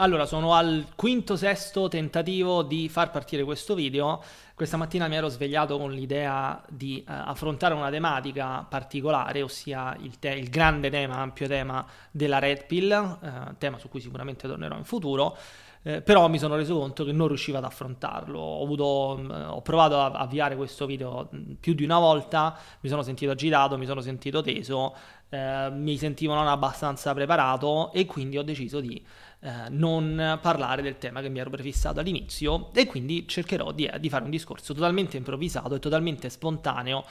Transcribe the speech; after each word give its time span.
Allora, 0.00 0.26
sono 0.26 0.54
al 0.54 0.86
quinto, 0.94 1.34
sesto 1.34 1.88
tentativo 1.88 2.62
di 2.62 2.88
far 2.88 3.10
partire 3.10 3.42
questo 3.42 3.74
video. 3.74 4.22
Questa 4.54 4.76
mattina 4.76 5.08
mi 5.08 5.16
ero 5.16 5.26
svegliato 5.26 5.76
con 5.76 5.90
l'idea 5.90 6.62
di 6.68 7.02
uh, 7.04 7.10
affrontare 7.10 7.74
una 7.74 7.90
tematica 7.90 8.64
particolare, 8.68 9.42
ossia 9.42 9.96
il, 9.98 10.20
te- 10.20 10.34
il, 10.34 10.50
grande 10.50 10.88
tema, 10.88 11.16
ampio 11.16 11.48
tema 11.48 11.84
della 12.12 12.38
Red 12.38 12.66
Pill, 12.66 13.18
uh, 13.20 13.56
tema 13.58 13.78
su 13.78 13.88
cui 13.88 14.00
sicuramente 14.00 14.46
tornerò 14.46 14.76
in 14.76 14.84
futuro. 14.84 15.36
Eh, 15.82 16.02
però 16.02 16.28
mi 16.28 16.38
sono 16.38 16.56
reso 16.56 16.76
conto 16.76 17.04
che 17.04 17.12
non 17.12 17.28
riuscivo 17.28 17.58
ad 17.58 17.64
affrontarlo. 17.64 18.38
Ho, 18.38 18.62
avuto, 18.62 19.16
mm, 19.20 19.30
ho 19.48 19.62
provato 19.62 20.00
a 20.00 20.10
avviare 20.10 20.56
questo 20.56 20.86
video 20.86 21.28
mh, 21.30 21.52
più 21.60 21.74
di 21.74 21.84
una 21.84 21.98
volta, 21.98 22.56
mi 22.80 22.88
sono 22.88 23.02
sentito 23.02 23.30
agitato, 23.30 23.78
mi 23.78 23.86
sono 23.86 24.00
sentito 24.00 24.42
teso, 24.42 24.94
eh, 25.28 25.70
mi 25.70 25.96
sentivo 25.96 26.34
non 26.34 26.48
abbastanza 26.48 27.14
preparato 27.14 27.92
e 27.92 28.06
quindi 28.06 28.38
ho 28.38 28.42
deciso 28.42 28.80
di 28.80 29.02
eh, 29.40 29.68
non 29.70 30.38
parlare 30.40 30.82
del 30.82 30.98
tema 30.98 31.20
che 31.20 31.28
mi 31.28 31.38
ero 31.38 31.50
prefissato 31.50 32.00
all'inizio 32.00 32.70
e 32.72 32.86
quindi 32.86 33.26
cercherò 33.28 33.72
di, 33.72 33.90
di 34.00 34.08
fare 34.08 34.24
un 34.24 34.30
discorso 34.30 34.74
totalmente 34.74 35.16
improvvisato 35.16 35.74
e 35.74 35.78
totalmente 35.78 36.28
spontaneo 36.28 37.04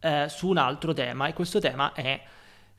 eh, 0.00 0.26
su 0.28 0.48
un 0.48 0.56
altro 0.56 0.92
tema 0.92 1.26
e 1.28 1.32
questo 1.32 1.60
tema 1.60 1.92
è 1.92 2.20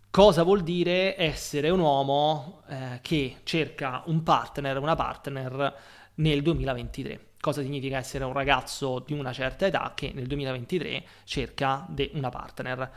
cosa 0.09 0.43
vuol 0.43 0.61
dire 0.63 1.17
essere 1.17 1.69
un 1.69 1.79
uomo 1.79 2.61
eh, 2.67 2.99
che 3.01 3.37
cerca 3.43 4.03
un 4.05 4.23
partner, 4.23 4.77
una 4.77 4.95
partner 4.95 5.75
nel 6.15 6.41
2023 6.41 7.27
cosa 7.39 7.61
significa 7.61 7.97
essere 7.97 8.25
un 8.25 8.33
ragazzo 8.33 9.01
di 9.05 9.13
una 9.13 9.31
certa 9.31 9.65
età 9.65 9.93
che 9.95 10.11
nel 10.13 10.27
2023 10.27 11.03
cerca 11.23 11.87
una 12.13 12.29
partner. 12.29 12.91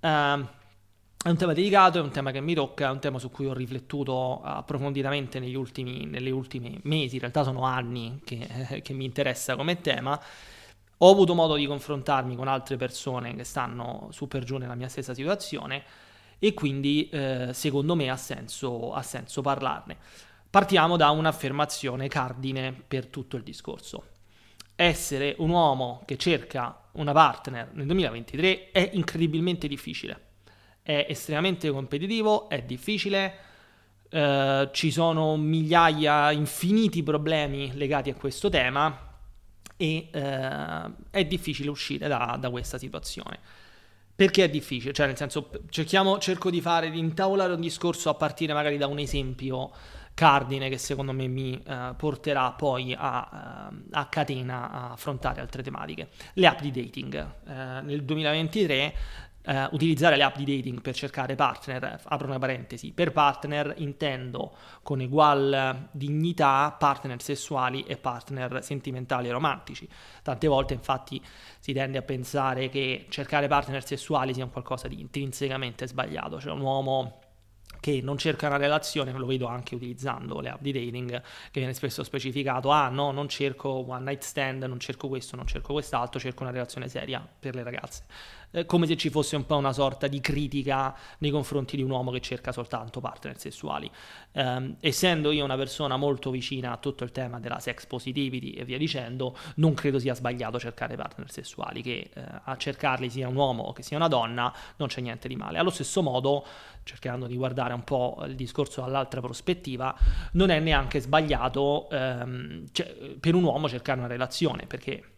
Uh, 0.00 0.46
è 1.20 1.28
un 1.30 1.36
tema 1.36 1.52
delicato, 1.52 1.98
è 1.98 2.00
un 2.00 2.10
tema 2.10 2.30
che 2.30 2.40
mi 2.40 2.54
tocca, 2.54 2.86
è 2.86 2.90
un 2.92 3.00
tema 3.00 3.18
su 3.18 3.28
cui 3.30 3.46
ho 3.46 3.52
riflettuto 3.52 4.40
approfonditamente 4.40 5.40
negli 5.40 5.56
ultimi, 5.56 6.06
negli 6.06 6.30
ultimi 6.30 6.78
mesi, 6.84 7.14
in 7.14 7.20
realtà 7.20 7.42
sono 7.42 7.64
anni 7.64 8.20
che, 8.24 8.46
eh, 8.70 8.82
che 8.82 8.92
mi 8.92 9.04
interessa 9.04 9.56
come 9.56 9.80
tema. 9.80 10.18
Ho 10.98 11.10
avuto 11.10 11.34
modo 11.34 11.56
di 11.56 11.66
confrontarmi 11.66 12.36
con 12.36 12.46
altre 12.46 12.76
persone 12.76 13.34
che 13.34 13.42
stanno 13.42 14.08
su 14.12 14.28
per 14.28 14.44
giù 14.44 14.58
nella 14.58 14.76
mia 14.76 14.88
stessa 14.88 15.12
situazione 15.12 15.82
e 16.38 16.54
quindi 16.54 17.08
eh, 17.08 17.50
secondo 17.52 17.96
me 17.96 18.10
ha 18.10 18.16
senso, 18.16 18.92
ha 18.92 19.02
senso 19.02 19.42
parlarne. 19.42 19.96
Partiamo 20.48 20.96
da 20.96 21.10
un'affermazione 21.10 22.06
cardine 22.06 22.72
per 22.72 23.06
tutto 23.06 23.36
il 23.36 23.42
discorso. 23.42 24.06
Essere 24.76 25.34
un 25.38 25.50
uomo 25.50 26.02
che 26.06 26.16
cerca 26.16 26.80
una 26.92 27.12
partner 27.12 27.70
nel 27.72 27.86
2023 27.86 28.70
è 28.70 28.90
incredibilmente 28.94 29.66
difficile 29.66 30.26
è 30.88 31.04
estremamente 31.10 31.68
competitivo, 31.70 32.48
è 32.48 32.62
difficile, 32.62 33.34
eh, 34.08 34.70
ci 34.72 34.90
sono 34.90 35.36
migliaia, 35.36 36.32
infiniti 36.32 37.02
problemi 37.02 37.76
legati 37.76 38.08
a 38.08 38.14
questo 38.14 38.48
tema 38.48 38.98
e 39.76 40.08
eh, 40.10 40.90
è 41.10 41.24
difficile 41.26 41.68
uscire 41.68 42.08
da, 42.08 42.38
da, 42.40 42.48
questa 42.48 42.78
situazione. 42.78 43.38
Perché 44.16 44.44
è 44.44 44.48
difficile? 44.48 44.94
Cioè, 44.94 45.08
nel 45.08 45.18
senso, 45.18 45.50
cerco 45.68 46.48
di 46.48 46.62
fare, 46.62 46.90
di 46.90 46.98
intavolare 46.98 47.52
un 47.52 47.60
discorso 47.60 48.08
a 48.08 48.14
partire 48.14 48.54
magari 48.54 48.78
da 48.78 48.86
un 48.86 48.98
esempio 48.98 49.70
cardine 50.14 50.68
che 50.68 50.78
secondo 50.78 51.12
me 51.12 51.28
mi 51.28 51.62
eh, 51.64 51.94
porterà 51.96 52.50
poi 52.50 52.92
a, 52.98 53.68
uh, 53.70 53.76
a, 53.92 54.06
catena 54.06 54.70
a 54.70 54.90
affrontare 54.92 55.40
altre 55.40 55.62
tematiche. 55.62 56.08
Le 56.32 56.46
app 56.46 56.60
di 56.60 56.70
dating. 56.72 57.14
Eh, 57.46 57.82
nel 57.82 58.02
2023 58.02 58.94
Uh, 59.48 59.66
utilizzare 59.70 60.16
le 60.16 60.24
app 60.24 60.36
di 60.36 60.44
dating 60.44 60.82
per 60.82 60.94
cercare 60.94 61.34
partner, 61.34 62.02
apro 62.04 62.26
una 62.26 62.38
parentesi, 62.38 62.92
per 62.92 63.12
partner 63.12 63.72
intendo 63.78 64.54
con 64.82 65.00
ugual 65.00 65.88
dignità 65.90 66.76
partner 66.78 67.22
sessuali 67.22 67.82
e 67.84 67.96
partner 67.96 68.62
sentimentali 68.62 69.28
e 69.28 69.32
romantici. 69.32 69.88
Tante 70.22 70.48
volte 70.48 70.74
infatti 70.74 71.18
si 71.60 71.72
tende 71.72 71.96
a 71.96 72.02
pensare 72.02 72.68
che 72.68 73.06
cercare 73.08 73.48
partner 73.48 73.82
sessuali 73.82 74.34
sia 74.34 74.44
un 74.44 74.50
qualcosa 74.50 74.86
di 74.86 75.00
intrinsecamente 75.00 75.86
sbagliato, 75.86 76.38
cioè 76.38 76.52
un 76.52 76.60
uomo 76.60 77.20
che 77.80 78.00
non 78.02 78.18
cerca 78.18 78.48
una 78.48 78.56
relazione, 78.56 79.12
lo 79.12 79.24
vedo 79.24 79.46
anche 79.46 79.74
utilizzando 79.74 80.40
le 80.40 80.50
app 80.50 80.60
di 80.60 80.72
dating, 80.72 81.10
che 81.50 81.60
viene 81.60 81.72
spesso 81.72 82.02
specificato, 82.02 82.70
ah 82.70 82.88
no, 82.88 83.12
non 83.12 83.28
cerco 83.28 83.68
one 83.68 84.04
night 84.04 84.22
stand, 84.22 84.64
non 84.64 84.78
cerco 84.78 85.08
questo, 85.08 85.36
non 85.36 85.46
cerco 85.46 85.72
quest'altro, 85.72 86.20
cerco 86.20 86.42
una 86.42 86.52
relazione 86.52 86.88
seria 86.88 87.26
per 87.38 87.54
le 87.54 87.62
ragazze. 87.62 88.04
Eh, 88.50 88.64
come 88.64 88.86
se 88.86 88.96
ci 88.96 89.10
fosse 89.10 89.36
un 89.36 89.44
po' 89.44 89.56
una 89.56 89.72
sorta 89.72 90.06
di 90.06 90.20
critica 90.20 90.96
nei 91.18 91.30
confronti 91.30 91.76
di 91.76 91.82
un 91.82 91.90
uomo 91.90 92.10
che 92.10 92.20
cerca 92.20 92.50
soltanto 92.52 93.00
partner 93.00 93.38
sessuali. 93.38 93.90
Eh, 94.32 94.76
essendo 94.80 95.30
io 95.30 95.44
una 95.44 95.56
persona 95.56 95.96
molto 95.96 96.30
vicina 96.30 96.72
a 96.72 96.76
tutto 96.78 97.04
il 97.04 97.12
tema 97.12 97.40
della 97.40 97.58
sex 97.58 97.86
positivity 97.86 98.52
e 98.52 98.64
via 98.64 98.78
dicendo, 98.78 99.36
non 99.56 99.74
credo 99.74 99.98
sia 99.98 100.14
sbagliato 100.14 100.58
cercare 100.58 100.96
partner 100.96 101.30
sessuali, 101.30 101.82
che 101.82 102.10
eh, 102.12 102.22
a 102.44 102.56
cercarli 102.56 103.10
sia 103.10 103.28
un 103.28 103.36
uomo 103.36 103.64
o 103.64 103.72
che 103.72 103.82
sia 103.82 103.96
una 103.96 104.08
donna 104.08 104.52
non 104.76 104.88
c'è 104.88 105.00
niente 105.00 105.28
di 105.28 105.36
male. 105.36 105.58
Allo 105.58 105.70
stesso 105.70 106.02
modo, 106.02 106.46
cercando 106.84 107.26
di 107.26 107.36
guardare 107.36 107.74
un 107.74 107.84
po' 107.84 108.22
il 108.26 108.34
discorso 108.34 108.80
dall'altra 108.80 109.20
prospettiva, 109.20 109.94
non 110.32 110.48
è 110.48 110.58
neanche 110.58 111.00
sbagliato 111.00 111.88
ehm, 111.90 112.64
cioè, 112.72 112.86
per 113.20 113.34
un 113.34 113.44
uomo 113.44 113.68
cercare 113.68 113.98
una 113.98 114.08
relazione, 114.08 114.64
perché 114.66 115.17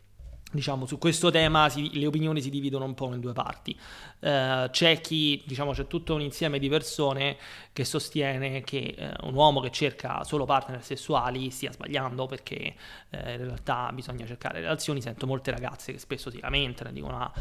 Diciamo, 0.53 0.84
su 0.84 0.99
questo 0.99 1.31
tema 1.31 1.69
si, 1.69 1.97
le 1.97 2.06
opinioni 2.06 2.41
si 2.43 2.50
dividono 2.50 2.84
un 2.84 2.94
po' 2.94 3.15
in 3.15 3.21
due 3.21 3.33
parti. 3.33 3.78
Uh, 4.19 4.69
c'è 4.71 5.00
chi, 5.00 5.41
diciamo, 5.47 5.71
c'è 5.71 5.87
tutto 5.87 6.15
un 6.15 6.22
insieme 6.22 6.59
di 6.59 6.69
persone 6.69 7.37
che 7.72 7.84
sostiene 7.84 8.61
che 8.62 8.97
uh, 8.99 9.28
un 9.28 9.34
uomo 9.34 9.61
che 9.61 9.71
cerca 9.71 10.25
solo 10.25 10.47
partner 10.47 10.83
sessuali 10.83 11.50
stia 11.50 11.71
sbagliando 11.71 12.27
perché 12.27 12.75
uh, 13.11 13.16
in 13.16 13.44
realtà 13.44 13.93
bisogna 13.93 14.27
cercare 14.27 14.61
relazioni. 14.61 15.00
Sento 15.00 15.25
molte 15.25 15.53
ragazze 15.53 15.93
che 15.93 15.99
spesso 16.00 16.31
si 16.31 16.41
lamentano 16.41 16.91
dicono 16.91 17.21
ah, 17.21 17.32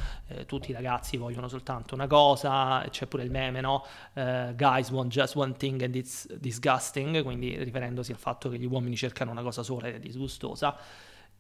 tutti 0.46 0.70
i 0.70 0.74
ragazzi 0.74 1.18
vogliono 1.18 1.48
soltanto 1.48 1.96
una 1.96 2.06
cosa, 2.06 2.86
c'è 2.92 3.08
pure 3.08 3.24
il 3.24 3.32
meme, 3.32 3.60
no? 3.60 3.86
guys 4.56 4.92
want 4.92 5.12
just 5.12 5.36
one 5.36 5.54
thing 5.54 5.82
and 5.82 5.96
it's 5.96 6.32
disgusting, 6.36 7.24
quindi 7.24 7.58
riferendosi 7.58 8.12
al 8.12 8.18
fatto 8.18 8.50
che 8.50 8.60
gli 8.60 8.66
uomini 8.66 8.96
cercano 8.96 9.32
una 9.32 9.42
cosa 9.42 9.64
sola 9.64 9.88
ed 9.88 9.96
è 9.96 10.00
disgustosa 10.00 10.78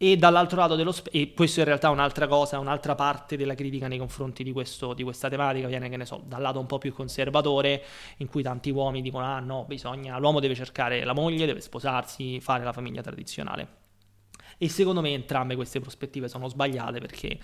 e 0.01 0.15
dall'altro 0.15 0.57
lato 0.57 0.77
dello 0.77 0.93
spettro, 0.93 1.19
e 1.19 1.33
questo 1.33 1.59
in 1.59 1.65
realtà 1.65 1.89
è 1.89 1.91
un'altra 1.91 2.25
cosa, 2.25 2.57
un'altra 2.57 2.95
parte 2.95 3.35
della 3.35 3.53
critica 3.53 3.89
nei 3.89 3.97
confronti 3.97 4.45
di, 4.45 4.53
questo, 4.53 4.93
di, 4.93 5.03
questa 5.03 5.27
tematica 5.27 5.67
viene, 5.67 5.89
che 5.89 5.97
ne 5.97 6.05
so, 6.05 6.23
dal 6.25 6.41
lato 6.41 6.57
un 6.57 6.67
po' 6.67 6.77
più 6.77 6.93
conservatore, 6.93 7.83
in 8.17 8.29
cui 8.29 8.41
tanti 8.41 8.69
uomini 8.69 9.01
dicono, 9.01 9.25
ah 9.25 9.41
no, 9.41 9.65
bisogna, 9.67 10.17
l'uomo 10.17 10.39
deve 10.39 10.55
cercare 10.55 11.03
la 11.03 11.11
moglie, 11.11 11.45
deve 11.45 11.59
sposarsi, 11.59 12.39
fare 12.39 12.63
la 12.63 12.71
famiglia 12.71 13.01
tradizionale. 13.01 13.67
E 14.57 14.69
secondo 14.69 15.01
me 15.01 15.09
entrambe 15.09 15.55
queste 15.55 15.81
prospettive 15.81 16.29
sono 16.29 16.47
sbagliate 16.47 16.99
perché 17.01 17.37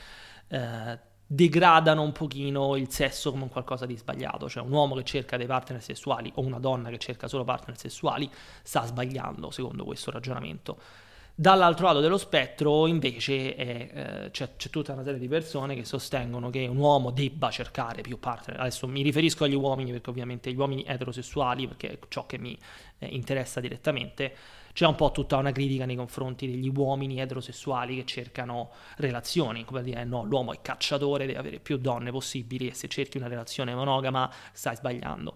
eh, 0.48 1.00
degradano 1.28 2.04
un 2.04 2.14
pochino 2.14 2.78
il 2.78 2.90
sesso 2.90 3.32
come 3.32 3.44
un 3.44 3.50
qualcosa 3.50 3.86
di 3.86 3.98
sbagliato, 3.98 4.48
cioè 4.48 4.64
un 4.64 4.72
uomo 4.72 4.96
che 4.96 5.04
cerca 5.04 5.36
dei 5.36 5.46
partner 5.46 5.84
sessuali 5.84 6.32
o 6.36 6.42
una 6.42 6.60
donna 6.60 6.90
che 6.90 7.00
cerca 7.00 7.28
solo 7.28 7.44
partner 7.44 7.78
sessuali 7.78 8.32
sta 8.64 8.86
sbagliando 8.86 9.52
secondo 9.52 9.84
questo 9.84 10.10
ragionamento 10.10 10.80
Dall'altro 11.38 11.88
lato 11.88 12.00
dello 12.00 12.18
spettro 12.18 12.88
invece 12.88 13.56
è, 13.56 13.90
eh, 13.92 14.32
c'è, 14.32 14.56
c'è, 14.56 14.70
tutta 14.70 14.94
una 14.94 15.04
serie 15.04 15.20
di 15.20 15.28
persone 15.28 15.76
che 15.76 15.84
sostengono 15.84 16.50
che 16.50 16.66
un 16.66 16.78
uomo 16.78 17.12
debba 17.12 17.52
cercare 17.52 18.02
più 18.02 18.18
partner. 18.20 18.62
Adesso 18.62 18.88
mi 18.88 19.02
riferisco 19.02 19.44
agli 19.44 19.54
uomini 19.54 19.92
perché 19.92 20.10
ovviamente 20.12 20.50
gli 20.54 20.58
uomini 20.58 20.86
eterosessuali, 20.88 21.68
perché 21.68 21.90
è 21.90 22.00
ciò 22.08 22.26
che 22.26 22.38
mi 22.38 22.58
eh, 23.00 23.08
interessa 23.08 23.60
direttamente, 23.60 24.34
c'è 24.72 24.88
un 24.88 24.96
po' 24.96 25.12
tutta 25.12 25.36
una 25.36 25.52
critica 25.52 25.86
nei 25.86 25.98
confronti 25.98 26.50
degli 26.50 26.72
uomini 26.74 27.20
eterosessuali 27.20 27.98
che 27.98 28.06
cercano 28.06 28.72
relazioni, 28.96 29.66
come 29.66 29.84
dire 29.84 30.06
no, 30.06 30.24
l'uomo 30.24 30.54
è 30.54 30.62
cacciatore, 30.62 31.26
deve 31.26 31.40
avere 31.40 31.60
più 31.60 31.78
donne 31.78 32.12
possibili 32.12 32.68
e 32.70 32.74
se 32.74 32.88
cerchi 32.88 33.18
una 33.18 33.28
relazione 33.28 33.76
monogama 33.76 34.32
stai 34.54 34.78
sbagliando. 34.78 35.36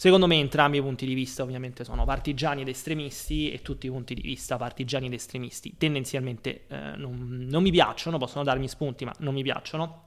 Secondo 0.00 0.26
me 0.26 0.36
entrambi 0.36 0.78
i 0.78 0.80
punti 0.80 1.04
di 1.04 1.12
vista 1.12 1.42
ovviamente 1.42 1.84
sono 1.84 2.06
partigiani 2.06 2.62
ed 2.62 2.68
estremisti 2.68 3.52
e 3.52 3.60
tutti 3.60 3.86
i 3.86 3.90
punti 3.90 4.14
di 4.14 4.22
vista 4.22 4.56
partigiani 4.56 5.08
ed 5.08 5.12
estremisti 5.12 5.74
tendenzialmente 5.76 6.64
eh, 6.68 6.96
non, 6.96 7.44
non 7.46 7.62
mi 7.62 7.70
piacciono, 7.70 8.16
possono 8.16 8.42
darmi 8.42 8.66
spunti 8.66 9.04
ma 9.04 9.12
non 9.18 9.34
mi 9.34 9.42
piacciono 9.42 10.04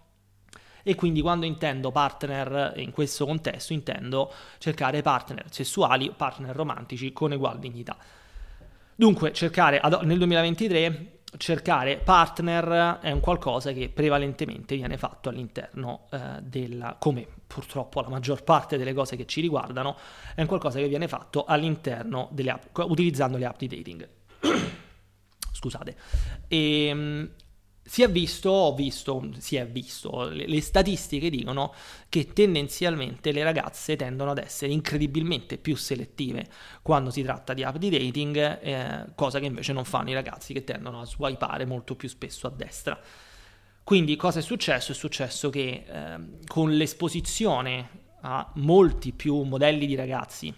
e 0.81 0.95
quindi 0.95 1.22
quando 1.22 1.45
intendo 1.45 1.92
partner 1.92 2.74
in 2.78 2.90
questo 2.90 3.28
contesto 3.28 3.74
intendo 3.74 4.34
cercare 4.57 5.04
partner 5.04 5.45
sessuali, 5.51 6.10
partner 6.10 6.56
romantici 6.56 7.13
con 7.13 7.31
uguale 7.31 7.60
dignità. 7.60 7.95
Dunque, 8.95 9.31
cercare 9.31 9.80
nel 10.01 10.18
2023 10.18 11.19
cercare 11.38 11.97
partner 11.97 13.00
è 13.00 13.12
un 13.12 13.19
qualcosa 13.19 13.71
che 13.71 13.89
prevalentemente 13.89 14.75
viene 14.75 14.97
fatto 14.97 15.30
all'interno 15.30 16.07
eh, 16.12 16.41
della, 16.41 16.95
come 17.00 17.27
purtroppo 17.45 18.01
la 18.01 18.09
maggior 18.09 18.44
parte 18.44 18.77
delle 18.77 18.94
cose 18.94 19.15
che 19.15 19.25
ci 19.25 19.41
riguardano, 19.41 19.97
è 20.35 20.41
un 20.41 20.47
qualcosa 20.47 20.80
che 20.80 20.88
viene 20.88 21.07
fatto 21.07 21.45
all'interno 21.45 22.30
delle 22.31 22.51
app, 22.51 22.77
utilizzando 22.77 23.38
le 23.38 23.45
app 23.45 23.57
di 23.57 23.68
dating. 23.68 24.09
Scusate. 25.53 25.95
E, 26.47 26.85
ehm, 26.88 27.30
si 27.85 28.01
è 28.01 28.09
visto, 28.09 28.50
ho 28.50 28.74
visto, 28.74 29.30
si 29.39 29.57
è 29.57 29.68
visto, 29.68 30.30
le, 30.30 30.47
le, 30.47 30.62
statistiche 30.62 31.30
dicono 31.30 31.74
che 32.07 32.31
tendenzialmente 32.31 33.33
le 33.33 33.44
ragazze 33.44 33.97
tendono 33.97 34.31
ad 34.31 34.38
essere 34.38 34.71
incredibilmente 34.71 35.57
più 35.57 35.75
selettive 35.75 36.47
quando 36.81 37.09
si 37.12 37.21
tratta 37.24 37.53
di 37.53 37.63
app 37.63 37.75
di 37.75 37.89
dating, 37.89 38.59
eh, 38.62 39.06
cosa 39.15 39.39
che 39.39 39.47
invece 39.47 39.74
non 39.74 39.83
fanno 39.83 40.12
i 40.12 40.13
ragazzi 40.13 40.53
che 40.53 40.63
tendono 40.63 41.01
a 41.01 41.06
swipeare 41.06 41.65
molto 41.65 41.95
più 41.95 42.07
spesso 42.07 42.47
a 42.47 42.51
destra. 42.51 42.97
Quindi 43.83 44.15
cosa 44.15 44.39
è 44.39 44.41
successo? 44.41 44.94
È 44.94 44.95
successo 44.95 45.50
che 45.50 45.83
eh, 45.85 46.18
con 46.47 46.71
l'esposizione 46.71 48.01
a 48.21 48.50
molti 48.56 49.12
più 49.12 49.41
modelli 49.41 49.85
di 49.85 49.95
ragazzi, 49.95 50.53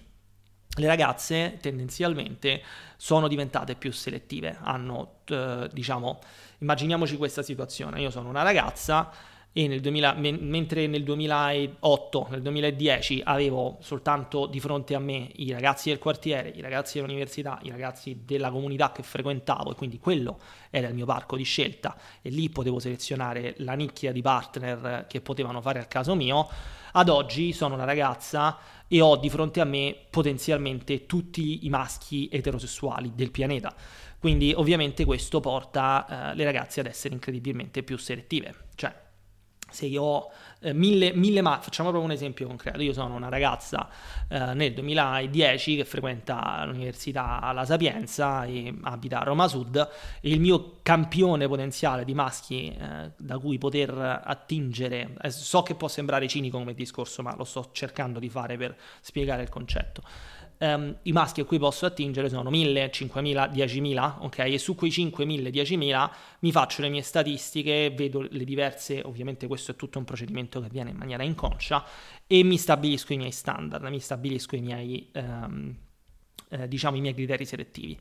le 0.77 0.87
ragazze 0.87 1.57
tendenzialmente 1.59 2.61
sono 2.97 3.27
diventate 3.27 3.75
più 3.75 3.91
selettive, 3.91 4.57
hanno 4.61 5.21
eh, 5.25 5.67
diciamo 5.71 6.19
Immaginiamoci 6.59 7.17
questa 7.17 7.41
situazione, 7.41 8.01
io 8.01 8.09
sono 8.09 8.29
una 8.29 8.41
ragazza 8.41 9.11
e 9.57 9.69
nel 9.69 9.79
2000, 9.79 10.15
mentre 10.15 10.85
nel 10.85 11.05
2008, 11.05 12.27
nel 12.29 12.41
2010 12.41 13.21
avevo 13.23 13.77
soltanto 13.79 14.47
di 14.47 14.59
fronte 14.59 14.95
a 14.95 14.99
me 14.99 15.29
i 15.35 15.49
ragazzi 15.53 15.87
del 15.87 15.97
quartiere, 15.97 16.49
i 16.49 16.59
ragazzi 16.59 16.99
dell'università, 16.99 17.57
i 17.61 17.69
ragazzi 17.69 18.23
della 18.25 18.51
comunità 18.51 18.91
che 18.91 19.01
frequentavo 19.01 19.71
e 19.71 19.75
quindi 19.75 19.97
quello 19.97 20.39
era 20.69 20.89
il 20.89 20.93
mio 20.93 21.05
parco 21.05 21.37
di 21.37 21.43
scelta 21.43 21.95
e 22.21 22.29
lì 22.31 22.49
potevo 22.49 22.79
selezionare 22.79 23.53
la 23.59 23.75
nicchia 23.75 24.11
di 24.11 24.21
partner 24.21 25.05
che 25.07 25.21
potevano 25.21 25.61
fare 25.61 25.79
al 25.79 25.87
caso 25.87 26.15
mio, 26.15 26.49
ad 26.91 27.07
oggi 27.07 27.53
sono 27.53 27.75
una 27.75 27.85
ragazza 27.85 28.57
e 28.89 28.99
ho 28.99 29.15
di 29.15 29.29
fronte 29.29 29.61
a 29.61 29.65
me 29.65 29.95
potenzialmente 30.09 31.05
tutti 31.05 31.65
i 31.65 31.69
maschi 31.69 32.27
eterosessuali 32.29 33.13
del 33.15 33.31
pianeta. 33.31 33.73
Quindi 34.25 34.53
ovviamente 34.55 35.05
questo 35.05 35.39
porta 35.39 36.31
eh, 36.31 36.35
le 36.35 36.45
ragazze 36.45 36.79
ad 36.79 36.87
essere 36.87 37.13
incredibilmente 37.13 37.83
più 37.83 37.95
selettive. 37.95 38.55
Cioè, 38.73 38.91
se 39.69 39.85
io 39.85 40.01
ho 40.01 40.31
eh, 40.61 40.73
mille, 40.73 41.13
mille 41.13 41.41
ma 41.41 41.59
facciamo 41.61 41.89
proprio 41.89 42.09
un 42.09 42.15
esempio 42.15 42.47
concreto, 42.47 42.81
io 42.81 42.91
sono 42.91 43.13
una 43.13 43.29
ragazza 43.29 43.87
eh, 44.27 44.55
nel 44.55 44.73
2010 44.73 45.75
che 45.75 45.85
frequenta 45.85 46.65
l'università 46.65 47.39
alla 47.39 47.65
Sapienza 47.65 48.45
e 48.45 48.73
abita 48.81 49.19
a 49.19 49.23
Roma 49.25 49.47
Sud. 49.47 49.87
Il 50.21 50.39
mio 50.39 50.77
campione 50.81 51.47
potenziale 51.47 52.03
di 52.03 52.15
maschi 52.15 52.75
eh, 52.75 53.11
da 53.15 53.37
cui 53.37 53.59
poter 53.59 54.23
attingere, 54.25 55.15
eh, 55.21 55.29
so 55.29 55.61
che 55.61 55.75
può 55.75 55.87
sembrare 55.87 56.27
cinico 56.27 56.57
come 56.57 56.73
discorso 56.73 57.21
ma 57.21 57.35
lo 57.35 57.43
sto 57.43 57.69
cercando 57.73 58.17
di 58.17 58.29
fare 58.29 58.57
per 58.57 58.75
spiegare 59.01 59.43
il 59.43 59.49
concetto 59.49 60.01
um, 60.59 60.95
i 61.03 61.11
maschi 61.11 61.41
a 61.41 61.45
cui 61.45 61.59
posso 61.59 61.85
attingere 61.85 62.29
sono 62.29 62.49
1000, 62.49 62.91
5000, 62.91 63.47
10.000, 63.47 64.15
ok? 64.19 64.39
E 64.39 64.57
su 64.57 64.75
quei 64.75 64.91
5.000, 64.91 65.49
10.000 65.49 66.09
mi 66.39 66.51
faccio 66.51 66.81
le 66.81 66.89
mie 66.89 67.01
statistiche, 67.01 67.91
vedo 67.91 68.25
le 68.29 68.43
diverse, 68.43 69.01
ovviamente 69.03 69.47
questo 69.47 69.71
è 69.71 69.75
tutto 69.75 69.99
un 69.99 70.05
procedimento 70.05 70.59
che 70.59 70.67
avviene 70.67 70.91
in 70.91 70.97
maniera 70.97 71.23
inconscia, 71.23 71.83
e 72.27 72.43
mi 72.43 72.57
stabilisco 72.57 73.13
i 73.13 73.17
miei 73.17 73.31
standard, 73.31 73.83
mi 73.85 73.99
stabilisco 73.99 74.55
i 74.55 74.61
miei, 74.61 75.09
um, 75.13 75.75
eh, 76.49 76.67
diciamo, 76.67 76.97
i 76.97 77.01
miei 77.01 77.13
criteri 77.13 77.45
selettivi. 77.45 77.99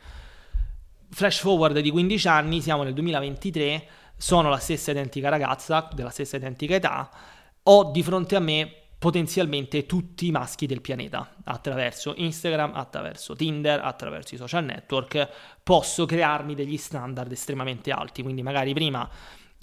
Flash 1.11 1.39
forward 1.39 1.79
di 1.79 1.91
15 1.91 2.29
anni, 2.29 2.61
siamo 2.61 2.83
nel 2.83 2.95
2023, 2.95 3.87
sono 4.17 4.49
la 4.49 4.59
stessa 4.59 4.91
identica 4.91 5.29
ragazza, 5.29 5.89
della 5.93 6.11
stessa 6.11 6.37
identica 6.37 6.75
età, 6.75 7.11
ho 7.65 7.91
di 7.91 8.03
fronte 8.03 8.37
a 8.37 8.41
me 8.41 8.84
potenzialmente 9.05 9.85
tutti 9.85 10.29
i 10.29 10.31
maschi 10.31 10.65
del 10.65 10.81
pianeta 10.81 11.35
attraverso 11.45 12.15
Instagram, 12.17 12.71
attraverso 12.75 13.37
Tinder, 13.37 13.81
attraverso 13.85 14.35
i 14.35 14.39
social 14.39 14.65
network. 14.65 15.29
Posso 15.63 16.07
crearmi 16.07 16.55
degli 16.55 16.79
standard 16.79 17.31
estremamente 17.31 17.91
alti, 17.91 18.23
quindi 18.23 18.41
magari 18.41 18.73
prima 18.73 19.07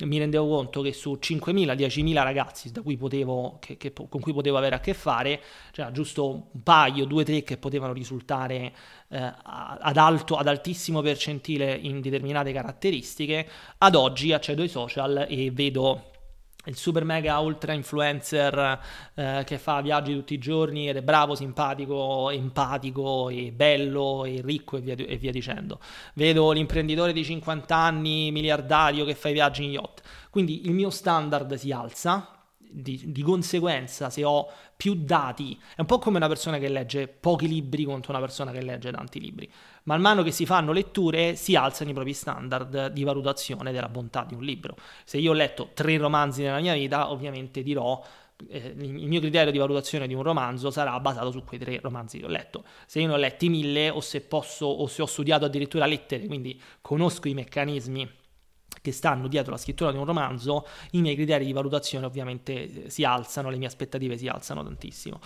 mi 0.06 0.20
rendevo 0.20 0.48
conto 0.48 0.84
che 0.84 0.94
su 0.94 1.18
5.000, 1.20 1.76
10.000 1.76 2.14
ragazzi 2.22 2.72
cui 2.84 2.98
potevo, 2.98 3.58
che, 3.60 3.78
che, 3.78 3.92
con 3.94 4.22
cui 4.22 4.32
potevo 4.32 4.58
avere 4.58 4.76
a 4.76 4.80
che 4.80 4.94
fare, 4.94 5.42
c'era 5.72 5.92
giusto 5.92 6.30
un 6.54 6.62
paio, 6.62 7.06
due, 7.06 7.24
tre 7.24 7.42
che 7.42 7.58
potevano 7.58 7.94
risultare 7.94 8.72
eh, 9.08 9.34
ad, 9.42 9.98
alto, 9.98 10.36
ad 10.36 10.48
altissimo 10.48 11.02
percentile 11.02 11.74
in 11.74 12.00
determinate 12.00 12.54
caratteristiche, 12.54 13.48
ad 13.80 13.96
oggi 13.96 14.34
accedo 14.34 14.62
ai 14.62 14.70
social 14.70 15.26
e 15.28 15.50
vedo 15.50 16.11
il 16.66 16.75
super 16.75 17.04
mega 17.04 17.40
ultra 17.40 17.74
influencer 17.74 18.80
eh, 19.16 19.44
che 19.46 19.58
fa 19.58 19.81
viaggi 19.81 20.13
tutti 20.13 20.34
i 20.34 20.38
giorni 20.38 20.90
ed 20.90 20.98
è 20.98 21.02
bravo, 21.02 21.36
simpatico, 21.36 22.30
empatico 22.30 23.30
e 23.30 23.52
bello 23.52 24.25
e 24.25 24.42
ricco 24.44 24.78
e 24.78 24.81
via, 24.81 24.96
e 24.96 25.18
via, 25.18 25.31
dicendo. 25.31 25.80
Vedo 26.13 26.52
l'imprenditore 26.52 27.13
di 27.13 27.24
50 27.24 27.75
anni, 27.75 28.31
miliardario 28.31 29.06
che 29.06 29.16
fa 29.16 29.30
i 29.30 29.34
viaggi 29.34 29.63
in 29.63 29.72
yacht. 29.72 30.02
Quindi 30.30 30.66
il 30.66 30.72
mio 30.72 30.90
standard 30.90 31.54
si 31.56 31.72
alza 31.72 32.41
di, 32.72 33.12
di, 33.12 33.22
conseguenza, 33.22 34.10
se 34.10 34.24
ho 34.24 34.50
più 34.76 34.96
dati, 34.96 35.60
è 35.76 35.82
un 35.82 35.86
po' 35.86 36.00
come 36.00 36.18
una 36.18 36.28
persona 36.28 36.58
che 36.58 36.70
legge 36.70 37.08
pochi 37.08 37.48
libri 37.48 37.84
contro 37.84 38.12
una 38.12 38.22
persona 38.22 38.52
che 38.52 38.62
legge 38.62 38.92
tanti 38.92 39.20
libri. 39.20 39.52
Man 39.84 40.02
mano 40.02 40.24
che 40.24 40.32
si 40.32 40.46
fanno 40.46 40.72
letture, 40.72 41.36
si 41.36 41.56
alzano 41.56 41.90
i 41.90 41.94
propri 41.94 42.14
standard 42.14 42.88
di 42.88 43.04
valutazione 43.04 43.72
della 43.72 43.90
bontà 43.90 44.24
di 44.28 44.34
un 44.34 44.44
libro. 44.44 44.76
Se 45.04 45.18
io 45.18 45.32
ho 45.32 45.36
letto 45.36 45.72
tre 45.74 45.98
romanzi 45.98 46.42
nella 46.42 46.60
mia 46.60 46.74
vita, 46.74 47.12
ovviamente 47.12 47.62
dirò 47.62 48.02
eh, 48.48 48.74
il 48.78 49.08
mio 49.08 49.20
criterio 49.20 49.52
di 49.52 49.58
valutazione 49.58 50.08
di 50.08 50.14
un 50.14 50.24
romanzo 50.24 50.72
sarà 50.72 51.00
basato 51.00 51.32
su 51.32 51.44
quei 51.44 51.60
tre 51.60 51.80
romanzi 51.80 52.20
che 52.20 52.26
ho 52.26 52.30
letto. 52.30 52.64
Se 52.86 53.00
io 53.00 53.08
ne 53.08 53.14
ho 53.14 53.18
letti 53.18 53.50
mille 53.50 53.90
o 53.90 54.02
se 54.02 54.22
posso 54.22 54.66
o 54.66 54.88
se 54.88 55.02
ho 55.02 55.06
studiato 55.06 55.46
addirittura 55.46 55.86
lettere, 55.86 56.26
quindi 56.26 56.60
conosco 56.82 57.28
i 57.28 57.34
meccanismi 57.34 58.20
che 58.81 58.92
stanno 58.92 59.28
dietro 59.28 59.51
la 59.51 59.57
scrittura 59.57 59.92
di 59.92 59.98
un 59.98 60.06
romanzo, 60.06 60.66
i 60.92 61.01
miei 61.01 61.16
criteri 61.16 61.45
di 61.45 61.54
valutazione 61.54 62.06
ovviamente 62.06 62.86
eh, 62.86 62.89
si 62.89 63.04
alzano, 63.04 63.50
le 63.50 63.57
mie 63.57 63.68
aspettative 63.68 64.18
si 64.18 64.28
alzano 64.28 64.63
tantissimo. 64.63 65.19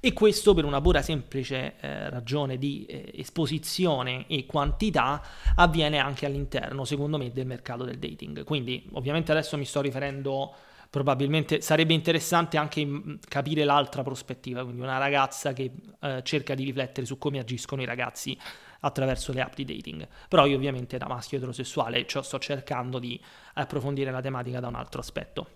E 0.00 0.12
questo 0.12 0.54
per 0.54 0.64
una 0.64 0.80
pura 0.80 1.02
semplice 1.02 1.74
eh, 1.78 2.10
ragione 2.10 2.58
di 2.58 2.84
eh, 2.86 3.12
esposizione 3.14 4.26
e 4.26 4.46
quantità 4.46 5.22
avviene 5.54 5.98
anche 5.98 6.26
all'interno, 6.26 6.84
secondo 6.84 7.18
me, 7.18 7.30
del 7.30 7.46
mercato 7.46 7.84
del 7.84 7.98
dating. 7.98 8.42
Quindi, 8.44 8.88
ovviamente 8.92 9.30
adesso 9.30 9.56
mi 9.56 9.64
sto 9.64 9.80
riferendo 9.80 10.54
probabilmente 10.92 11.62
sarebbe 11.62 11.94
interessante 11.94 12.58
anche 12.58 12.84
mm, 12.84 13.14
capire 13.26 13.64
l'altra 13.64 14.02
prospettiva, 14.02 14.62
quindi 14.62 14.82
una 14.82 14.98
ragazza 14.98 15.54
che 15.54 15.70
eh, 15.98 16.20
cerca 16.22 16.54
di 16.54 16.64
riflettere 16.64 17.06
su 17.06 17.16
come 17.16 17.38
agiscono 17.38 17.80
i 17.80 17.86
ragazzi 17.86 18.36
attraverso 18.82 19.32
le 19.32 19.40
app 19.40 19.54
di 19.54 19.64
dating. 19.64 20.06
Però 20.28 20.46
io 20.46 20.56
ovviamente 20.56 20.98
da 20.98 21.08
maschio 21.08 21.38
eterosessuale 21.38 22.06
cioè, 22.06 22.22
sto 22.22 22.38
cercando 22.38 22.98
di 22.98 23.20
approfondire 23.54 24.10
la 24.10 24.20
tematica 24.20 24.60
da 24.60 24.68
un 24.68 24.76
altro 24.76 25.00
aspetto. 25.00 25.46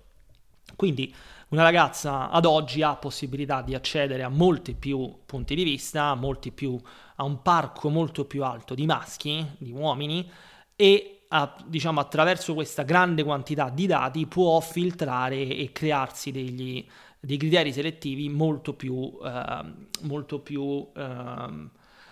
Quindi 0.74 1.14
una 1.48 1.62
ragazza 1.62 2.28
ad 2.30 2.44
oggi 2.44 2.82
ha 2.82 2.96
possibilità 2.96 3.62
di 3.62 3.74
accedere 3.74 4.24
a 4.24 4.28
molti 4.28 4.74
più 4.74 5.18
punti 5.24 5.54
di 5.54 5.62
vista, 5.62 6.18
più, 6.54 6.78
a 7.16 7.22
un 7.22 7.40
parco 7.40 7.88
molto 7.88 8.24
più 8.24 8.42
alto 8.42 8.74
di 8.74 8.84
maschi, 8.84 9.46
di 9.58 9.70
uomini, 9.70 10.28
e 10.74 11.20
a, 11.28 11.56
diciamo, 11.64 12.00
attraverso 12.00 12.52
questa 12.54 12.82
grande 12.82 13.22
quantità 13.22 13.68
di 13.68 13.86
dati 13.86 14.26
può 14.26 14.58
filtrare 14.60 15.36
e 15.36 15.70
crearsi 15.72 16.32
degli, 16.32 16.84
dei 17.20 17.36
criteri 17.36 17.72
selettivi 17.72 18.28
molto 18.28 18.74
più, 18.74 19.16
eh, 19.24 19.72
molto 20.02 20.40
più 20.40 20.86
eh, 20.94 21.68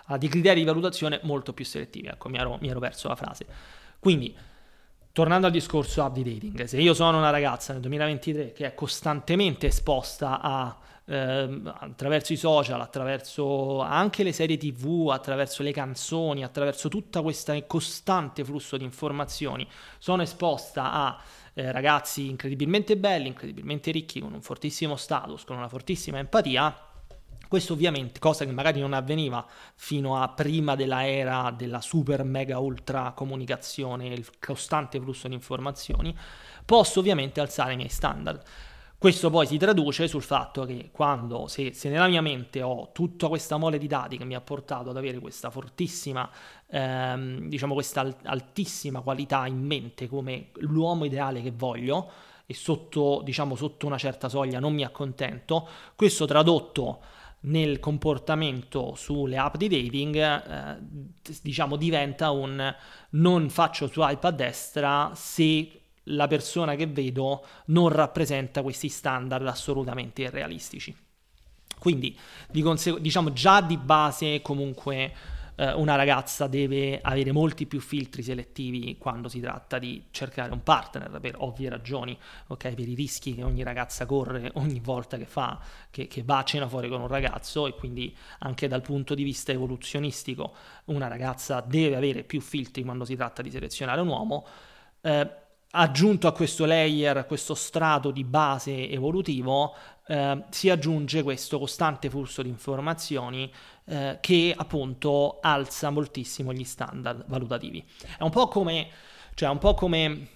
ha 0.07 0.19
dei 0.19 0.29
criteri 0.29 0.61
di 0.61 0.67
valutazione 0.67 1.21
molto 1.23 1.53
più 1.53 1.65
selettivi. 1.65 2.09
Ecco, 2.09 2.29
mi 2.29 2.39
ero, 2.39 2.59
mi 2.61 2.69
ero 2.69 2.81
perso 2.81 3.09
la 3.09 3.17
frase. 3.17 3.47
Quindi, 3.99 4.37
tornando 5.13 5.47
al 5.47 5.53
discorso 5.53 6.03
app 6.03 6.15
di 6.15 6.23
dating, 6.23 6.65
se 6.65 6.81
io 6.81 6.93
sono 6.95 7.19
una 7.19 7.31
ragazza 7.31 7.73
nel 7.73 7.83
2023 7.83 8.53
che 8.53 8.67
è 8.67 8.75
costantemente 8.75 9.69
esposta 9.69 10.41
a, 10.41 10.77
eh, 11.07 11.61
attraverso 11.81 12.33
i 12.33 12.37
social, 12.37 12.81
attraverso 12.81 13.81
anche 13.81 14.23
le 14.23 14.33
serie 14.33 14.57
tv, 14.57 15.09
attraverso 15.11 15.63
le 15.63 15.73
canzoni, 15.73 16.45
attraverso 16.45 16.89
tutto 16.89 17.23
questo 17.23 17.59
costante 17.67 18.45
flusso 18.45 18.77
di 18.77 18.85
informazioni, 18.85 19.67
sono 19.99 20.23
esposta 20.23 20.93
a 20.93 21.19
eh, 21.55 21.71
ragazzi 21.73 22.29
incredibilmente 22.29 22.97
belli, 22.97 23.29
incredibilmente 23.29 23.91
ricchi, 23.91 24.21
con 24.21 24.35
un 24.35 24.43
fortissimo 24.43 24.97
status, 24.97 25.45
con 25.45 25.57
una 25.57 25.69
fortissima 25.69 26.19
empatia, 26.19 26.77
questo 27.49 27.73
ovviamente, 27.75 28.19
cosa 28.19 28.45
che 28.45 28.53
magari 28.53 28.81
non 28.81 28.93
avveniva 28.93 29.47
fino 29.75 30.21
a 30.21 30.29
prima 30.29 30.75
della 30.75 31.07
era 31.07 31.53
della 31.57 31.81
super 31.81 32.25
mega 32.25 32.59
ultra 32.59 33.13
comunicazione, 33.13 34.07
il 34.09 34.39
costante 34.39 35.01
flusso 35.01 35.29
di 35.29 35.35
informazioni, 35.35 36.17
posso 36.65 37.01
ovviamente 37.01 37.41
alzare 37.41 37.75
i 37.75 37.77
miei 37.77 37.89
standard. 37.89 38.43
Questo 38.97 39.29
poi 39.29 39.47
si 39.47 39.59
traduce 39.59 40.09
sul 40.09 40.23
fatto 40.23 40.65
che 40.65 40.89
quando, 40.91 41.47
se, 41.47 41.75
se, 41.75 41.91
nella 41.91 42.07
mia 42.07 42.23
mente 42.23 42.63
ho 42.63 42.91
tutta 42.93 43.29
questa 43.29 43.59
mole 43.59 43.77
di 43.77 43.87
dati 43.87 44.17
che 44.17 44.25
mi 44.25 44.35
ha 44.35 44.41
portato 44.41 44.89
ad 44.89 44.97
avere 44.97 45.19
questa 45.19 45.51
fortissima, 45.51 46.27
ehm, 46.69 47.49
diciamo 47.49 47.75
questa 47.75 48.17
altissima 48.23 49.03
qualità 49.03 49.47
in 49.47 49.63
mente 49.63 50.09
come 50.09 50.49
l'uomo 50.55 51.05
ideale 51.05 51.43
che 51.43 51.51
voglio, 51.51 52.11
e 52.47 52.55
sotto, 52.55 53.21
diciamo, 53.23 53.57
sotto 53.57 53.87
una 53.87 53.99
certa 53.99 54.29
soglia 54.29 54.59
non 54.59 54.75
mi 54.75 54.85
accontento, 54.85 55.69
questo 55.97 56.25
tradotto 56.25 57.01
nel 57.45 57.79
comportamento 57.81 58.95
sulle 58.95 59.37
app 59.37 59.57
di 59.57 59.69
dating, 59.69 60.17
eh, 60.17 60.79
diciamo, 61.43 61.77
diventa 61.77 62.31
un 62.31 62.75
non 63.11 63.49
faccio 63.51 63.87
swipe 63.89 64.27
a 64.27 64.31
destra 64.31 65.13
se 65.15 65.81
la 66.09 66.27
persona 66.27 66.75
che 66.75 66.87
vedo 66.87 67.47
non 67.67 67.89
rappresenta 67.89 68.63
questi 68.63 68.89
standard 68.89 69.47
assolutamente 69.47 70.23
irrealistici. 70.23 70.95
Quindi, 71.79 72.17
di 72.51 72.63
consegu- 72.63 73.01
diciamo 73.01 73.33
già 73.33 73.61
di 73.61 73.77
base 73.77 74.41
comunque 74.41 75.13
eh, 75.57 75.73
una 75.73 75.95
ragazza 75.95 76.47
deve 76.47 77.01
avere 77.01 77.33
molti 77.33 77.67
più 77.67 77.81
filtri 77.81 78.23
selettivi 78.23 78.97
quando 78.99 79.29
si 79.29 79.41
tratta 79.41 79.79
di 79.79 80.05
cercare 80.11 80.53
un 80.53 80.63
partner 80.63 81.21
per 81.21 81.37
ovvie 81.39 81.69
ragioni, 81.69 82.19
ok? 82.49 82.75
Per 82.75 82.89
i 82.89 82.95
rischi 82.95 83.35
che 83.35 83.43
ogni 83.43 83.63
ragazza 83.63 84.07
corre 84.07 84.51
ogni 84.55 84.81
volta 84.81 85.17
che 85.17 85.27
fa, 85.27 85.61
che, 85.91 86.07
che 86.07 86.23
va 86.23 86.39
a 86.39 86.45
cena 86.45 86.69
fuori 86.69 86.89
con 86.89 87.01
un 87.01 87.09
ragazzo 87.09 87.67
e 87.67 87.75
quindi 87.75 88.15
anche 88.41 88.69
dal 88.69 88.83
punto 88.83 89.15
di 89.15 89.23
vista 89.23 89.53
evoluzionistico 89.53 90.55
una 90.87 91.09
ragazza 91.09 91.61
deve 91.61 91.97
avere 91.97 92.25
più 92.25 92.41
filtri 92.41 92.83
quando 92.83 93.05
si 93.05 93.17
tratta 93.17 93.43
di 93.43 93.51
selezionare 93.51 94.01
un 94.01 94.09
uomo. 94.09 94.47
Eh, 95.01 95.43
aggiunto 95.77 96.29
a 96.29 96.33
questo 96.33 96.65
layer, 96.67 97.17
a 97.17 97.25
questo 97.25 97.55
strato 97.55 98.11
di 98.11 98.25
base 98.25 98.89
evolutivo, 98.89 99.75
eh, 100.07 100.45
si 100.51 100.71
aggiunge 100.71 101.23
questo 101.23 101.59
costante 101.59 102.11
flusso 102.11 102.43
di 102.43 102.49
informazioni 102.49 103.51
eh, 103.87 104.19
che 104.21 104.55
appunto 104.57 105.39
alza 105.41 105.91
moltissimo 105.91 106.53
gli 106.53 106.65
standard 106.65 107.25
valutativi. 107.27 107.85
È 108.19 108.23
un 108.23 108.31
po' 108.31 108.49
come, 108.49 108.89
cioè 109.35 109.49
un 109.49 109.59
po' 109.59 109.75
come 109.75 110.29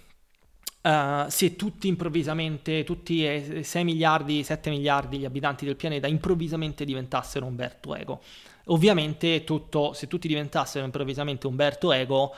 uh, 0.83 1.29
se 1.29 1.57
tutti 1.57 1.89
improvvisamente, 1.89 2.85
tutti 2.85 3.23
i 3.25 3.65
6 3.65 3.85
miliardi, 3.85 4.43
7 4.43 4.71
miliardi 4.71 5.19
gli 5.19 5.25
abitanti 5.25 5.65
del 5.65 5.77
pianeta 5.77 6.07
improvvisamente 6.07 6.85
diventassero 6.85 7.47
Umberto 7.47 7.95
Eco. 7.95 8.21
Ovviamente 8.71 9.45
tutto, 9.45 9.93
se 9.95 10.07
tutti 10.07 10.29
diventassero 10.29 10.85
improvvisamente 10.85 11.47
Umberto 11.47 11.93
Eco, 11.93 12.35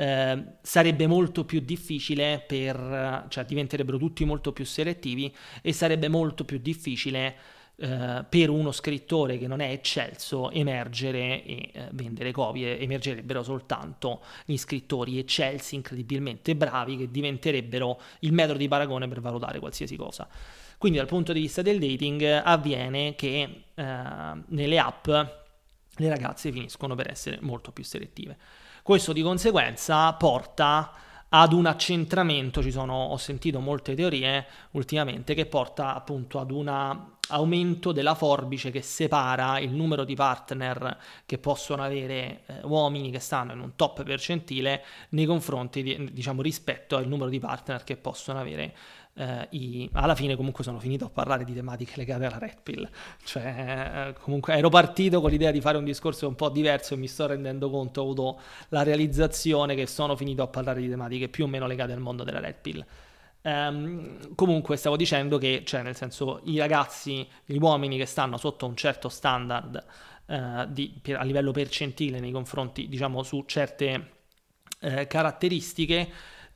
eh, 0.00 0.44
sarebbe 0.62 1.06
molto 1.06 1.44
più 1.44 1.60
difficile 1.60 2.42
per, 2.46 3.26
cioè 3.28 3.44
diventerebbero 3.44 3.98
tutti 3.98 4.24
molto 4.24 4.50
più 4.50 4.64
selettivi 4.64 5.34
e 5.60 5.74
sarebbe 5.74 6.08
molto 6.08 6.46
più 6.46 6.58
difficile 6.58 7.36
eh, 7.76 8.24
per 8.26 8.48
uno 8.48 8.72
scrittore 8.72 9.36
che 9.36 9.46
non 9.46 9.60
è 9.60 9.70
eccelso 9.70 10.50
emergere 10.52 11.44
e 11.44 11.70
eh, 11.70 11.88
vendere 11.92 12.32
copie, 12.32 12.80
emergerebbero 12.80 13.42
soltanto 13.42 14.22
gli 14.46 14.56
scrittori 14.56 15.18
eccelsi, 15.18 15.74
incredibilmente 15.74 16.56
bravi, 16.56 16.96
che 16.96 17.10
diventerebbero 17.10 18.00
il 18.20 18.32
metodo 18.32 18.56
di 18.56 18.68
paragone 18.68 19.06
per 19.06 19.20
valutare 19.20 19.58
qualsiasi 19.58 19.96
cosa. 19.96 20.26
Quindi 20.78 20.96
dal 20.96 21.08
punto 21.08 21.34
di 21.34 21.40
vista 21.40 21.60
del 21.60 21.78
dating 21.78 22.22
avviene 22.42 23.14
che 23.16 23.64
eh, 23.74 23.84
nelle 24.46 24.78
app 24.78 25.08
le 25.08 26.08
ragazze 26.08 26.50
finiscono 26.50 26.94
per 26.94 27.10
essere 27.10 27.36
molto 27.42 27.70
più 27.70 27.84
selettive. 27.84 28.38
Questo 28.90 29.12
di 29.12 29.22
conseguenza 29.22 30.12
porta 30.14 30.90
ad 31.28 31.52
un 31.52 31.66
accentramento, 31.66 32.60
ci 32.60 32.72
sono, 32.72 33.04
ho 33.04 33.16
sentito 33.18 33.60
molte 33.60 33.94
teorie 33.94 34.44
ultimamente, 34.72 35.34
che 35.34 35.46
porta 35.46 35.94
appunto 35.94 36.40
ad 36.40 36.50
un 36.50 36.66
aumento 37.28 37.92
della 37.92 38.16
forbice 38.16 38.72
che 38.72 38.82
separa 38.82 39.60
il 39.60 39.70
numero 39.70 40.02
di 40.02 40.16
partner 40.16 40.98
che 41.24 41.38
possono 41.38 41.84
avere 41.84 42.42
eh, 42.46 42.54
uomini 42.64 43.12
che 43.12 43.20
stanno 43.20 43.52
in 43.52 43.60
un 43.60 43.76
top 43.76 44.02
percentile 44.02 44.84
nei 45.10 45.24
confronti 45.24 45.84
di, 45.84 46.10
diciamo, 46.12 46.42
rispetto 46.42 46.96
al 46.96 47.06
numero 47.06 47.30
di 47.30 47.38
partner 47.38 47.84
che 47.84 47.96
possono 47.96 48.40
avere 48.40 48.74
eh, 49.14 49.46
i... 49.50 49.88
alla 49.92 50.14
fine 50.14 50.36
comunque 50.36 50.64
sono 50.64 50.78
finito 50.78 51.04
a 51.04 51.10
parlare 51.10 51.44
di 51.44 51.54
tematiche 51.54 51.94
legate 51.96 52.24
alla 52.24 52.38
Red 52.38 52.62
Pill, 52.62 52.88
cioè 53.24 54.12
eh, 54.14 54.20
comunque 54.20 54.54
ero 54.54 54.68
partito 54.68 55.20
con 55.20 55.30
l'idea 55.30 55.50
di 55.50 55.60
fare 55.60 55.78
un 55.78 55.84
discorso 55.84 56.26
un 56.26 56.34
po' 56.34 56.48
diverso 56.48 56.94
e 56.94 56.96
mi 56.96 57.08
sto 57.08 57.26
rendendo 57.26 57.70
conto, 57.70 58.00
ho 58.00 58.04
avuto 58.04 58.40
la 58.68 58.82
realizzazione 58.82 59.74
che 59.74 59.86
sono 59.86 60.16
finito 60.16 60.42
a 60.42 60.46
parlare 60.46 60.80
di 60.80 60.88
tematiche 60.88 61.28
più 61.28 61.44
o 61.44 61.46
meno 61.48 61.66
legate 61.66 61.92
al 61.92 62.00
mondo 62.00 62.24
della 62.24 62.40
Red 62.40 62.56
Pill. 62.60 62.86
Um, 63.42 64.34
comunque 64.34 64.76
stavo 64.76 64.96
dicendo 64.96 65.38
che, 65.38 65.62
cioè 65.64 65.82
nel 65.82 65.96
senso, 65.96 66.40
i 66.44 66.58
ragazzi, 66.58 67.26
gli 67.46 67.56
uomini 67.56 67.96
che 67.96 68.04
stanno 68.04 68.36
sotto 68.36 68.66
un 68.66 68.76
certo 68.76 69.08
standard 69.08 69.82
uh, 70.26 70.66
di, 70.68 70.98
per, 71.00 71.16
a 71.16 71.22
livello 71.22 71.50
percentile 71.50 72.20
nei 72.20 72.32
confronti, 72.32 72.86
diciamo, 72.86 73.22
su 73.22 73.44
certe 73.46 74.10
uh, 74.80 75.06
caratteristiche, 75.06 76.08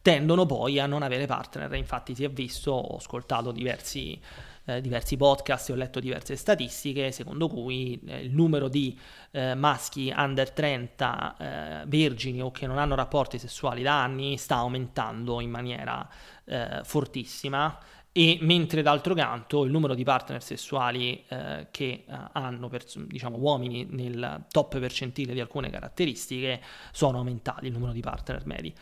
tendono 0.04 0.44
poi 0.44 0.78
a 0.78 0.84
non 0.84 1.02
avere 1.02 1.24
partner. 1.24 1.72
Infatti 1.76 2.14
si 2.14 2.24
è 2.24 2.30
visto, 2.30 2.72
ho 2.72 2.96
ascoltato 2.96 3.52
diversi, 3.52 4.20
eh, 4.66 4.82
diversi 4.82 5.16
podcast 5.16 5.70
e 5.70 5.72
ho 5.72 5.76
letto 5.76 5.98
diverse 5.98 6.36
statistiche 6.36 7.10
secondo 7.10 7.48
cui 7.48 7.98
eh, 8.06 8.20
il 8.20 8.30
numero 8.30 8.68
di 8.68 8.98
eh, 9.30 9.54
maschi 9.54 10.12
under 10.14 10.50
30 10.50 11.36
eh, 11.38 11.86
vergini 11.86 12.42
o 12.42 12.50
che 12.50 12.66
non 12.66 12.76
hanno 12.76 12.94
rapporti 12.94 13.38
sessuali 13.38 13.82
da 13.82 14.02
anni 14.02 14.36
sta 14.36 14.56
aumentando 14.56 15.40
in 15.40 15.48
maniera 15.48 16.06
eh, 16.44 16.80
fortissima 16.84 17.78
e 18.12 18.36
mentre 18.42 18.82
d'altro 18.82 19.14
canto 19.14 19.64
il 19.64 19.70
numero 19.70 19.94
di 19.94 20.04
partner 20.04 20.42
sessuali 20.42 21.24
eh, 21.28 21.68
che 21.70 22.04
eh, 22.06 22.18
hanno 22.32 22.68
pers- 22.68 22.98
diciamo 22.98 23.38
uomini 23.38 23.86
nel 23.88 24.44
top 24.50 24.78
percentile 24.78 25.32
di 25.32 25.40
alcune 25.40 25.70
caratteristiche 25.70 26.60
sono 26.92 27.16
aumentati 27.16 27.68
il 27.68 27.72
numero 27.72 27.92
di 27.92 28.00
partner 28.02 28.44
medi. 28.44 28.74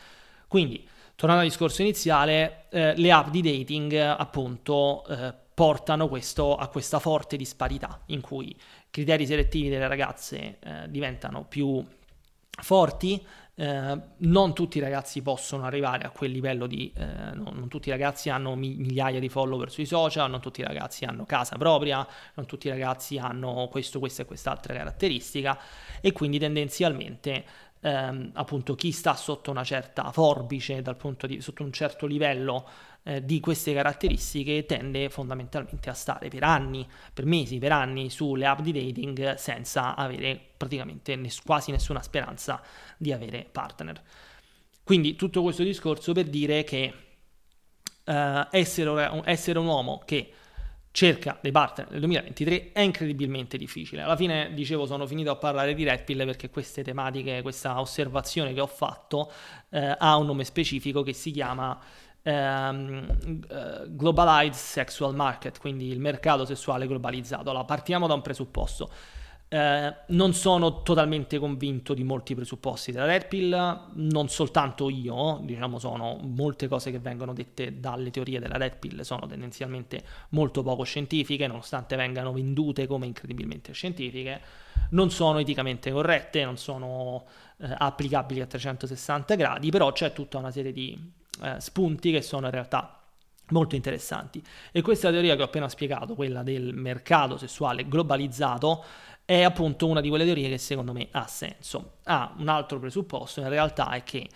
Quindi 0.49 0.85
tornando 1.23 1.45
al 1.45 1.51
discorso 1.51 1.83
iniziale, 1.83 2.65
eh, 2.71 2.97
le 2.97 3.13
app 3.13 3.29
di 3.29 3.43
dating 3.43 3.95
appunto 3.95 5.07
eh, 5.07 5.33
portano 5.55 6.09
questo, 6.09 6.57
a 6.57 6.67
questa 6.67 6.99
forte 6.99 7.37
disparità 7.37 8.01
in 8.07 8.21
cui 8.21 8.49
i 8.49 8.57
criteri 8.91 9.25
selettivi 9.25 9.69
delle 9.69 9.87
ragazze 9.87 10.59
eh, 10.59 10.91
diventano 10.91 11.45
più 11.45 11.81
forti, 12.61 13.25
eh, 13.55 14.01
non 14.17 14.53
tutti 14.53 14.79
i 14.79 14.81
ragazzi 14.81 15.23
possono 15.23 15.65
arrivare 15.65 16.07
a 16.07 16.11
quel 16.11 16.33
livello 16.33 16.67
di... 16.67 16.93
Eh, 16.93 17.05
non, 17.35 17.53
non, 17.55 17.69
tutti 17.69 17.87
i 17.87 17.93
ragazzi 17.93 18.29
hanno 18.29 18.57
migliaia 18.57 19.21
di 19.21 19.29
follower 19.29 19.71
sui 19.71 19.87
social, 19.87 20.29
non 20.29 20.41
tutti 20.41 20.61
i 20.61 20.65
ragazzi 20.65 21.05
hanno 21.05 21.25
casa 21.25 21.57
propria, 21.57 22.05
non 22.35 22.47
tutti 22.47 22.67
i 22.67 22.71
ragazzi 22.71 23.19
hanno 23.19 23.69
questo, 23.71 24.01
questa 24.01 24.23
e 24.23 24.25
quest'altra 24.25 24.75
caratteristica 24.75 25.57
e 26.01 26.11
quindi 26.11 26.41
tendenzialmente 26.41 27.45
ehm, 27.83 28.31
appunto 28.35 28.75
chi 28.75 28.93
sta 28.93 29.15
sotto 29.15 29.51
una 29.51 29.65
certa 29.65 30.11
forbice, 30.13 30.83
di, 31.27 31.41
sotto 31.41 31.63
un 31.63 31.73
certo 31.73 32.07
livello 32.07 32.69
eh, 33.03 33.25
di 33.25 33.41
queste 33.41 33.75
caratteristiche, 33.75 34.65
tende 34.65 35.11
fondamentalmente 35.11 35.91
a 35.91 35.95
stare 35.95 36.29
per 36.29 36.45
anni, 36.45 36.87
per 37.13 37.27
mesi, 37.27 37.59
per 37.59 37.73
anni 37.73 38.09
sulle 38.11 38.47
app 38.47 38.61
di 38.61 38.73
dating 38.73 39.35
senza 39.35 39.95
avere 39.97 40.41
praticamente 40.57 41.17
ness- 41.17 41.43
quasi 41.45 41.71
nessuna 41.71 42.03
speranza 42.03 42.63
di 42.97 43.13
avere 43.13 43.47
partner. 43.51 44.01
Quindi 44.85 45.17
tutto 45.17 45.43
questo 45.43 45.63
discorso 45.63 46.13
per 46.13 46.29
dire 46.29 46.65
che 46.65 46.95
eh, 48.05 48.47
essere, 48.51 49.23
essere 49.25 49.59
un 49.59 49.67
uomo 49.67 50.03
che 50.05 50.33
cerca 50.93 51.39
dei 51.41 51.51
partner 51.51 51.91
nel 51.91 52.01
2023 52.01 52.73
è 52.73 52.81
incredibilmente 52.81 53.57
difficile. 53.57 54.03
Alla 54.03 54.17
fine, 54.17 54.53
dicevo, 54.53 54.87
sono 54.87 55.07
finito 55.07 55.31
a 55.31 55.37
parlare 55.37 55.75
di 55.75 55.85
Red 55.85 56.05
Pill 56.05 56.25
perché 56.25 56.51
queste 56.51 56.85
tematiche, 56.85 57.43
questa 57.43 57.81
osservazione 57.81 58.53
che 58.53 58.61
ho 58.61 58.67
fatto 58.67 59.33
eh, 59.71 59.97
ha 59.99 60.17
un 60.17 60.27
nome 60.27 60.45
specifico 60.45 61.03
che 61.03 61.15
si 61.15 61.31
chiama 61.31 61.79
ehm, 62.23 63.07
uh, 63.49 63.97
Globalized 63.97 64.55
Sexual 64.55 65.15
Market, 65.15 65.59
quindi 65.59 65.89
il 65.89 65.99
mercato 65.99 66.45
sessuale 66.45 66.87
globalizzato. 66.87 67.51
Allora, 67.51 67.65
partiamo 67.65 68.07
da 68.07 68.15
un 68.15 68.23
presupposto. 68.23 68.91
Eh, 69.53 69.95
non 70.07 70.33
sono 70.33 70.81
totalmente 70.83 71.39
convinto 71.39 71.93
di 71.93 72.05
molti 72.05 72.35
presupposti 72.35 72.91
della 72.91 73.05
Red 73.05 73.27
Pill, 73.27 73.91
non 73.97 74.31
soltanto 74.31 74.89
io, 74.89 75.41
diciamo 75.43 75.79
sono 75.79 76.19
molte 76.23 76.69
cose 76.69 76.91
che 76.91 76.99
vengono 76.99 77.35
dette 77.35 77.79
dalle 77.79 78.11
teorie 78.11 78.41
della 78.41 78.57
Red 78.57 78.79
Pill 78.79 79.03
sono 79.03 79.27
tendenzialmente 79.27 80.03
molto 80.31 80.63
poco 80.63 80.85
scientifiche, 80.85 81.47
nonostante 81.47 81.97
vengano 81.97 82.33
vendute 82.33 82.87
come 82.87 83.05
incredibilmente 83.05 83.75
scientifiche, 83.75 84.41
non 84.93 85.11
sono 85.11 85.39
eticamente 85.39 85.91
corrette, 85.93 86.47
non 86.47 86.57
sono 86.57 87.27
eh, 87.59 87.75
applicabili 87.77 88.41
a 88.41 88.47
360 88.47 89.35
gradi, 89.35 89.69
però 89.69 89.93
c'è 89.93 90.15
tutta 90.15 90.39
una 90.39 90.51
serie 90.51 90.73
di 90.73 90.99
eh, 91.43 91.61
spunti 91.61 92.11
che 92.11 92.23
sono 92.23 92.47
in 92.47 92.53
realtà 92.53 93.03
molto 93.53 93.77
interessanti. 93.77 94.43
E 94.73 94.83
questa 94.83 95.11
teoria 95.11 95.37
che 95.37 95.43
ho 95.43 95.45
appena 95.45 95.69
spiegato, 95.69 96.15
quella 96.15 96.43
del 96.43 96.75
mercato 96.75 97.37
sessuale 97.37 97.87
globalizzato, 97.87 98.85
è 99.25 99.43
appunto 99.43 99.87
una 99.87 100.01
di 100.01 100.09
quelle 100.09 100.25
teorie 100.25 100.49
che 100.49 100.59
secondo 100.59 100.93
me 100.93 101.09
ha 101.11 101.27
senso. 101.27 101.99
Ha 102.05 102.35
un 102.39 102.49
altro 102.49 102.79
presupposto, 102.79 103.41
in 103.41 103.49
realtà 103.49 103.91
è 103.91 104.03
che 104.03 104.29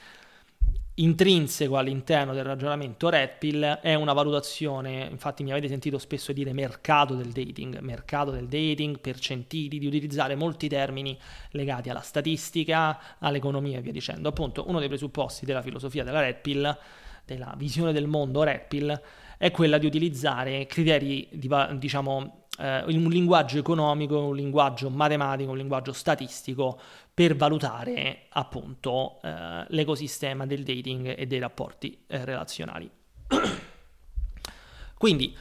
intrinseco 0.99 1.76
all'interno 1.76 2.33
del 2.33 2.45
ragionamento 2.45 3.11
Red 3.11 3.37
Pill 3.38 3.62
è 3.62 3.93
una 3.95 4.14
valutazione, 4.14 5.07
infatti 5.11 5.43
mi 5.43 5.50
avete 5.50 5.69
sentito 5.69 5.99
spesso 5.99 6.33
dire 6.33 6.55
mercato 6.55 7.14
del 7.14 7.33
dating, 7.33 7.81
mercato 7.81 8.31
del 8.31 8.49
dating, 8.49 8.99
percentili, 8.99 9.78
di 9.78 9.87
utilizzare 9.87 10.35
molti 10.37 10.69
termini 10.69 11.19
legati 11.50 11.90
alla 11.90 12.00
statistica, 12.00 13.19
all'economia 13.19 13.78
e 13.78 13.83
via 13.83 13.93
dicendo. 13.93 14.28
Appunto, 14.28 14.64
uno 14.69 14.78
dei 14.78 14.88
presupposti 14.88 15.45
della 15.45 15.61
filosofia 15.61 16.02
della 16.02 16.21
Red 16.21 16.37
Pill, 16.37 16.78
della 17.26 17.52
visione 17.59 17.93
del 17.93 18.07
mondo 18.07 18.43
Red 18.43 18.66
Pill, 18.66 19.00
è 19.37 19.50
quella 19.50 19.76
di 19.76 19.85
utilizzare 19.85 20.64
criteri 20.64 21.28
di, 21.31 21.50
diciamo, 21.76 22.46
eh, 22.58 22.84
un 22.86 23.08
linguaggio 23.08 23.58
economico, 23.58 24.18
un 24.18 24.36
linguaggio 24.36 24.90
matematico, 24.90 25.50
un 25.50 25.56
linguaggio 25.56 25.92
statistico 25.92 26.78
per 27.12 27.36
valutare 27.36 28.26
appunto 28.30 29.20
eh, 29.22 29.64
l'ecosistema 29.68 30.46
del 30.46 30.62
dating 30.62 31.14
e 31.16 31.26
dei 31.26 31.38
rapporti 31.38 31.98
eh, 32.06 32.25
relazionali. 32.25 32.90
Quindi 34.98 35.36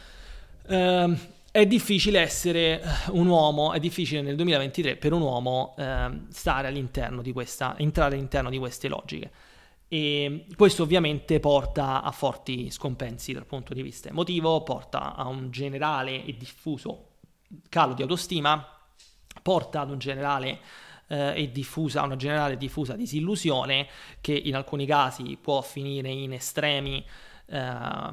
ehm, 0.68 1.18
è 1.52 1.66
difficile 1.66 2.20
essere 2.20 2.82
un 3.12 3.28
uomo, 3.28 3.72
è 3.72 3.80
difficile 3.80 4.22
nel 4.22 4.36
2023 4.36 4.98
per 4.98 5.14
un 5.14 5.22
uomo 5.22 5.74
ehm, 5.78 6.28
stare 6.30 6.68
all'interno 6.68 7.22
di 7.22 7.32
questa, 7.32 7.76
entrare 7.78 8.16
all'interno 8.16 8.50
di 8.50 8.58
queste 8.58 8.88
logiche. 8.88 9.32
E 9.88 10.48
questo 10.56 10.84
ovviamente 10.84 11.40
porta 11.40 12.02
a 12.02 12.12
forti 12.12 12.72
scompensi 12.72 13.34
dal 13.34 13.46
punto 13.46 13.74
di 13.74 13.82
vista 13.82 14.10
emotivo, 14.10 14.64
porta 14.64 15.16
a 15.16 15.28
un 15.28 15.52
generale 15.52 16.26
e 16.26 16.36
diffuso 16.38 17.10
calo 17.70 17.94
di 17.94 18.02
autostima, 18.02 18.68
porta 19.42 19.82
ad 19.82 19.92
un 19.92 20.00
generale 20.00 20.60
eh, 21.08 21.44
e 21.44 21.52
diffusa, 21.52 22.04
una 22.04 22.16
generale 22.16 22.54
e 22.54 22.58
diffusa 22.58 22.96
disillusione 22.96 23.88
che 24.22 24.34
in 24.34 24.56
alcuni 24.56 24.86
casi 24.86 25.38
può 25.40 25.62
finire 25.62 26.10
in 26.10 26.34
estremi 26.34 27.06
eh, 27.48 28.10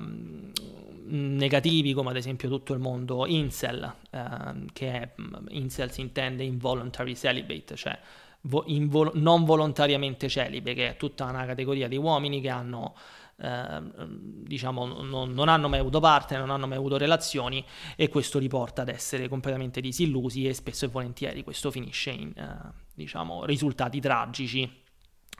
negativi 1.04 1.92
come 1.94 2.10
ad 2.10 2.16
esempio 2.16 2.48
tutto 2.48 2.72
il 2.74 2.80
mondo 2.80 3.26
incel, 3.26 3.94
eh, 4.10 4.64
che 4.72 4.90
è, 4.92 5.10
incel 5.48 5.90
si 5.90 6.00
intende 6.00 6.44
involuntary 6.44 7.16
celibate, 7.16 7.76
cioè 7.76 7.98
vo- 8.42 8.64
invol- 8.66 9.12
non 9.14 9.44
volontariamente 9.44 10.28
celibe, 10.28 10.74
che 10.74 10.90
è 10.90 10.96
tutta 10.96 11.24
una 11.24 11.44
categoria 11.44 11.88
di 11.88 11.96
uomini 11.96 12.40
che 12.40 12.48
hanno 12.48 12.94
eh, 13.42 13.82
diciamo 14.04 14.86
non, 14.86 15.32
non, 15.32 15.48
hanno 15.48 15.68
mai 15.68 15.80
avuto 15.80 16.00
parte, 16.00 16.36
non 16.36 16.50
hanno 16.50 16.66
mai 16.66 16.76
avuto 16.76 16.96
relazioni 16.96 17.64
e 17.96 18.08
questo 18.08 18.38
li 18.38 18.48
porta 18.48 18.82
ad 18.82 18.88
essere 18.88 19.28
completamente 19.28 19.80
disillusi 19.80 20.46
e 20.46 20.54
spesso 20.54 20.84
e 20.84 20.88
volentieri 20.88 21.42
questo 21.42 21.70
finisce 21.70 22.10
in 22.10 22.32
eh, 22.36 22.72
diciamo 22.94 23.44
risultati 23.44 24.00
tragici. 24.00 24.80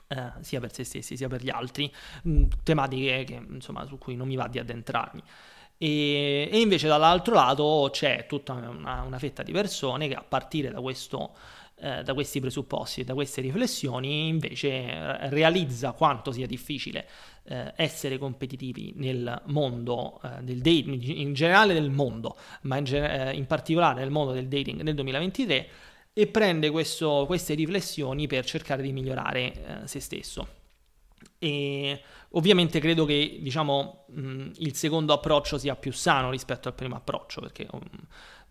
Eh, 0.05 0.31
sia 0.41 0.59
per 0.59 0.73
se 0.73 0.83
stessi 0.83 1.15
sia 1.15 1.27
per 1.29 1.41
gli 1.41 1.49
altri, 1.49 1.91
mh, 2.23 2.43
tematiche 2.63 3.23
che, 3.23 3.41
insomma, 3.49 3.85
su 3.85 3.97
cui 3.97 4.15
non 4.15 4.27
mi 4.27 4.35
va 4.35 4.47
di 4.47 4.59
addentrarmi. 4.59 5.23
E, 5.77 6.49
e 6.51 6.59
invece 6.59 6.87
dall'altro 6.87 7.33
lato 7.33 7.89
c'è 7.91 8.25
tutta 8.27 8.53
una, 8.53 9.01
una, 9.01 9.19
fetta 9.19 9.43
di 9.43 9.51
persone 9.51 10.07
che 10.07 10.13
a 10.13 10.23
partire 10.23 10.69
da 10.71 10.81
questo 10.81 11.35
eh, 11.83 12.01
da 12.01 12.13
questi 12.13 12.39
presupposti 12.39 13.03
da 13.03 13.13
queste 13.13 13.41
riflessioni 13.41 14.29
invece 14.29 14.69
eh, 14.69 15.29
realizza 15.29 15.91
quanto 15.91 16.31
sia 16.31 16.47
difficile 16.47 17.05
eh, 17.43 17.73
essere 17.75 18.17
competitivi 18.17 18.93
nel 18.95 19.41
mondo 19.47 20.21
eh, 20.23 20.41
del 20.43 20.61
dating, 20.61 21.01
in 21.01 21.33
generale 21.33 21.73
nel 21.73 21.89
mondo, 21.89 22.37
ma 22.61 22.77
in, 22.77 22.85
eh, 22.95 23.33
in, 23.33 23.45
particolare 23.47 23.99
nel 23.99 24.11
mondo 24.11 24.31
del 24.31 24.47
dating 24.47 24.79
nel 24.79 24.95
2023 24.95 25.67
e 26.13 26.27
prende 26.27 26.69
questo, 26.69 27.25
queste 27.27 27.53
riflessioni 27.53 28.27
per 28.27 28.45
cercare 28.45 28.81
di 28.81 28.93
migliorare 28.93 29.81
se 29.83 29.99
stesso. 29.99 30.47
E 31.37 32.01
ovviamente 32.29 32.79
credo 32.79 33.03
che 33.03 33.39
diciamo, 33.41 34.05
mh, 34.07 34.51
il 34.59 34.73
secondo 34.75 35.11
approccio 35.11 35.57
sia 35.57 35.75
più 35.75 35.91
sano 35.91 36.29
rispetto 36.29 36.69
al 36.69 36.75
primo 36.75 36.95
approccio, 36.95 37.41
perché 37.41 37.67
um, 37.71 37.81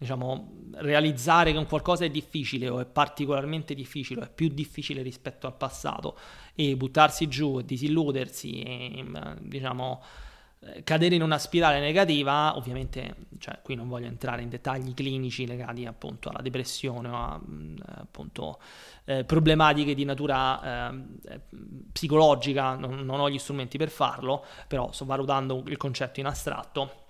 diciamo, 0.03 0.71
realizzare 0.75 1.53
che 1.53 1.59
un 1.59 1.67
qualcosa 1.67 2.05
è 2.05 2.11
difficile 2.11 2.69
o 2.69 2.81
è 2.81 2.87
particolarmente 2.87 3.73
difficile 3.73 4.21
o 4.21 4.25
è 4.25 4.31
più 4.31 4.49
difficile 4.49 5.01
rispetto 5.01 5.47
al 5.47 5.57
passato 5.57 6.19
e 6.55 6.77
buttarsi 6.77 7.29
giù 7.29 7.61
e 7.61 7.65
disilludersi 7.65 8.63
e 8.63 9.05
diciamo 9.41 10.03
eh, 10.65 10.83
cadere 10.83 11.15
in 11.15 11.23
una 11.23 11.39
spirale 11.39 11.79
negativa, 11.79 12.57
ovviamente, 12.57 13.27
cioè, 13.39 13.61
qui 13.63 13.75
non 13.75 13.89
voglio 13.89 14.07
entrare 14.07 14.43
in 14.43 14.49
dettagli 14.49 14.95
clinici 14.95 15.47
legati 15.47 15.87
appunto 15.87 16.29
alla 16.29 16.41
depressione 16.41 17.09
o 17.09 17.17
a 17.17 17.41
appunto 17.97 18.61
eh, 19.05 19.25
problematiche 19.25 19.95
di 19.95 20.05
natura 20.05 20.91
eh, 20.93 21.41
psicologica, 21.93 22.75
non, 22.75 23.05
non, 23.05 23.21
ho 23.21 23.29
gli 23.29 23.39
strumenti 23.39 23.77
per 23.77 23.91
farlo, 23.91 24.45
però 24.69 24.91
sto 24.93 25.05
valutando 25.05 25.63
il 25.67 25.77
concetto 25.77 26.21
in 26.21 26.27
astratto. 26.27 27.01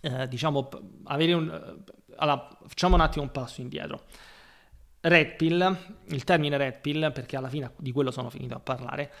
Eh, 0.00 0.28
diciamo, 0.28 0.68
avere 1.04 1.32
un, 1.32 1.82
allora, 2.16 2.48
facciamo 2.66 2.94
un 2.94 3.00
attimo 3.00 3.24
un 3.24 3.30
passo 3.30 3.60
indietro. 3.60 4.02
Red 5.00 5.36
pill, 5.36 5.76
il 6.08 6.24
termine 6.24 6.56
red 6.56 6.80
pill, 6.80 7.12
perché 7.12 7.36
alla 7.36 7.48
fine 7.48 7.72
di 7.76 7.92
quello 7.92 8.10
sono 8.10 8.30
finito 8.30 8.54
a 8.54 8.60
parlare, 8.60 9.12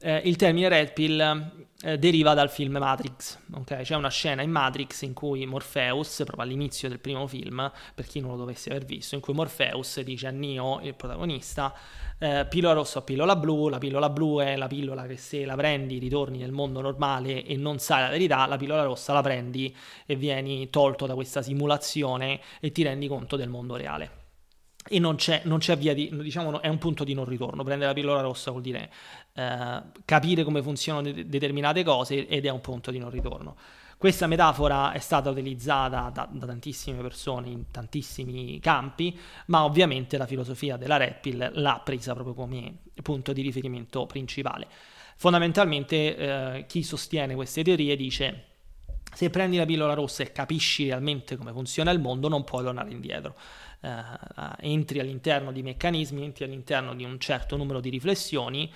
eh, 0.00 0.22
il 0.24 0.36
termine 0.36 0.68
Red 0.68 0.92
Pill 0.92 1.66
eh, 1.82 1.98
deriva 1.98 2.34
dal 2.34 2.50
film 2.50 2.76
Matrix, 2.76 3.38
okay? 3.54 3.84
C'è 3.84 3.94
una 3.94 4.10
scena 4.10 4.42
in 4.42 4.50
Matrix 4.50 5.02
in 5.02 5.12
cui 5.12 5.46
Morpheus, 5.46 6.22
proprio 6.24 6.42
all'inizio 6.42 6.88
del 6.88 6.98
primo 6.98 7.26
film, 7.26 7.70
per 7.94 8.06
chi 8.06 8.20
non 8.20 8.30
lo 8.30 8.36
dovesse 8.36 8.70
aver 8.70 8.84
visto, 8.84 9.14
in 9.14 9.20
cui 9.20 9.32
Morpheus 9.32 10.00
dice 10.00 10.26
a 10.26 10.30
Neo, 10.30 10.80
il 10.82 10.94
protagonista, 10.94 11.72
eh, 12.18 12.46
pillola 12.48 12.74
rossa 12.74 12.98
o 12.98 13.02
pillola 13.02 13.36
blu, 13.36 13.68
la 13.68 13.78
pillola 13.78 14.10
blu 14.10 14.40
è 14.40 14.56
la 14.56 14.66
pillola 14.66 15.06
che 15.06 15.16
se 15.16 15.44
la 15.44 15.54
prendi 15.54 15.98
ritorni 15.98 16.38
nel 16.38 16.50
mondo 16.50 16.80
normale 16.80 17.44
e 17.44 17.56
non 17.56 17.78
sai 17.78 18.02
la 18.02 18.08
verità, 18.08 18.44
la 18.46 18.56
pillola 18.56 18.82
rossa 18.82 19.12
la 19.12 19.22
prendi 19.22 19.74
e 20.04 20.16
vieni 20.16 20.68
tolto 20.70 21.06
da 21.06 21.14
questa 21.14 21.42
simulazione 21.42 22.40
e 22.58 22.72
ti 22.72 22.82
rendi 22.82 23.06
conto 23.06 23.36
del 23.36 23.48
mondo 23.48 23.76
reale 23.76 24.17
e 24.88 24.98
non 24.98 25.16
c'è, 25.16 25.42
non 25.44 25.58
c'è, 25.58 25.76
via 25.76 25.94
di, 25.94 26.10
diciamo, 26.12 26.60
è 26.60 26.68
un 26.68 26.78
punto 26.78 27.04
di 27.04 27.14
non 27.14 27.24
ritorno. 27.24 27.62
Prendere 27.62 27.90
la 27.90 27.94
pillola 27.94 28.20
rossa 28.20 28.50
vuol 28.50 28.62
dire 28.62 28.90
eh, 29.34 29.82
capire 30.04 30.44
come 30.44 30.62
funzionano 30.62 31.10
de- 31.10 31.28
determinate 31.28 31.84
cose 31.84 32.26
ed 32.26 32.46
è 32.46 32.48
un 32.48 32.60
punto 32.60 32.90
di 32.90 32.98
non 32.98 33.10
ritorno. 33.10 33.56
Questa 33.98 34.28
metafora 34.28 34.92
è 34.92 35.00
stata 35.00 35.28
utilizzata 35.28 36.10
da, 36.14 36.28
da, 36.30 36.46
tantissime 36.46 37.02
persone 37.02 37.48
in 37.48 37.70
tantissimi 37.72 38.60
campi, 38.60 39.18
ma 39.46 39.64
ovviamente 39.64 40.16
la 40.16 40.26
filosofia 40.26 40.76
della 40.76 40.96
Red 40.96 41.16
Pill 41.20 41.50
l'ha 41.54 41.80
presa 41.84 42.14
proprio 42.14 42.34
come 42.34 42.78
punto 43.02 43.32
di 43.32 43.42
riferimento 43.42 44.06
principale. 44.06 44.68
Fondamentalmente 45.16 46.16
eh, 46.16 46.64
chi 46.68 46.84
sostiene 46.84 47.34
queste 47.34 47.64
teorie 47.64 47.96
dice 47.96 48.47
se 49.14 49.30
prendi 49.30 49.56
la 49.56 49.64
pillola 49.64 49.94
rossa 49.94 50.22
e 50.22 50.32
capisci 50.32 50.84
realmente 50.84 51.36
come 51.36 51.52
funziona 51.52 51.90
il 51.90 52.00
mondo 52.00 52.28
non 52.28 52.44
puoi 52.44 52.62
tornare 52.64 52.90
indietro. 52.90 53.34
Eh, 53.80 53.90
entri 54.60 54.98
all'interno 55.00 55.52
di 55.52 55.62
meccanismi, 55.62 56.24
entri 56.24 56.44
all'interno 56.44 56.94
di 56.94 57.04
un 57.04 57.18
certo 57.18 57.56
numero 57.56 57.80
di 57.80 57.90
riflessioni 57.90 58.70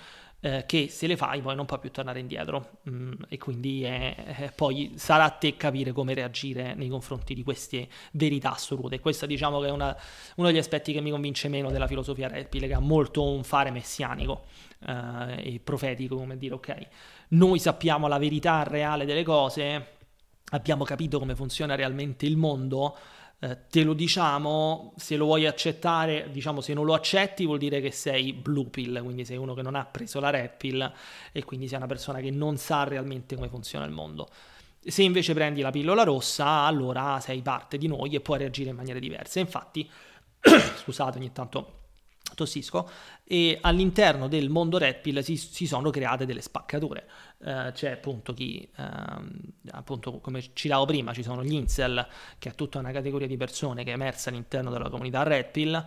eh, 0.45 0.65
che 0.65 0.89
se 0.89 1.07
le 1.07 1.15
fai 1.15 1.41
poi 1.41 1.55
non 1.55 1.65
puoi 1.65 1.79
più 1.79 1.89
tornare 1.89 2.19
indietro. 2.19 2.79
Mm, 2.89 3.13
e 3.29 3.37
quindi 3.37 3.83
è, 3.83 4.13
è, 4.15 4.51
poi 4.53 4.91
sarà 4.95 5.23
a 5.23 5.29
te 5.29 5.55
capire 5.55 5.93
come 5.93 6.13
reagire 6.13 6.73
nei 6.75 6.89
confronti 6.89 7.33
di 7.33 7.43
queste 7.43 7.87
verità 8.11 8.51
assolute. 8.51 8.99
Questo 8.99 9.25
diciamo 9.25 9.61
che 9.61 9.67
è 9.67 9.71
una, 9.71 9.95
uno 10.35 10.47
degli 10.47 10.57
aspetti 10.57 10.91
che 10.91 10.99
mi 10.99 11.11
convince 11.11 11.47
meno 11.47 11.71
della 11.71 11.87
filosofia 11.87 12.27
repile, 12.27 12.67
che 12.67 12.73
ha 12.73 12.79
molto 12.79 13.23
un 13.23 13.43
fare 13.43 13.71
messianico 13.71 14.43
eh, 14.85 15.53
e 15.55 15.59
profetico, 15.63 16.17
come 16.17 16.37
dire 16.37 16.55
ok, 16.55 16.87
noi 17.29 17.57
sappiamo 17.59 18.07
la 18.07 18.17
verità 18.17 18.63
reale 18.63 19.05
delle 19.05 19.23
cose, 19.23 19.92
abbiamo 20.53 20.83
capito 20.83 21.19
come 21.19 21.35
funziona 21.35 21.75
realmente 21.75 22.25
il 22.25 22.37
mondo, 22.37 22.97
eh, 23.39 23.57
te 23.69 23.83
lo 23.83 23.93
diciamo, 23.93 24.93
se 24.97 25.15
lo 25.15 25.25
vuoi 25.25 25.45
accettare, 25.45 26.29
diciamo 26.31 26.61
se 26.61 26.73
non 26.73 26.85
lo 26.85 26.93
accetti 26.93 27.45
vuol 27.45 27.57
dire 27.57 27.81
che 27.81 27.91
sei 27.91 28.33
blue 28.33 28.65
pill, 28.65 29.03
quindi 29.03 29.25
sei 29.25 29.37
uno 29.37 29.53
che 29.53 29.61
non 29.61 29.75
ha 29.75 29.85
preso 29.85 30.19
la 30.19 30.29
red 30.29 30.51
pill 30.57 30.91
e 31.31 31.43
quindi 31.43 31.67
sei 31.67 31.77
una 31.77 31.87
persona 31.87 32.19
che 32.19 32.31
non 32.31 32.57
sa 32.57 32.83
realmente 32.83 33.35
come 33.35 33.49
funziona 33.49 33.85
il 33.85 33.91
mondo. 33.91 34.29
Se 34.85 35.01
invece 35.01 35.33
prendi 35.33 35.61
la 35.61 35.71
pillola 35.71 36.03
rossa, 36.03 36.63
allora 36.65 37.19
sei 37.19 37.41
parte 37.41 37.77
di 37.77 37.87
noi 37.87 38.13
e 38.15 38.21
puoi 38.21 38.37
reagire 38.37 38.69
in 38.69 38.75
maniere 38.75 38.99
diverse. 38.99 39.39
Infatti, 39.39 39.89
scusate, 40.77 41.17
ogni 41.17 41.31
tanto 41.31 41.82
tossisco 42.35 42.89
e 43.23 43.57
all'interno 43.61 44.27
del 44.27 44.49
mondo 44.49 44.77
Red 44.77 45.01
Pill 45.01 45.19
si, 45.19 45.37
si 45.37 45.65
sono 45.67 45.89
create 45.89 46.25
delle 46.25 46.41
spaccature. 46.41 47.07
Uh, 47.39 47.71
c'è 47.71 47.91
appunto 47.91 48.33
chi, 48.33 48.67
uh, 48.77 49.23
appunto 49.71 50.19
come 50.19 50.43
citavo 50.53 50.85
prima, 50.85 51.13
ci 51.13 51.23
sono 51.23 51.43
gli 51.43 51.53
incel, 51.53 52.05
che 52.39 52.49
è 52.49 52.55
tutta 52.55 52.79
una 52.79 52.91
categoria 52.91 53.27
di 53.27 53.37
persone 53.37 53.83
che 53.83 53.91
è 53.91 53.93
emersa 53.93 54.29
all'interno 54.29 54.69
della 54.69 54.89
comunità 54.89 55.23
Red 55.23 55.51
Pill, 55.51 55.85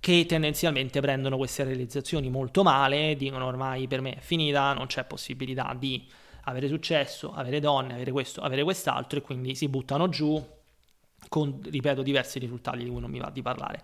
che 0.00 0.26
tendenzialmente 0.26 1.00
prendono 1.00 1.36
queste 1.36 1.64
realizzazioni 1.64 2.28
molto 2.28 2.62
male, 2.62 3.16
dicono 3.16 3.46
ormai 3.46 3.86
per 3.88 4.00
me 4.00 4.16
è 4.16 4.20
finita, 4.20 4.72
non 4.74 4.86
c'è 4.86 5.04
possibilità 5.04 5.74
di 5.78 6.06
avere 6.44 6.68
successo, 6.68 7.32
avere 7.32 7.60
donne, 7.60 7.94
avere 7.94 8.12
questo, 8.12 8.40
avere 8.42 8.62
quest'altro 8.62 9.18
e 9.18 9.22
quindi 9.22 9.54
si 9.54 9.68
buttano 9.68 10.08
giù 10.08 10.42
con, 11.28 11.58
ripeto, 11.62 12.02
diversi 12.02 12.38
risultati 12.38 12.84
di 12.84 12.90
cui 12.90 13.00
non 13.00 13.10
mi 13.10 13.18
va 13.18 13.30
di 13.30 13.42
parlare. 13.42 13.82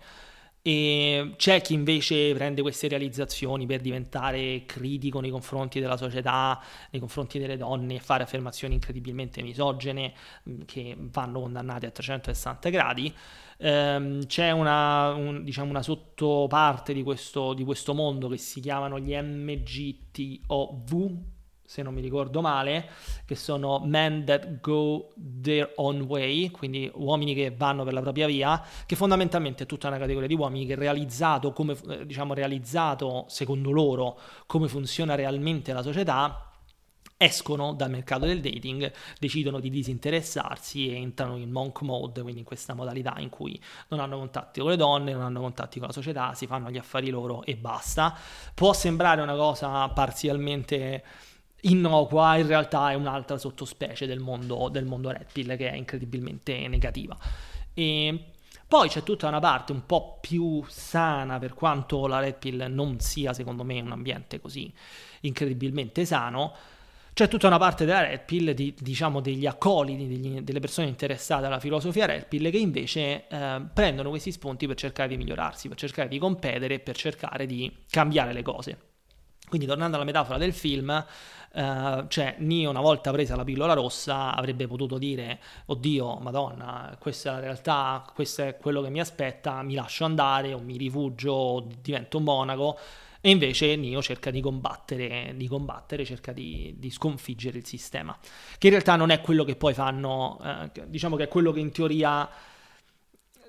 E 0.63 1.33
c'è 1.37 1.59
chi 1.61 1.73
invece 1.73 2.35
prende 2.35 2.61
queste 2.61 2.87
realizzazioni 2.87 3.65
per 3.65 3.81
diventare 3.81 4.63
critico 4.67 5.19
nei 5.19 5.31
confronti 5.31 5.79
della 5.79 5.97
società, 5.97 6.61
nei 6.91 6.99
confronti 6.99 7.39
delle 7.39 7.57
donne 7.57 7.95
e 7.95 7.99
fare 7.99 8.21
affermazioni 8.21 8.75
incredibilmente 8.75 9.41
misogene 9.41 10.13
mm, 10.47 10.61
che 10.65 10.95
vanno 10.99 11.41
condannate 11.41 11.87
a 11.87 11.91
360 11.91 12.69
gradi. 12.69 13.11
Ehm, 13.57 14.25
c'è 14.27 14.51
una, 14.51 15.13
un, 15.13 15.43
diciamo 15.43 15.69
una 15.71 15.81
sottoparte 15.81 16.93
di 16.93 17.01
questo, 17.01 17.53
di 17.53 17.63
questo 17.63 17.95
mondo 17.95 18.27
che 18.27 18.37
si 18.37 18.59
chiamano 18.59 18.99
gli 18.99 19.15
MGTOV, 19.15 21.09
se 21.71 21.83
non 21.83 21.93
mi 21.93 22.01
ricordo 22.01 22.41
male, 22.41 22.89
che 23.25 23.35
sono 23.35 23.79
men 23.79 24.25
that 24.25 24.59
go 24.59 25.13
their 25.15 25.71
own 25.75 26.01
way, 26.01 26.51
quindi 26.51 26.91
uomini 26.95 27.33
che 27.33 27.49
vanno 27.55 27.85
per 27.85 27.93
la 27.93 28.01
propria 28.01 28.27
via, 28.27 28.61
che 28.85 28.97
fondamentalmente 28.97 29.63
è 29.63 29.65
tutta 29.65 29.87
una 29.87 29.97
categoria 29.97 30.27
di 30.27 30.35
uomini 30.35 30.65
che 30.65 30.75
realizzato, 30.75 31.53
come, 31.53 31.77
eh, 31.87 32.05
diciamo, 32.05 32.33
realizzato 32.33 33.23
secondo 33.29 33.71
loro 33.71 34.19
come 34.47 34.67
funziona 34.67 35.15
realmente 35.15 35.71
la 35.71 35.81
società, 35.81 36.45
escono 37.15 37.73
dal 37.73 37.89
mercato 37.89 38.25
del 38.25 38.41
dating, 38.41 38.91
decidono 39.17 39.61
di 39.61 39.69
disinteressarsi 39.69 40.89
e 40.89 40.95
entrano 40.95 41.37
in 41.37 41.51
monk 41.51 41.83
mode, 41.83 42.21
quindi 42.21 42.39
in 42.39 42.45
questa 42.45 42.73
modalità 42.73 43.15
in 43.19 43.29
cui 43.29 43.57
non 43.87 44.01
hanno 44.01 44.17
contatti 44.17 44.59
con 44.59 44.71
le 44.71 44.75
donne, 44.75 45.13
non 45.13 45.21
hanno 45.21 45.39
contatti 45.39 45.79
con 45.79 45.87
la 45.87 45.93
società, 45.93 46.33
si 46.33 46.47
fanno 46.47 46.69
gli 46.69 46.77
affari 46.77 47.09
loro 47.09 47.43
e 47.43 47.55
basta. 47.55 48.13
Può 48.53 48.73
sembrare 48.73 49.21
una 49.21 49.35
cosa 49.35 49.87
parzialmente 49.87 51.03
innocua, 51.61 52.37
in 52.37 52.47
realtà 52.47 52.91
è 52.91 52.93
un'altra 52.93 53.37
sottospecie 53.37 54.05
del 54.05 54.19
mondo, 54.19 54.69
del 54.69 54.85
mondo 54.85 55.11
red 55.11 55.27
pill 55.31 55.55
che 55.57 55.69
è 55.69 55.75
incredibilmente 55.75 56.67
negativa. 56.67 57.17
E 57.73 58.25
poi 58.67 58.89
c'è 58.89 59.03
tutta 59.03 59.27
una 59.27 59.39
parte 59.39 59.71
un 59.71 59.85
po' 59.85 60.17
più 60.21 60.63
sana, 60.67 61.39
per 61.39 61.53
quanto 61.53 62.07
la 62.07 62.19
red 62.19 62.35
pill 62.35 62.65
non 62.69 62.99
sia, 62.99 63.33
secondo 63.33 63.63
me, 63.63 63.79
un 63.81 63.91
ambiente 63.91 64.39
così 64.39 64.71
incredibilmente 65.21 66.05
sano 66.05 66.53
c'è 67.13 67.27
tutta 67.27 67.47
una 67.47 67.57
parte 67.57 67.83
della 67.83 68.01
Red 68.01 68.23
Pill, 68.23 68.51
di, 68.51 68.73
diciamo 68.79 69.19
degli 69.19 69.45
accoliti, 69.45 70.07
degli, 70.07 70.41
delle 70.41 70.59
persone 70.59 70.87
interessate 70.87 71.45
alla 71.45 71.59
filosofia 71.59 72.05
Red 72.05 72.27
Pill, 72.27 72.49
che 72.49 72.57
invece 72.57 73.27
eh, 73.27 73.61
prendono 73.73 74.09
questi 74.09 74.31
spunti 74.31 74.65
per 74.65 74.77
cercare 74.77 75.09
di 75.09 75.17
migliorarsi, 75.17 75.67
per 75.67 75.77
cercare 75.77 76.07
di 76.07 76.17
competere, 76.17 76.79
per 76.79 76.95
cercare 76.95 77.45
di 77.45 77.71
cambiare 77.89 78.31
le 78.31 78.41
cose. 78.41 78.90
Quindi 79.51 79.67
tornando 79.67 79.97
alla 79.97 80.05
metafora 80.05 80.37
del 80.37 80.53
film, 80.53 80.89
eh, 81.53 82.05
cioè 82.07 82.35
Nio 82.37 82.69
una 82.69 82.79
volta 82.79 83.11
presa 83.11 83.35
la 83.35 83.43
pillola 83.43 83.73
rossa 83.73 84.33
avrebbe 84.33 84.65
potuto 84.65 84.97
dire 84.97 85.41
oddio, 85.65 86.19
madonna, 86.19 86.95
questa 86.97 87.31
è 87.31 87.33
la 87.33 87.39
realtà, 87.41 88.09
questo 88.15 88.43
è 88.43 88.55
quello 88.55 88.81
che 88.81 88.89
mi 88.89 89.01
aspetta, 89.01 89.61
mi 89.61 89.73
lascio 89.73 90.05
andare 90.05 90.53
o 90.53 90.59
mi 90.59 90.77
rifugio 90.77 91.33
o 91.33 91.67
divento 91.81 92.19
un 92.19 92.23
monaco. 92.23 92.79
E 93.19 93.29
invece 93.29 93.75
Nio 93.75 94.01
cerca 94.01 94.31
di 94.31 94.39
combattere, 94.39 95.33
di 95.35 95.49
combattere 95.49 96.05
cerca 96.05 96.31
di, 96.31 96.75
di, 96.77 96.89
sconfiggere 96.89 97.57
il 97.57 97.65
sistema, 97.65 98.17
che 98.57 98.67
in 98.67 98.71
realtà 98.71 98.95
non 98.95 99.09
è 99.09 99.19
quello 99.19 99.43
che 99.43 99.57
poi 99.57 99.73
fanno, 99.73 100.39
eh, 100.41 100.87
diciamo 100.87 101.17
che 101.17 101.23
è 101.23 101.27
quello 101.27 101.51
che 101.51 101.59
in 101.59 101.71
teoria, 101.73 102.29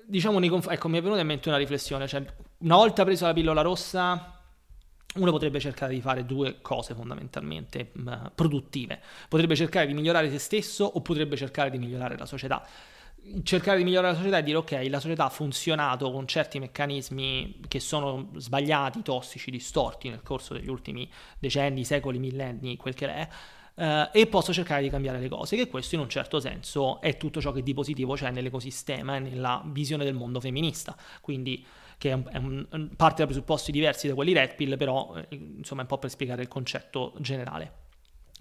diciamo, 0.05 0.37
nei 0.37 0.49
conf- 0.49 0.69
ecco 0.69 0.89
mi 0.89 0.97
è 0.97 1.01
venuta 1.01 1.21
in 1.21 1.27
mente 1.27 1.47
una 1.47 1.57
riflessione, 1.57 2.07
cioè 2.09 2.25
una 2.57 2.75
volta 2.75 3.05
preso 3.05 3.25
la 3.25 3.33
pillola 3.33 3.61
rossa 3.61 4.32
uno 5.15 5.31
potrebbe 5.31 5.59
cercare 5.59 5.93
di 5.93 6.01
fare 6.01 6.25
due 6.25 6.59
cose 6.61 6.93
fondamentalmente 6.93 7.91
mh, 7.91 8.01
mm, 8.01 8.25
produttive. 8.35 8.99
Potrebbe 9.29 9.55
cercare 9.55 9.85
di 9.85 9.93
migliorare 9.93 10.29
se 10.29 10.39
stesso 10.39 10.85
o 10.85 11.01
potrebbe 11.01 11.35
cercare 11.35 11.69
di 11.69 11.77
migliorare 11.77 12.17
la 12.17 12.25
società 12.25 12.65
cercare 13.43 13.77
di 13.77 13.83
migliorare 13.83 14.13
la 14.13 14.19
società 14.19 14.37
e 14.39 14.43
dire 14.43 14.57
ok, 14.57 14.85
la 14.89 14.99
società 14.99 15.25
ha 15.25 15.29
funzionato 15.29 16.11
con 16.11 16.27
certi 16.27 16.59
meccanismi 16.59 17.61
che 17.67 17.79
sono 17.79 18.31
sbagliati, 18.35 19.01
tossici, 19.01 19.49
distorti 19.49 20.09
nel 20.09 20.21
corso 20.21 20.53
degli 20.53 20.67
ultimi 20.67 21.09
decenni, 21.39 21.85
secoli, 21.85 22.19
millenni, 22.19 22.75
quel 22.75 22.93
che 22.93 23.07
è. 23.07 23.27
Uh, 23.75 24.07
e 24.11 24.27
posso 24.27 24.53
cercare 24.53 24.83
di 24.83 24.89
cambiare 24.89 25.19
le 25.19 25.29
cose, 25.29 25.55
che 25.55 25.67
questo 25.67 25.95
in 25.95 26.01
un 26.01 26.09
certo 26.09 26.39
senso 26.39 27.01
è 27.01 27.17
tutto 27.17 27.41
ciò 27.41 27.51
che 27.51 27.63
di 27.63 27.73
positivo 27.73 28.13
c'è 28.13 28.29
nell'ecosistema 28.29 29.15
e 29.15 29.19
nella 29.19 29.63
visione 29.65 30.03
del 30.03 30.13
mondo 30.13 30.39
femminista, 30.39 30.95
quindi 31.21 31.65
che 32.03 32.11
è, 32.11 32.21
è 32.21 32.37
un, 32.37 32.89
parte 32.97 33.21
da 33.21 33.27
presupposti 33.27 33.71
diversi 33.71 34.09
da 34.09 34.13
quelli 34.13 34.33
Red 34.33 34.55
Pill, 34.55 34.75
però 34.75 35.15
eh, 35.15 35.27
insomma 35.57 35.81
è 35.81 35.83
un 35.83 35.89
po' 35.89 35.99
per 35.99 36.09
spiegare 36.09 36.41
il 36.41 36.49
concetto 36.49 37.13
generale. 37.19 37.81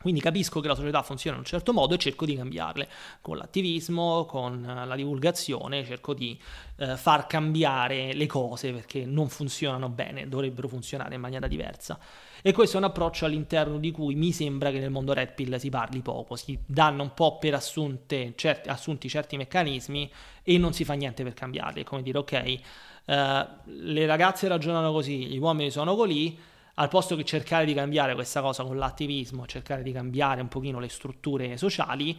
Quindi 0.01 0.21
capisco 0.21 0.59
che 0.59 0.67
la 0.67 0.75
società 0.75 1.01
funziona 1.03 1.37
in 1.37 1.43
un 1.43 1.49
certo 1.49 1.73
modo 1.73 1.95
e 1.95 1.99
cerco 1.99 2.25
di 2.25 2.35
cambiarle 2.35 2.89
con 3.21 3.37
l'attivismo, 3.37 4.25
con 4.25 4.69
eh, 4.69 4.85
la 4.85 4.97
divulgazione, 4.97 5.85
cerco 5.85 6.13
di 6.13 6.37
eh, 6.79 6.97
far 6.97 7.29
cambiare 7.29 8.13
le 8.15 8.27
cose 8.27 8.73
perché 8.73 9.05
non 9.05 9.29
funzionano 9.29 9.89
bene, 9.89 10.29
dovrebbero 10.29 10.67
funzionare 10.67 11.15
in 11.15 11.21
maniera 11.21 11.47
diversa. 11.47 12.01
E 12.43 12.51
questo 12.51 12.79
è 12.79 12.81
un 12.81 12.87
approccio 12.87 13.27
all'interno 13.27 13.79
di 13.79 13.93
cui 13.93 14.17
mi 14.17 14.33
sembra 14.33 14.73
che 14.73 14.81
nel 14.81 14.91
mondo 14.91 15.13
Red 15.13 15.35
Pill 15.35 15.55
si 15.55 15.69
parli 15.69 16.01
poco, 16.01 16.35
si 16.35 16.59
danno 16.67 17.05
un 17.05 17.15
po' 17.15 17.39
per 17.39 17.55
assunte, 17.55 18.33
certi, 18.35 18.69
assunti 18.71 19.09
certi 19.09 19.37
meccanismi 19.37 20.11
e 20.43 20.59
non 20.59 20.73
si 20.73 20.85
fa 20.85 20.95
niente 20.95 21.23
per 21.23 21.35
cambiarli, 21.35 21.83
è 21.83 21.85
come 21.85 22.03
dire 22.03 22.19
ok, 22.19 22.61
eh, 23.05 23.47
le 23.65 24.07
ragazze 24.07 24.49
ragionano 24.49 24.93
così, 24.93 25.27
gli 25.27 25.39
uomini 25.39 25.71
sono 25.71 25.95
così, 25.95 26.39
al 26.75 26.89
posto 26.89 27.17
che 27.17 27.25
cercare 27.25 27.65
di 27.65 27.75
cambiare 27.75 28.15
questa 28.15 28.41
cosa 28.41 28.65
con 28.65 28.79
l'attivismo, 28.79 29.47
cercare 29.47 29.83
di 29.83 29.93
cambiare 29.93 30.41
un 30.41 30.49
pochino 30.49 30.79
le 30.81 30.89
strutture 30.89 31.57
sociali, 31.57 32.19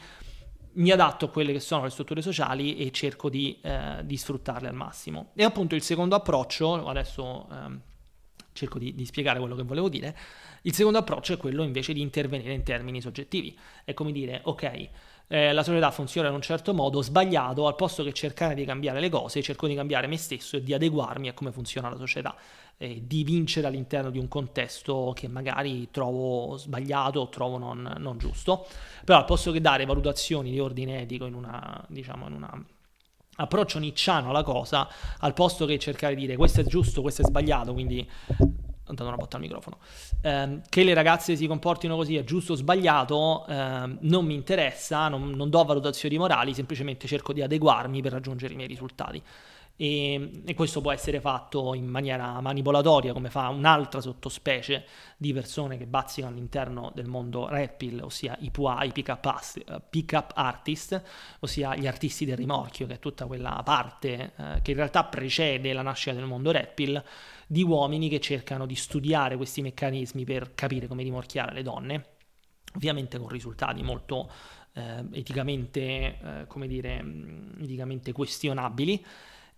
mi 0.74 0.92
adatto 0.92 1.26
a 1.26 1.30
quelle 1.30 1.52
che 1.52 1.60
sono 1.60 1.84
le 1.84 1.90
strutture 1.90 2.22
sociali 2.22 2.78
e 2.78 2.92
cerco 2.92 3.30
di, 3.30 3.60
eh, 3.62 4.02
di 4.04 4.18
sfruttarle 4.18 4.68
al 4.68 4.76
massimo. 4.76 5.32
E 5.36 5.44
appunto 5.44 5.76
il 5.76 5.82
secondo 5.82 6.16
approccio, 6.16 6.88
adesso 6.88 7.48
eh, 7.52 7.78
cerco 8.54 8.80
di, 8.80 8.94
di, 8.96 9.06
spiegare 9.06 9.40
quello 9.40 9.56
che 9.56 9.64
volevo 9.64 9.90
dire, 9.90 10.16
il 10.64 10.74
secondo 10.74 10.98
approccio 11.00 11.34
è 11.34 11.38
quello 11.38 11.64
invece 11.64 11.94
di 11.94 12.02
intervenire 12.02 12.54
in 12.54 12.64
termini 12.64 13.02
soggettivi. 13.02 13.58
È 13.84 13.94
come 13.94 14.12
dire, 14.12 14.42
ok, 14.44 14.90
eh, 15.34 15.52
la 15.52 15.64
società 15.64 15.90
funziona 15.90 16.28
in 16.28 16.36
un 16.36 16.44
certo 16.44 16.76
modo, 16.76 17.02
sbagliato, 17.02 17.66
al 17.66 17.74
posto 17.74 18.04
che 18.04 18.14
cercare 18.14 18.54
di 18.54 18.66
cambiare 18.66 19.00
le 19.00 19.10
cose, 19.10 19.42
cerco 19.42 19.66
di 19.66 19.74
cambiare 19.74 20.06
me 20.06 20.16
stesso 20.16 20.58
e 20.58 20.64
di 20.64 20.76
adeguarmi 20.76 21.28
a 21.28 21.34
come 21.34 21.52
funziona 21.52 21.90
la 21.90 21.98
società 21.98 22.36
eh, 22.78 23.02
di 23.04 23.24
vincere 23.24 23.66
all'interno 23.66 24.12
di 24.12 24.20
un 24.20 24.28
contesto 24.28 25.12
che 25.16 25.28
magari 25.28 25.90
trovo 25.90 26.56
sbagliato 26.58 27.22
o 27.22 27.30
trovo 27.30 27.58
non, 27.58 27.96
non 27.98 28.20
giusto. 28.20 28.68
Però 29.04 29.18
al 29.18 29.26
posto 29.26 29.52
che 29.52 29.60
dare 29.60 29.86
valutazioni 29.86 30.52
di 30.52 30.60
ordine 30.60 31.02
etico 31.02 31.26
in 31.26 31.34
una, 31.34 31.84
diciamo, 31.88 32.28
in 32.28 32.34
una 32.34 32.66
approccio 33.36 33.80
nicciano 33.80 34.30
alla 34.30 34.44
cosa, 34.44 34.88
al 35.18 35.34
posto 35.34 35.66
che 35.66 35.80
cercare 35.80 36.14
di 36.14 36.22
dire 36.22 36.36
questo 36.36 36.62
è 36.62 36.64
giusto, 36.64 37.02
questo 37.02 37.24
è 37.24 37.26
sbagliato, 37.26 37.74
quindi 37.74 38.08
dato 38.92 39.08
una 39.08 39.16
botta 39.16 39.38
al 39.38 39.42
microfono, 39.42 39.78
eh, 40.22 40.60
che 40.68 40.84
le 40.84 40.94
ragazze 40.94 41.36
si 41.36 41.48
comportino 41.48 41.96
così 41.96 42.18
è 42.18 42.24
giusto 42.24 42.54
o 42.54 42.56
sbagliato, 42.56 43.46
eh, 43.48 43.98
non 44.00 44.26
mi 44.26 44.34
interessa, 44.34 45.08
non, 45.08 45.32
non 45.32 45.50
do 45.50 45.64
valutazioni 45.64 46.18
morali, 46.18 46.54
semplicemente 46.54 47.08
cerco 47.08 47.34
di 47.34 47.42
adeguarmi 47.42 48.02
per 48.02 48.12
raggiungere 48.12 48.54
i 48.54 48.56
miei 48.56 48.68
risultati. 48.68 49.22
E, 49.76 50.44
e, 50.46 50.54
questo 50.54 50.82
può 50.82 50.92
essere 50.92 51.20
fatto 51.20 51.74
in 51.74 51.88
maniera 51.88 52.40
manipolatoria 52.42 53.12
come 53.12 53.32
fa 53.32 53.50
un'altra 53.50 54.02
sottospecie 54.02 54.86
di 55.18 55.34
persone 55.34 55.78
che 55.78 55.88
bazzicano 55.88 56.32
all'interno 56.32 56.92
del 56.94 57.08
mondo 57.08 57.48
red 57.48 57.74
pill, 57.76 58.00
ossia 58.04 58.38
i 58.42 58.52
PUA, 58.52 58.84
i 58.84 58.92
pick 58.92 60.28
artist, 60.36 61.02
ossia 61.40 61.76
gli 61.76 61.88
artisti 61.88 62.24
del 62.24 62.38
rimorchio, 62.38 62.86
che 62.86 62.94
è 62.94 63.00
tutta 63.00 63.26
quella 63.26 63.62
parte 63.64 64.34
eh, 64.36 64.62
che 64.62 64.72
in 64.72 64.78
realtà 64.78 65.06
precede 65.06 65.74
la 65.74 65.82
nascita 65.82 66.16
del 66.16 66.26
mondo 66.26 66.52
red 66.52 66.74
pill, 66.74 67.04
di 67.48 67.64
uomini 67.64 68.10
che 68.10 68.20
cercano 68.20 68.66
di 68.66 68.76
studiare 68.76 69.36
questi 69.36 69.62
meccanismi 69.62 70.24
per 70.24 70.54
capire 70.56 70.88
come 70.88 71.04
rimorchiare 71.04 71.54
le 71.54 71.62
donne, 71.64 72.06
ovviamente 72.76 73.18
con 73.18 73.28
risultati 73.28 73.82
molto 73.84 74.30
eh, 74.74 75.04
eticamente, 75.12 75.82
eh, 75.82 76.46
come 76.48 76.68
dire, 76.68 77.04
eticamente 77.62 78.12
questionabili. 78.12 79.06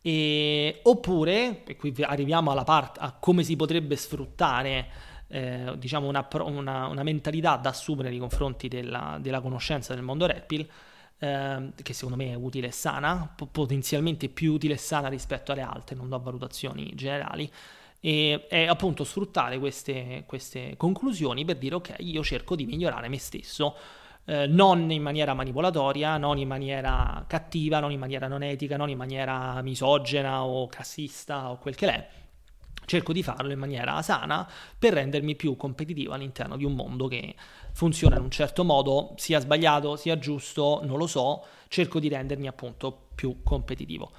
E, 0.01 0.81
oppure, 0.83 1.63
e 1.63 1.75
qui 1.75 1.93
arriviamo 2.01 2.51
alla 2.51 2.63
parte 2.63 2.99
a 2.99 3.11
come 3.13 3.43
si 3.43 3.55
potrebbe 3.55 3.95
sfruttare 3.95 4.87
eh, 5.27 5.73
diciamo 5.77 6.07
una, 6.07 6.27
una, 6.43 6.87
una, 6.87 7.03
mentalità 7.03 7.55
da 7.55 7.69
assumere 7.69 8.09
nei 8.09 8.19
confronti 8.19 8.67
della, 8.67 9.17
della 9.19 9.41
conoscenza 9.41 9.95
del 9.95 10.03
mondo 10.03 10.27
Red 10.27 10.45
Pill, 11.17 11.27
eh, 11.27 11.73
che 11.81 11.93
secondo 11.93 12.17
me 12.17 12.31
è 12.31 12.35
utile 12.35 12.67
e 12.67 12.71
sana, 12.71 13.33
potenzialmente 13.51 14.29
più 14.29 14.53
utile 14.53 14.75
e 14.75 14.77
sana 14.77 15.07
rispetto 15.07 15.51
alle 15.51 15.61
altre, 15.61 15.95
non 15.95 16.09
do 16.09 16.19
valutazioni 16.19 16.91
generali, 16.95 17.51
e 17.99 18.45
è 18.47 18.65
appunto 18.65 19.03
sfruttare 19.03 19.57
queste, 19.57 20.23
queste 20.25 20.75
conclusioni 20.77 21.43
per 21.43 21.57
dire 21.57 21.75
ok, 21.75 21.95
io 21.99 22.23
cerco 22.23 22.55
di 22.55 22.65
migliorare 22.65 23.07
me 23.07 23.17
stesso 23.17 23.75
eh, 24.25 24.47
non 24.47 24.91
in 24.91 25.01
maniera 25.01 25.33
manipolatoria, 25.33 26.17
non 26.17 26.37
in 26.37 26.47
maniera 26.47 27.23
cattiva, 27.27 27.79
non 27.79 27.91
in 27.91 27.99
maniera 27.99 28.27
non 28.27 28.43
etica, 28.43 28.77
non 28.77 28.89
in 28.89 28.97
maniera 28.97 29.61
misogena 29.61 30.43
o 30.43 30.67
cassista 30.67 31.51
o 31.51 31.57
quel 31.57 31.75
che 31.75 31.87
è. 31.87 32.07
Cerco 32.85 33.13
di 33.13 33.23
farlo 33.23 33.51
in 33.51 33.59
maniera 33.59 34.01
sana 34.01 34.47
per 34.77 34.93
rendermi 34.93 35.35
più 35.35 35.55
competitivo 35.55 36.13
all'interno 36.13 36.55
di 36.57 36.65
un 36.65 36.73
mondo 36.73 37.07
che 37.07 37.35
funziona 37.73 38.17
in 38.17 38.23
un 38.23 38.31
certo 38.31 38.63
modo, 38.63 39.13
sia 39.17 39.39
sbagliato, 39.39 39.95
sia 39.95 40.17
giusto, 40.19 40.81
non 40.83 40.97
lo 40.97 41.07
so, 41.07 41.43
cerco 41.67 41.99
di 41.99 42.09
rendermi 42.09 42.47
appunto 42.47 43.07
più 43.15 43.41
competitivo. 43.43 44.11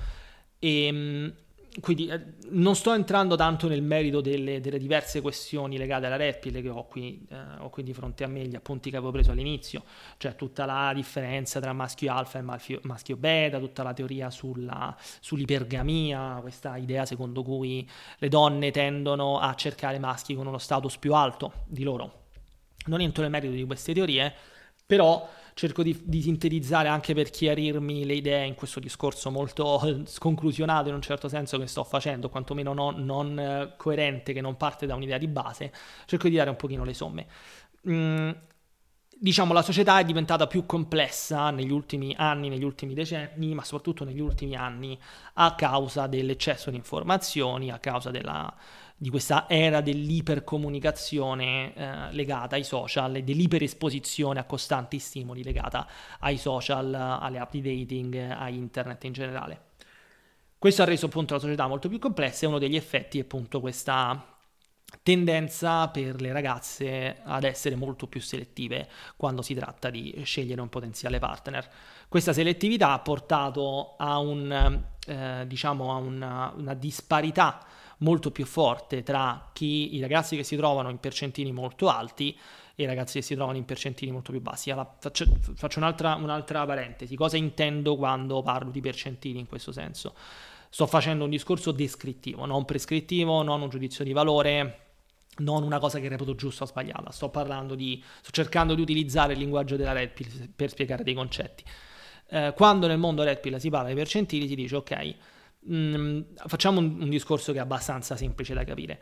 E, 0.59 0.87
ehm, 0.87 1.35
quindi 1.81 2.09
eh, 2.09 2.21
non 2.51 2.75
sto 2.75 2.95
entrando 2.95 3.37
tanto 3.37 3.69
nel 3.69 3.83
merito 3.83 4.21
delle, 4.21 4.61
delle 4.61 4.79
diverse 4.79 5.21
questioni 5.21 5.77
legate 5.77 6.07
alla 6.07 6.17
rap 6.17 6.41
che 6.41 6.69
ho 6.69 6.87
qui, 6.87 7.27
eh, 7.31 7.37
ho 7.59 7.69
qui, 7.69 7.83
di 7.83 7.93
fronte 7.93 8.25
a 8.25 8.29
me, 8.29 8.47
gli 8.47 8.55
appunti 8.55 8.91
che 8.91 8.97
avevo 8.97 9.13
preso 9.13 9.33
all'inizio, 9.33 9.85
cioè 10.17 10.35
tutta 10.37 10.65
la 10.65 10.93
differenza 10.95 11.61
tra 11.61 11.73
maschio 11.73 12.13
alfa 12.13 12.39
e 12.39 12.43
maschio, 12.43 12.81
maschio 12.85 13.17
beta, 13.17 13.59
tutta 13.59 13.83
la 13.83 13.93
teoria 13.93 14.31
sulla, 14.31 14.97
sull'ipergamia, 15.21 16.39
questa 16.41 16.77
idea 16.77 17.05
secondo 17.05 17.43
cui 17.43 17.89
le 18.19 18.29
donne 18.29 18.71
tendono 18.71 19.39
a 19.39 19.55
cercare 19.55 19.99
maschi 19.99 20.35
con 20.35 20.47
uno 20.47 20.59
status 20.59 20.97
più 20.97 21.15
alto 21.15 21.65
di 21.67 21.83
loro. 21.83 22.25
Non 22.87 23.01
entro 23.01 23.23
nel 23.23 23.31
merito 23.31 23.53
di 23.53 23.65
queste 23.65 23.93
teorie, 23.93 24.33
però 24.87 25.29
cerco 25.57 25.83
di, 25.83 25.99
di, 26.05 26.21
sintetizzare 26.21 26.87
anche 26.87 27.15
per 27.15 27.31
chiarirmi 27.31 28.05
le 28.05 28.13
idee 28.13 28.45
in 28.45 28.55
questo 28.55 28.79
discorso 28.79 29.31
molto 29.31 30.05
sconclusionato 30.05 30.91
in 30.91 30.95
un 30.95 31.01
certo 31.01 31.29
senso 31.29 31.59
che 31.59 31.67
sto 31.67 31.83
facendo, 31.83 32.29
quantomeno 32.29 32.75
non, 32.75 33.03
non 33.03 33.39
eh, 33.39 33.73
coerente, 33.79 34.35
che 34.35 34.43
non 34.43 34.59
parte 34.59 34.85
da 34.85 34.95
un'idea 34.95 35.17
di 35.17 35.29
base, 35.29 35.73
cerco 36.05 36.29
di 36.29 36.37
dare 36.37 36.51
un 36.51 36.57
pochino 36.57 36.85
le 36.85 36.93
somme. 36.93 37.27
Mm, 37.89 38.31
diciamo, 39.19 39.53
la 39.53 39.63
società 39.63 39.99
è 39.99 40.05
diventata 40.05 40.47
più 40.47 40.67
complessa 40.67 41.51
negli 41.51 41.71
ultimi 41.71 42.15
anni, 42.17 42.49
negli 42.49 42.65
ultimi 42.65 42.95
decenni, 42.95 43.55
ma 43.55 43.65
soprattutto 43.65 44.05
negli 44.05 44.21
ultimi 44.21 44.55
anni 44.55 44.99
a 45.35 45.55
causa 45.55 46.07
dell'eccesso 46.07 46.71
di 46.71 46.77
informazioni, 46.77 47.71
a 47.71 47.79
causa 47.79 48.11
della, 48.11 48.53
di 48.97 49.11
questa 49.11 49.49
era 49.49 49.81
dell'ipercomunicazione 49.81 51.75
eh, 51.75 52.13
legata 52.13 52.57
ai 52.57 52.65
social 52.65 53.17
e 53.17 53.23
dell'iperesposizione 53.23 54.39
a 54.41 54.45
costanti 54.45 54.99
stimoli 54.99 55.43
legata 55.43 55.87
ai 56.21 56.37
social, 56.37 56.95
alle 56.95 57.39
app 57.39 57.53
di 57.53 57.63
dating, 57.63 58.31
a 58.31 58.49
internet 58.49 59.05
in 59.05 59.13
generale. 59.13 59.61
Questo 60.59 60.83
ha 60.83 60.87
reso 60.87 61.07
appunto 61.07 61.35
la 61.35 61.41
società 61.41 61.67
molto 61.67 61.89
più 61.89 61.99
complessa 61.99 62.45
e 62.45 62.49
uno 62.49 62.59
degli 62.59 62.77
effetti 62.77 63.19
è 63.19 63.23
appunto 63.23 63.61
questa 63.61 64.36
tendenza 65.03 65.89
per 65.89 66.21
le 66.21 66.33
ragazze 66.33 67.19
ad 67.25 67.45
essere 67.45 67.75
molto 67.75 68.07
più 68.07 68.21
selettive 68.21 68.89
quando 69.17 69.43
si 69.43 69.55
tratta 69.55 69.91
di 69.91 70.15
scegliere 70.25 70.61
un 70.61 70.69
potenziale 70.69 71.19
partner. 71.19 71.69
Questa 72.09 72.33
selettività 72.33 72.93
ha 72.93 72.99
portato 73.01 73.97
a, 73.97 74.19
un, 74.19 74.83
eh, 75.07 75.45
diciamo, 75.47 75.93
a 75.93 75.97
una, 75.97 76.53
una 76.57 76.75
disparità 76.75 77.65
molto 77.99 78.31
più 78.31 78.45
forte 78.45 79.03
tra 79.03 79.51
chi, 79.53 79.95
i 79.97 80.01
ragazzi 80.01 80.37
che 80.37 80.45
si 80.45 80.57
trovano 80.57 80.91
in 80.91 80.99
percentini 80.99 81.51
molto 81.51 81.89
alti 81.89 82.37
e 82.75 82.83
i 82.83 82.87
ragazzi 82.87 83.19
che 83.19 83.25
si 83.25 83.35
trovano 83.35 83.57
in 83.57 83.65
percentini 83.65 84.13
molto 84.13 84.33
più 84.33 84.41
bassi. 84.41 84.71
Allora, 84.71 84.95
faccio, 84.99 85.27
faccio 85.55 85.79
un'altra, 85.79 86.15
un'altra 86.15 86.65
parentesi. 86.67 87.17
Cosa 87.17 87.37
intendo 87.37 87.97
quando 87.97 88.43
parlo 88.43 88.71
di 88.71 88.81
percentini 88.81 89.41
in 89.41 89.47
questo 89.47 89.73
senso? 89.73 90.15
Sto 90.77 90.87
facendo 90.87 91.25
un 91.25 91.31
discorso 91.31 91.73
descrittivo, 91.73 92.45
non 92.45 92.67
prescrittivo, 92.67 93.43
non 93.43 93.63
un 93.63 93.71
giudizio 93.71 94.05
di 94.05 94.13
valore, 94.13 94.81
non 95.39 95.63
una 95.63 95.79
cosa 95.79 95.99
che 96.01 96.09
reputo 96.09 96.35
giusta 96.35 96.65
o 96.65 96.67
sbagliata, 96.67 97.11
sto 97.13 97.31
parlando 97.31 97.75
di, 97.75 98.05
sto 98.21 98.31
cercando 98.31 98.75
di 98.75 98.83
utilizzare 98.83 99.33
il 99.33 99.39
linguaggio 99.39 99.77
della 99.77 99.93
Red 99.93 100.11
Pill 100.11 100.51
per 100.55 100.69
spiegare 100.69 101.03
dei 101.03 101.15
concetti. 101.15 101.65
Eh, 102.29 102.53
quando 102.55 102.87
nel 102.89 102.99
mondo 102.99 103.23
Red 103.23 103.41
Pill 103.41 103.57
si 103.57 103.71
parla 103.71 103.89
di 103.89 103.95
percentili 103.95 104.47
si 104.47 104.55
dice 104.55 104.77
ok, 104.77 105.15
mm, 105.73 106.21
facciamo 106.47 106.79
un, 106.81 107.01
un, 107.01 107.09
discorso 107.09 107.53
che 107.53 107.59
è 107.59 107.63
abbastanza 107.63 108.15
semplice 108.15 108.53
da 108.53 108.65
capire. 108.65 109.01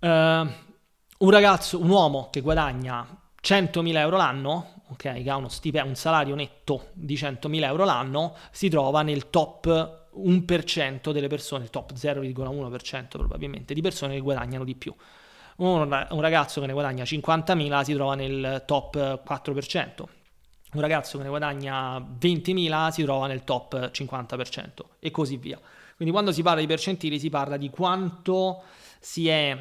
Uh, 0.00 0.08
un 0.08 1.30
ragazzo, 1.30 1.78
un 1.78 1.88
uomo 1.88 2.30
che 2.30 2.40
guadagna 2.40 3.06
100.000 3.40 3.96
euro 3.98 4.16
l'anno, 4.16 4.82
ok, 4.88 5.22
che 5.22 5.30
ha 5.30 5.36
uno 5.36 5.48
stipendio, 5.48 5.90
un 5.90 5.96
salario 5.96 6.34
netto 6.34 6.88
di 6.94 7.14
100.000 7.14 7.62
euro 7.62 7.84
l'anno, 7.84 8.34
si 8.50 8.68
trova 8.68 9.02
nel 9.02 9.30
top 9.30 10.02
1% 10.16 11.12
delle 11.12 11.28
persone, 11.28 11.64
il 11.64 11.70
top 11.70 11.92
0,1% 11.94 13.06
probabilmente, 13.08 13.74
di 13.74 13.80
persone 13.80 14.14
che 14.14 14.20
guadagnano 14.20 14.64
di 14.64 14.74
più 14.74 14.94
un, 15.56 16.06
un 16.10 16.20
ragazzo 16.20 16.60
che 16.60 16.66
ne 16.66 16.72
guadagna 16.72 17.04
50.000 17.04 17.82
si 17.82 17.94
trova 17.94 18.14
nel 18.14 18.62
top 18.66 19.22
4%, 19.26 20.04
un 20.72 20.80
ragazzo 20.80 21.18
che 21.18 21.22
ne 21.22 21.28
guadagna 21.28 21.98
20.000 21.98 22.90
si 22.90 23.02
trova 23.04 23.26
nel 23.26 23.44
top 23.44 23.90
50% 23.92 24.66
e 24.98 25.10
così 25.10 25.36
via. 25.36 25.60
Quindi 25.96 26.12
quando 26.12 26.32
si 26.32 26.42
parla 26.42 26.60
di 26.60 26.66
percentili 26.66 27.18
si 27.20 27.30
parla 27.30 27.56
di 27.56 27.70
quanto 27.70 28.62
si 28.98 29.28
è 29.28 29.56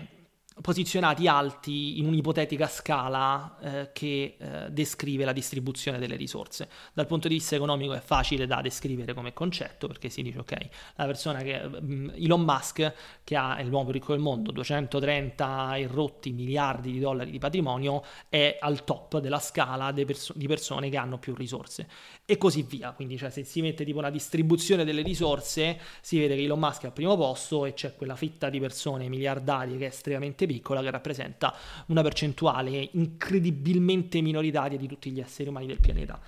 posizionati 0.61 1.27
alti 1.27 1.99
in 1.99 2.05
un'ipotetica 2.05 2.67
scala 2.67 3.57
eh, 3.59 3.89
che 3.91 4.35
eh, 4.37 4.71
descrive 4.71 5.25
la 5.25 5.33
distribuzione 5.33 5.97
delle 5.97 6.15
risorse. 6.15 6.69
Dal 6.93 7.07
punto 7.07 7.27
di 7.27 7.35
vista 7.35 7.55
economico 7.55 7.93
è 7.93 7.99
facile 7.99 8.45
da 8.45 8.61
descrivere 8.61 9.13
come 9.13 9.33
concetto 9.33 9.87
perché 9.87 10.09
si 10.09 10.21
dice 10.21 10.39
ok, 10.39 10.67
la 10.95 11.05
persona 11.05 11.41
che 11.41 11.59
um, 11.59 12.11
Elon 12.15 12.41
Musk 12.41 12.93
che 13.23 13.35
ha 13.35 13.59
il 13.61 13.69
nuovo 13.69 13.91
ricco 13.91 14.13
del 14.13 14.21
mondo, 14.21 14.51
230 14.51 15.77
irrotti 15.77 16.31
miliardi 16.31 16.91
di 16.91 16.99
dollari 16.99 17.31
di 17.31 17.39
patrimonio 17.39 18.03
è 18.29 18.57
al 18.59 18.83
top 18.83 19.19
della 19.19 19.39
scala 19.39 19.91
perso- 19.93 20.33
di 20.35 20.47
persone 20.47 20.89
che 20.89 20.97
hanno 20.97 21.17
più 21.17 21.33
risorse 21.33 21.87
e 22.25 22.37
così 22.37 22.63
via. 22.63 22.91
Quindi 22.91 23.17
cioè, 23.17 23.29
se 23.29 23.43
si 23.43 23.61
mette 23.61 23.83
tipo 23.83 23.97
una 23.97 24.09
distribuzione 24.11 24.85
delle 24.85 25.01
risorse 25.01 25.79
si 26.01 26.19
vede 26.19 26.35
che 26.35 26.43
Elon 26.43 26.59
Musk 26.59 26.83
è 26.83 26.85
al 26.87 26.93
primo 26.93 27.17
posto 27.17 27.65
e 27.65 27.73
c'è 27.73 27.95
quella 27.95 28.15
fitta 28.15 28.49
di 28.49 28.59
persone 28.59 29.09
miliardarie 29.09 29.77
che 29.77 29.85
è 29.85 29.87
estremamente 29.87 30.42
estremamente 30.43 30.45
piccola 30.45 30.81
che 30.81 30.91
rappresenta 30.91 31.55
una 31.87 32.01
percentuale 32.01 32.89
incredibilmente 32.93 34.21
minoritaria 34.21 34.77
di 34.77 34.87
tutti 34.87 35.11
gli 35.11 35.19
esseri 35.19 35.49
umani 35.49 35.67
del 35.67 35.79
pianeta. 35.79 36.19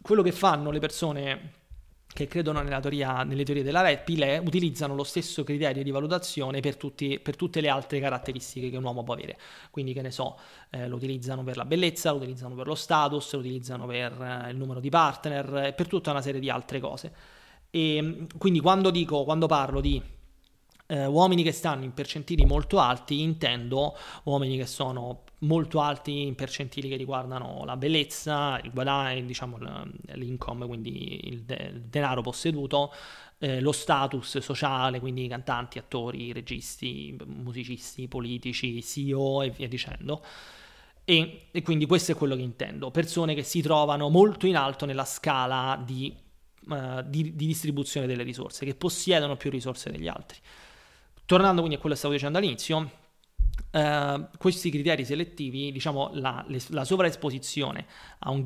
Quello 0.00 0.22
che 0.22 0.32
fanno 0.32 0.70
le 0.70 0.80
persone 0.80 1.60
che 2.12 2.26
credono 2.26 2.62
teoria, 2.80 3.22
nelle 3.22 3.42
teorie 3.42 3.62
della 3.62 3.80
Red 3.80 4.20
è 4.20 4.36
utilizzano 4.36 4.94
lo 4.94 5.04
stesso 5.04 5.44
criterio 5.44 5.82
di 5.82 5.90
valutazione 5.90 6.60
per, 6.60 6.76
tutti, 6.76 7.18
per, 7.18 7.36
tutte 7.36 7.62
le 7.62 7.68
altre 7.70 8.00
caratteristiche 8.00 8.68
che 8.68 8.76
un 8.76 8.84
uomo 8.84 9.02
può 9.02 9.14
avere. 9.14 9.38
Quindi, 9.70 9.94
che 9.94 10.02
ne 10.02 10.10
so, 10.10 10.38
eh, 10.70 10.88
lo 10.88 10.96
utilizzano 10.96 11.42
per 11.42 11.56
la 11.56 11.64
bellezza, 11.64 12.10
lo 12.10 12.18
utilizzano 12.18 12.54
per 12.54 12.66
lo 12.66 12.74
status, 12.74 13.32
lo 13.32 13.38
utilizzano 13.38 13.86
per 13.86 14.12
eh, 14.20 14.50
il 14.50 14.56
numero 14.58 14.80
di 14.80 14.90
partner 14.90 15.68
e 15.68 15.72
per 15.72 15.86
tutta 15.86 16.10
una 16.10 16.20
serie 16.20 16.40
di 16.40 16.50
altre 16.50 16.80
cose. 16.80 17.12
E 17.70 18.26
quindi 18.36 18.60
quando 18.60 18.90
dico, 18.90 19.24
quando 19.24 19.46
parlo 19.46 19.80
di 19.80 20.02
eh, 20.92 21.06
uomini 21.06 21.42
che 21.42 21.52
stanno 21.52 21.84
in 21.84 21.94
percentili 21.94 22.44
molto 22.44 22.78
alti, 22.78 23.22
intendo 23.22 23.96
uomini 24.24 24.58
che 24.58 24.66
sono 24.66 25.24
molto 25.38 25.80
alti 25.80 26.26
in 26.26 26.34
percentili 26.34 26.88
che 26.90 26.96
riguardano 26.96 27.62
la 27.64 27.78
bellezza, 27.78 28.60
il 28.62 28.70
guadagno, 28.72 29.22
diciamo 29.22 29.56
l'income, 30.12 30.66
quindi 30.66 31.28
il, 31.28 31.44
de- 31.44 31.70
il 31.72 31.80
denaro 31.88 32.20
posseduto, 32.20 32.92
eh, 33.38 33.60
lo 33.60 33.72
status 33.72 34.38
sociale, 34.38 35.00
quindi 35.00 35.26
cantanti, 35.28 35.78
attori, 35.78 36.30
registi, 36.30 37.16
musicisti, 37.24 38.06
politici, 38.06 38.82
CEO 38.82 39.42
e 39.42 39.50
via 39.50 39.68
dicendo. 39.68 40.22
E, 41.04 41.46
e, 41.50 41.62
quindi 41.62 41.86
questo 41.86 42.12
è 42.12 42.14
quello 42.14 42.36
che 42.36 42.42
intendo, 42.42 42.90
persone 42.90 43.34
che 43.34 43.42
si 43.42 43.62
trovano 43.62 44.10
molto 44.10 44.46
in 44.46 44.56
alto 44.56 44.84
nella 44.84 45.06
scala 45.06 45.82
di, 45.82 46.14
uh, 46.68 47.02
di, 47.06 47.34
di 47.34 47.46
distribuzione 47.46 48.06
delle 48.06 48.22
risorse, 48.22 48.66
che 48.66 48.74
possiedono 48.74 49.36
più 49.36 49.50
risorse 49.50 49.90
degli 49.90 50.06
altri. 50.06 50.38
Tornando 51.32 51.60
quindi 51.60 51.78
a 51.78 51.80
quello 51.80 51.94
che 51.94 52.00
stavo 52.00 52.14
dicendo 52.14 52.36
all'inizio, 52.36 53.00
Uh, 53.72 54.28
questi 54.36 54.68
criteri 54.70 55.02
selettivi, 55.02 55.72
diciamo 55.72 56.10
la, 56.12 56.44
le, 56.46 56.60
la, 56.68 56.84
sovraesposizione 56.84 57.86
a 58.18 58.30
un 58.30 58.42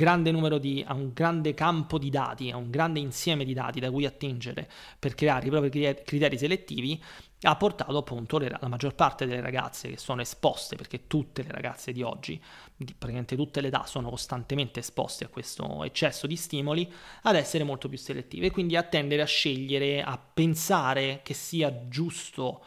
di, 0.60 0.84
a 0.86 0.94
un 0.94 1.10
grande 1.12 1.52
campo 1.52 1.98
di 1.98 2.10
dati, 2.10 2.52
a 2.52 2.56
un 2.56 2.70
grande 2.70 3.00
insieme 3.00 3.44
di 3.44 3.52
dati 3.52 3.80
da 3.80 3.90
cui 3.90 4.04
attingere 4.06 4.68
per 5.00 5.16
creare 5.16 5.46
i 5.46 5.50
propri 5.50 5.68
criteri 6.04 6.38
selettivi, 6.38 7.02
ha 7.40 7.56
portato 7.56 7.96
appunto 7.96 8.38
le, 8.38 8.56
la 8.60 8.68
maggior 8.68 8.94
parte 8.94 9.26
delle 9.26 9.40
ragazze 9.40 9.88
che 9.90 9.96
sono 9.96 10.20
esposte, 10.20 10.76
perché 10.76 11.08
tutte 11.08 11.42
le 11.42 11.50
ragazze 11.50 11.90
di 11.90 12.02
oggi, 12.02 12.40
praticamente 12.76 13.34
tutte 13.34 13.60
le 13.60 13.66
età, 13.66 13.84
sono 13.84 14.10
costantemente 14.10 14.78
esposte 14.78 15.24
a 15.24 15.28
questo 15.28 15.82
eccesso 15.82 16.28
di 16.28 16.36
stimoli, 16.36 16.88
ad 17.22 17.34
essere 17.34 17.64
molto 17.64 17.88
più 17.88 17.98
selettive. 17.98 18.46
E 18.46 18.50
quindi 18.52 18.76
a 18.76 18.84
tendere 18.84 19.22
a 19.22 19.26
scegliere, 19.26 20.02
a 20.02 20.16
pensare 20.18 21.20
che 21.24 21.34
sia 21.34 21.88
giusto 21.88 22.62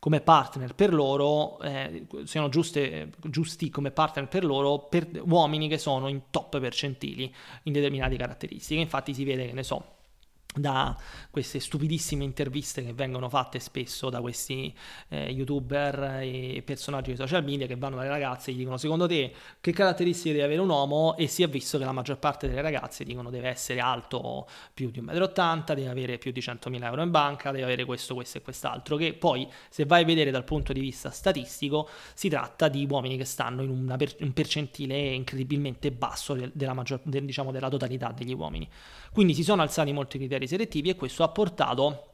come 0.00 0.22
partner 0.22 0.74
per 0.74 0.94
loro, 0.94 1.60
eh, 1.60 2.06
siano 2.24 2.48
giuste, 2.48 3.10
giusti 3.22 3.68
come 3.68 3.90
partner 3.90 4.26
per 4.28 4.44
loro 4.44 4.78
per 4.78 5.08
uomini 5.24 5.68
che 5.68 5.76
sono 5.78 6.08
in 6.08 6.22
top 6.30 6.58
percentili 6.58 7.32
in 7.64 7.72
determinate 7.72 8.16
caratteristiche. 8.16 8.80
Infatti 8.80 9.12
si 9.12 9.24
vede 9.24 9.46
che 9.46 9.52
ne 9.52 9.62
so 9.62 9.98
da 10.52 10.96
queste 11.30 11.60
stupidissime 11.60 12.24
interviste 12.24 12.84
che 12.84 12.92
vengono 12.92 13.28
fatte 13.28 13.60
spesso 13.60 14.10
da 14.10 14.20
questi 14.20 14.74
eh, 15.08 15.30
youtuber 15.30 16.20
e 16.22 16.62
personaggi 16.64 17.12
di 17.12 17.16
social 17.16 17.44
media 17.44 17.66
che 17.66 17.76
vanno 17.76 17.96
dalle 17.96 18.08
ragazze 18.08 18.50
e 18.50 18.54
gli 18.54 18.58
dicono 18.58 18.76
secondo 18.76 19.06
te 19.06 19.32
che 19.60 19.72
caratteristiche 19.72 20.32
deve 20.32 20.44
avere 20.44 20.60
un 20.60 20.68
uomo? 20.68 21.16
E 21.16 21.28
si 21.28 21.42
è 21.42 21.48
visto 21.48 21.78
che 21.78 21.84
la 21.84 21.92
maggior 21.92 22.18
parte 22.18 22.48
delle 22.48 22.62
ragazze 22.62 23.04
dicono 23.04 23.30
deve 23.30 23.48
essere 23.48 23.80
alto 23.80 24.48
più 24.74 24.90
di 24.90 25.00
1,80 25.00 25.56
m, 25.56 25.64
deve 25.74 25.88
avere 25.88 26.18
più 26.18 26.32
di 26.32 26.40
100.000 26.40 26.84
euro 26.84 27.02
in 27.02 27.10
banca, 27.10 27.52
deve 27.52 27.64
avere 27.64 27.84
questo, 27.84 28.14
questo 28.14 28.38
e 28.38 28.42
quest'altro. 28.42 28.96
Che 28.96 29.14
poi 29.14 29.48
se 29.68 29.84
vai 29.84 30.02
a 30.02 30.04
vedere 30.04 30.30
dal 30.30 30.44
punto 30.44 30.72
di 30.72 30.80
vista 30.80 31.10
statistico 31.10 31.88
si 32.14 32.28
tratta 32.28 32.68
di 32.68 32.86
uomini 32.88 33.16
che 33.16 33.24
stanno 33.24 33.62
in 33.62 33.94
per, 33.96 34.16
un 34.20 34.32
percentile 34.32 34.98
incredibilmente 35.10 35.92
basso 35.92 36.34
de, 36.34 36.50
della, 36.52 36.72
maggior, 36.72 37.00
de, 37.04 37.24
diciamo, 37.24 37.52
della 37.52 37.68
totalità 37.68 38.12
degli 38.12 38.34
uomini. 38.34 38.68
Quindi 39.12 39.34
si 39.34 39.42
sono 39.42 39.62
alzati 39.62 39.92
molti 39.92 40.18
criteri 40.18 40.39
selettivi 40.46 40.90
e 40.90 40.96
questo 40.96 41.22
ha 41.22 41.28
portato 41.28 42.06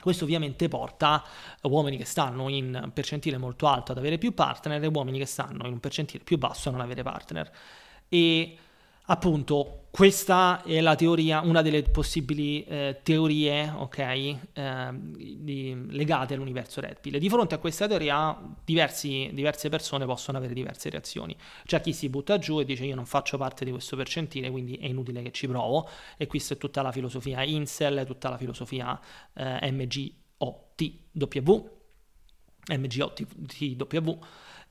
questo 0.00 0.24
ovviamente 0.24 0.68
porta 0.68 1.24
uomini 1.62 1.96
che 1.96 2.04
stanno 2.04 2.48
in 2.48 2.90
percentile 2.94 3.36
molto 3.36 3.66
alto 3.66 3.92
ad 3.92 3.98
avere 3.98 4.16
più 4.16 4.32
partner 4.32 4.82
e 4.82 4.86
uomini 4.86 5.18
che 5.18 5.26
stanno 5.26 5.66
in 5.66 5.72
un 5.72 5.80
percentile 5.80 6.22
più 6.22 6.38
basso 6.38 6.68
a 6.68 6.72
non 6.72 6.80
avere 6.80 7.02
partner. 7.02 7.50
E 8.08 8.58
appunto 9.10 9.78
questa 9.90 10.62
è 10.62 10.96
teoria, 10.96 11.40
una 11.40 11.62
delle 11.62 11.82
possibili 11.82 12.62
eh, 12.64 13.00
teorie 13.02 13.72
ok, 13.74 13.98
eh, 13.98 14.36
di, 14.92 15.86
legate 15.90 16.34
all'universo 16.34 16.80
Red. 16.80 17.16
Di 17.16 17.28
fronte 17.28 17.54
a 17.54 17.58
questa 17.58 17.88
teoria 17.88 18.38
diversi, 18.64 19.30
diverse 19.32 19.68
persone 19.70 20.04
possono 20.04 20.38
avere 20.38 20.54
diverse 20.54 20.90
reazioni. 20.90 21.34
C'è 21.64 21.80
chi 21.80 21.92
si 21.92 22.08
butta 22.10 22.38
giù 22.38 22.60
e 22.60 22.64
dice 22.64 22.84
io 22.84 22.94
non 22.94 23.06
faccio 23.06 23.38
parte 23.38 23.64
di 23.64 23.70
questo 23.70 23.96
percentile, 23.96 24.50
quindi 24.50 24.74
è 24.76 24.86
inutile 24.86 25.22
che 25.22 25.32
ci 25.32 25.48
provo. 25.48 25.88
E 26.16 26.26
questa 26.26 26.54
è 26.54 26.58
tutta 26.58 26.82
la 26.82 26.92
filosofia 26.92 27.42
Incel, 27.42 28.04
tutta 28.06 28.28
la 28.28 28.36
filosofia 28.36 29.00
eh, 29.34 29.72
MGOTW, 29.72 31.70
MGOTW 32.68 34.18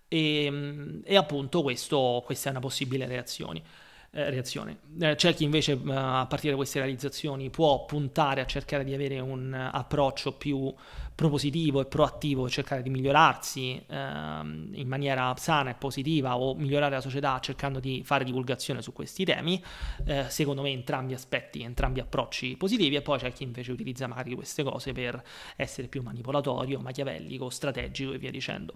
e, 0.07 1.01
e 1.03 1.15
appunto 1.17 1.61
questo, 1.63 2.21
questa 2.23 2.49
è 2.49 2.51
una 2.51 2.61
possibile 2.61 3.07
reazione. 3.07 3.85
Eh, 4.17 4.31
reazione. 4.31 4.79
Eh, 4.99 5.13
c'è 5.13 5.35
chi 5.35 5.43
invece 5.43 5.73
eh, 5.73 5.91
a 5.91 6.25
partire 6.25 6.49
da 6.49 6.55
queste 6.55 6.79
realizzazioni 6.79 7.51
può 7.51 7.85
puntare 7.85 8.41
a 8.41 8.47
cercare 8.47 8.83
di 8.83 8.91
avere 8.91 9.19
un 9.19 9.53
approccio 9.53 10.33
più 10.33 10.73
propositivo 11.13 11.81
e 11.81 11.85
proattivo, 11.85 12.49
cercare 12.49 12.81
di 12.81 12.89
migliorarsi 12.89 13.79
ehm, 13.87 14.71
in 14.73 14.87
maniera 14.87 15.35
sana 15.37 15.69
e 15.69 15.75
positiva 15.75 16.35
o 16.35 16.55
migliorare 16.55 16.95
la 16.95 17.01
società 17.01 17.39
cercando 17.39 17.79
di 17.79 18.01
fare 18.03 18.23
divulgazione 18.23 18.81
su 18.81 18.91
questi 18.91 19.23
temi. 19.23 19.63
Eh, 20.03 20.25
secondo 20.29 20.63
me 20.63 20.71
entrambi 20.71 21.13
aspetti, 21.13 21.61
entrambi 21.61 21.99
approcci 21.99 22.57
positivi 22.57 22.95
e 22.95 23.03
poi 23.03 23.19
c'è 23.19 23.31
chi 23.31 23.43
invece 23.43 23.71
utilizza 23.71 24.07
magari 24.07 24.33
queste 24.33 24.63
cose 24.63 24.93
per 24.93 25.23
essere 25.57 25.89
più 25.89 26.01
manipolatorio, 26.01 26.79
machiavellico, 26.79 27.51
strategico 27.51 28.13
e 28.13 28.17
via 28.17 28.31
dicendo. 28.31 28.73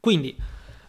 Quindi 0.00 0.36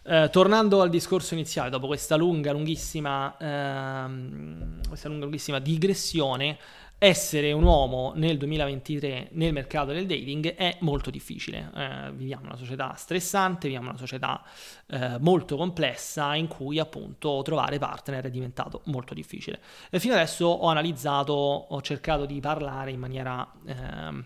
eh, 0.06 0.28
tornando 0.30 0.82
al 0.82 0.90
discorso 0.90 1.34
iniziale, 1.34 1.70
dopo 1.70 1.86
questa 1.86 2.16
lunga, 2.16 2.52
lunghissima, 2.52 3.36
ehm, 3.38 4.86
questa 4.86 5.08
lunga, 5.08 5.24
lunghissima 5.24 5.58
digressione, 5.58 6.58
essere 6.98 7.52
un 7.52 7.64
uomo 7.64 8.12
nel 8.14 8.38
2023 8.38 9.28
nel 9.32 9.52
mercato 9.52 9.92
del 9.92 10.06
dating 10.06 10.54
è 10.54 10.76
molto 10.80 11.10
difficile. 11.10 11.70
Eh, 11.74 12.12
viviamo 12.12 12.46
una 12.46 12.56
società 12.56 12.94
stressante, 12.96 13.66
viviamo 13.66 13.90
una 13.90 13.98
società 13.98 14.42
eh, 14.86 15.18
molto 15.20 15.56
complessa 15.56 16.34
in 16.34 16.46
cui 16.48 16.78
appunto 16.78 17.42
trovare 17.42 17.78
partner 17.78 18.24
è 18.24 18.30
diventato 18.30 18.82
molto 18.84 19.12
difficile. 19.12 19.60
E 19.90 20.00
fino 20.00 20.14
adesso 20.14 20.46
ho 20.46 20.68
analizzato, 20.68 21.32
ho 21.32 21.80
cercato 21.82 22.24
di 22.24 22.40
parlare 22.40 22.90
in 22.90 23.00
maniera 23.00 23.52
ehm, 23.66 24.24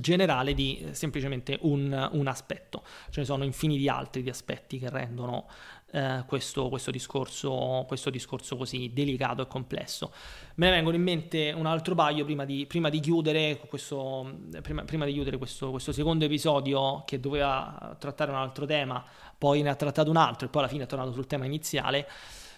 generale 0.00 0.54
di 0.54 0.78
eh, 0.78 0.94
semplicemente 0.94 1.58
un, 1.62 2.08
un, 2.12 2.26
aspetto. 2.26 2.82
Ce 3.10 3.20
ne 3.20 3.26
sono 3.26 3.44
infiniti 3.44 3.88
altri 3.88 4.22
di 4.22 4.30
aspetti 4.30 4.78
che 4.78 4.90
rendono 4.90 5.46
eh, 5.94 6.24
questo, 6.26 6.68
questo, 6.68 6.90
discorso, 6.90 7.84
questo, 7.86 8.10
discorso, 8.10 8.56
così 8.56 8.90
delicato 8.92 9.42
e 9.42 9.46
complesso. 9.46 10.12
Me 10.56 10.66
ne 10.66 10.72
vengono 10.72 10.96
in 10.96 11.02
mente 11.02 11.52
un 11.52 11.66
altro 11.66 11.94
paio 11.94 12.24
prima 12.24 12.44
di, 12.44 12.66
prima 12.66 12.88
di 12.88 12.98
chiudere, 12.98 13.60
questo, 13.68 14.38
prima, 14.60 14.82
prima 14.82 15.04
di 15.04 15.12
chiudere 15.12 15.38
questo, 15.38 15.78
secondo 15.78 16.24
episodio 16.24 17.04
che 17.06 17.20
doveva 17.20 17.96
trattare 17.98 18.32
un 18.32 18.38
altro 18.38 18.66
tema, 18.66 19.04
poi 19.38 19.62
ne 19.62 19.70
ha 19.70 19.76
trattato 19.76 20.10
un 20.10 20.16
altro 20.16 20.46
e 20.46 20.50
poi 20.50 20.62
alla 20.62 20.70
fine 20.70 20.82
è 20.84 20.86
tornato 20.86 21.12
sul 21.12 21.28
tema 21.28 21.44
iniziale. 21.44 22.08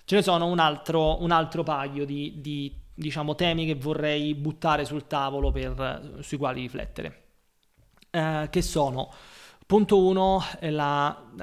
Ce 0.07 0.14
ne 0.14 0.22
sono 0.22 0.46
un 0.46 0.59
altro, 0.59 1.20
un 1.22 1.31
altro 1.31 1.62
paio 1.62 2.07
di, 2.07 2.35
di 2.37 2.72
diciamo, 2.94 3.35
temi 3.35 3.66
che 3.66 3.75
vorrei 3.75 4.35
buttare 4.35 4.87
sul 4.87 5.07
tavolo 5.07 5.51
per, 5.51 6.20
sui 6.20 6.38
quali 6.38 6.62
riflettere 6.62 7.25
eh, 8.16 8.48
che 8.50 8.62
sono 8.62 9.12
Punto 9.66 9.98
1, 9.98 10.44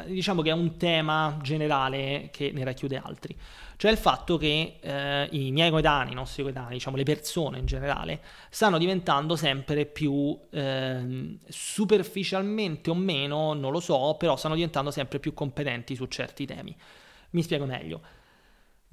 diciamo 0.06 0.42
che 0.42 0.50
è 0.50 0.54
un 0.54 0.78
tema 0.78 1.38
generale 1.42 2.30
che 2.32 2.54
ne 2.54 2.64
racchiude 2.64 2.96
altri, 2.96 3.36
cioè 3.76 3.92
il 3.92 3.98
fatto 3.98 4.38
che 4.38 4.78
eh, 4.80 5.28
i 5.32 5.52
miei 5.52 5.70
coetanei, 5.70 6.14
i 6.14 6.16
nostri 6.16 6.42
coetanei, 6.42 6.76
diciamo 6.76 6.96
le 6.96 7.04
persone 7.04 7.58
in 7.58 7.66
generale, 7.66 8.22
stanno 8.50 8.78
diventando 8.78 9.36
sempre 9.36 9.86
più 9.86 10.40
eh, 10.52 11.38
superficialmente 11.50 12.90
o 12.90 12.96
meno, 12.96 13.52
non 13.52 13.74
lo 13.74 13.82
so, 13.82 14.16
però 14.18 14.38
stanno 14.38 14.56
diventando 14.56 14.90
sempre 14.90 15.20
più 15.20 15.34
competenti 15.34 15.94
su 15.94 16.06
certi 16.06 16.46
temi. 16.46 16.74
Mi 17.32 17.44
spiego 17.44 17.66
meglio. 17.66 18.00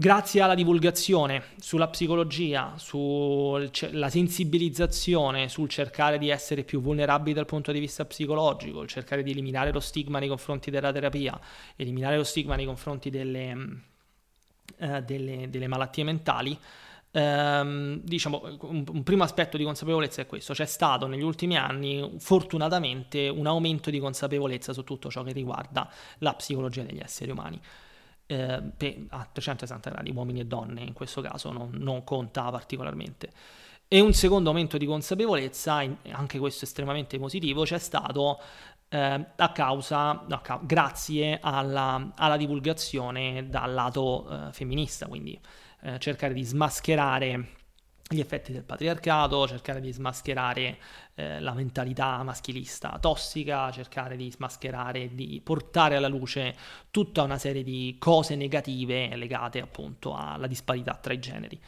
Grazie 0.01 0.41
alla 0.41 0.55
divulgazione 0.55 1.43
sulla 1.59 1.89
psicologia, 1.89 2.73
sulla 2.79 4.09
sensibilizzazione 4.09 5.51
sul 5.51 5.69
cercare 5.69 6.17
di 6.17 6.31
essere 6.31 6.65
più 6.65 6.81
vulnerabili 6.81 7.35
dal 7.35 7.45
punto 7.45 7.71
di 7.71 7.81
vista 7.81 8.07
psicologico, 8.07 8.81
il 8.81 8.89
cercare 8.89 9.23
di 9.23 9.33
eliminare 9.33 9.73
lo 9.73 9.81
stigma 9.81 10.19
nei 10.19 10.29
confronti 10.29 10.71
della 10.71 10.91
terapia, 10.91 11.39
eliminare 11.77 12.17
lo 12.17 12.25
stigma 12.25 12.57
nei 12.57 12.65
confronti 12.65 13.11
delle, 13.11 13.55
eh, 14.79 15.03
delle, 15.03 15.51
delle 15.51 15.67
malattie 15.67 16.05
mentali, 16.05 16.59
ehm, 17.11 18.01
diciamo 18.03 18.57
un, 18.61 18.85
un 18.89 19.03
primo 19.03 19.23
aspetto 19.23 19.59
di 19.59 19.65
consapevolezza 19.65 20.23
è 20.23 20.27
questo, 20.27 20.55
c'è 20.55 20.65
stato 20.65 21.09
negli 21.09 21.21
ultimi 21.21 21.59
anni 21.59 22.15
fortunatamente 22.21 23.29
un 23.29 23.47
aumento 23.47 23.91
di 23.91 23.99
consapevolezza 23.99 24.73
su 24.73 24.83
tutto 24.83 25.11
ciò 25.11 25.23
che 25.23 25.33
riguarda 25.33 25.93
la 26.21 26.33
psicologia 26.33 26.85
degli 26.85 27.01
esseri 27.01 27.31
umani 27.31 27.61
eh, 28.31 29.07
a 29.09 29.29
360 29.33 29.91
gradi, 29.91 30.13
uomini 30.13 30.41
e 30.41 30.47
donne 30.47 30.83
in 30.83 30.93
questo 30.93 31.21
caso 31.21 31.51
non, 31.51 31.71
non 31.73 32.05
conta 32.05 32.51
particolarmente. 32.51 33.33
E 33.89 34.01
un 34.01 34.13
secondo 34.13 34.51
aumento 34.51 34.79
di 34.79 34.87
consapevolezza, 34.87 35.83
anche 36.13 36.39
questo 36.39 36.65
estremamente 36.65 37.19
positivo, 37.19 37.65
c'è 37.65 37.79
stato 37.79 38.39
eh, 38.89 39.27
a 39.35 39.53
causa, 39.53 40.25
no, 40.29 40.41
grazie 40.63 41.41
alla, 41.43 42.13
alla, 42.15 42.37
divulgazione 42.37 43.49
dal 43.49 43.75
lato 43.75 44.29
eh, 44.31 44.53
femminista, 44.53 45.07
quindi 45.07 45.39
eh, 45.83 45.99
cercare 45.99 46.33
di 46.35 46.45
smascherare 46.45 47.49
gli 48.13 48.19
effetti 48.19 48.51
del 48.51 48.65
patriarcato, 48.65 49.47
cercare 49.47 49.81
di 49.81 49.93
smascherare 49.93 50.79
eh, 51.15 51.39
la 51.39 51.55
mentalità 51.55 52.21
maschilista 52.25 52.99
tossica, 53.01 53.71
cercare 53.71 54.17
di 54.17 54.33
smascherare, 54.33 55.15
di 55.15 55.41
portare 55.45 55.95
alla 55.95 56.09
luce 56.09 56.57
tutta 56.91 57.23
una 57.23 57.39
serie 57.39 57.63
di 57.63 57.95
cose 58.01 58.35
negative 58.35 59.15
legate 59.15 59.61
appunto 59.61 60.17
alla 60.17 60.49
disparità 60.49 60.99
tra 61.01 61.13
i 61.13 61.21
generi. 61.21 61.61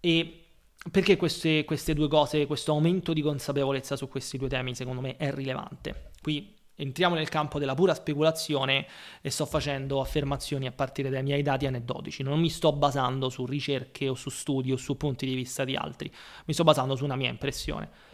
E 0.00 0.44
perché 0.90 1.16
queste, 1.16 1.64
queste 1.64 1.94
due 1.94 2.08
cose, 2.08 2.46
questo 2.46 2.72
aumento 2.72 3.12
di 3.12 3.22
consapevolezza 3.22 3.94
su 3.94 4.08
questi 4.08 4.38
due 4.38 4.48
temi 4.48 4.74
secondo 4.74 5.00
me 5.00 5.16
è 5.16 5.32
rilevante? 5.32 6.10
Qui 6.20 6.56
entriamo 6.74 7.14
nel 7.14 7.28
campo 7.28 7.58
della 7.58 7.74
pura 7.74 7.94
speculazione 7.94 8.86
e 9.20 9.30
sto 9.30 9.46
facendo 9.46 10.00
affermazioni 10.00 10.66
a 10.66 10.72
partire 10.72 11.10
dai 11.10 11.22
miei 11.22 11.42
dati 11.42 11.66
aneddotici, 11.66 12.22
non 12.22 12.40
mi 12.40 12.50
sto 12.50 12.72
basando 12.72 13.28
su 13.28 13.46
ricerche 13.46 14.08
o 14.08 14.14
su 14.14 14.30
studi 14.30 14.72
o 14.72 14.76
su 14.76 14.96
punti 14.96 15.26
di 15.26 15.34
vista 15.34 15.64
di 15.64 15.76
altri, 15.76 16.12
mi 16.46 16.54
sto 16.54 16.64
basando 16.64 16.96
su 16.96 17.04
una 17.04 17.16
mia 17.16 17.30
impressione. 17.30 18.10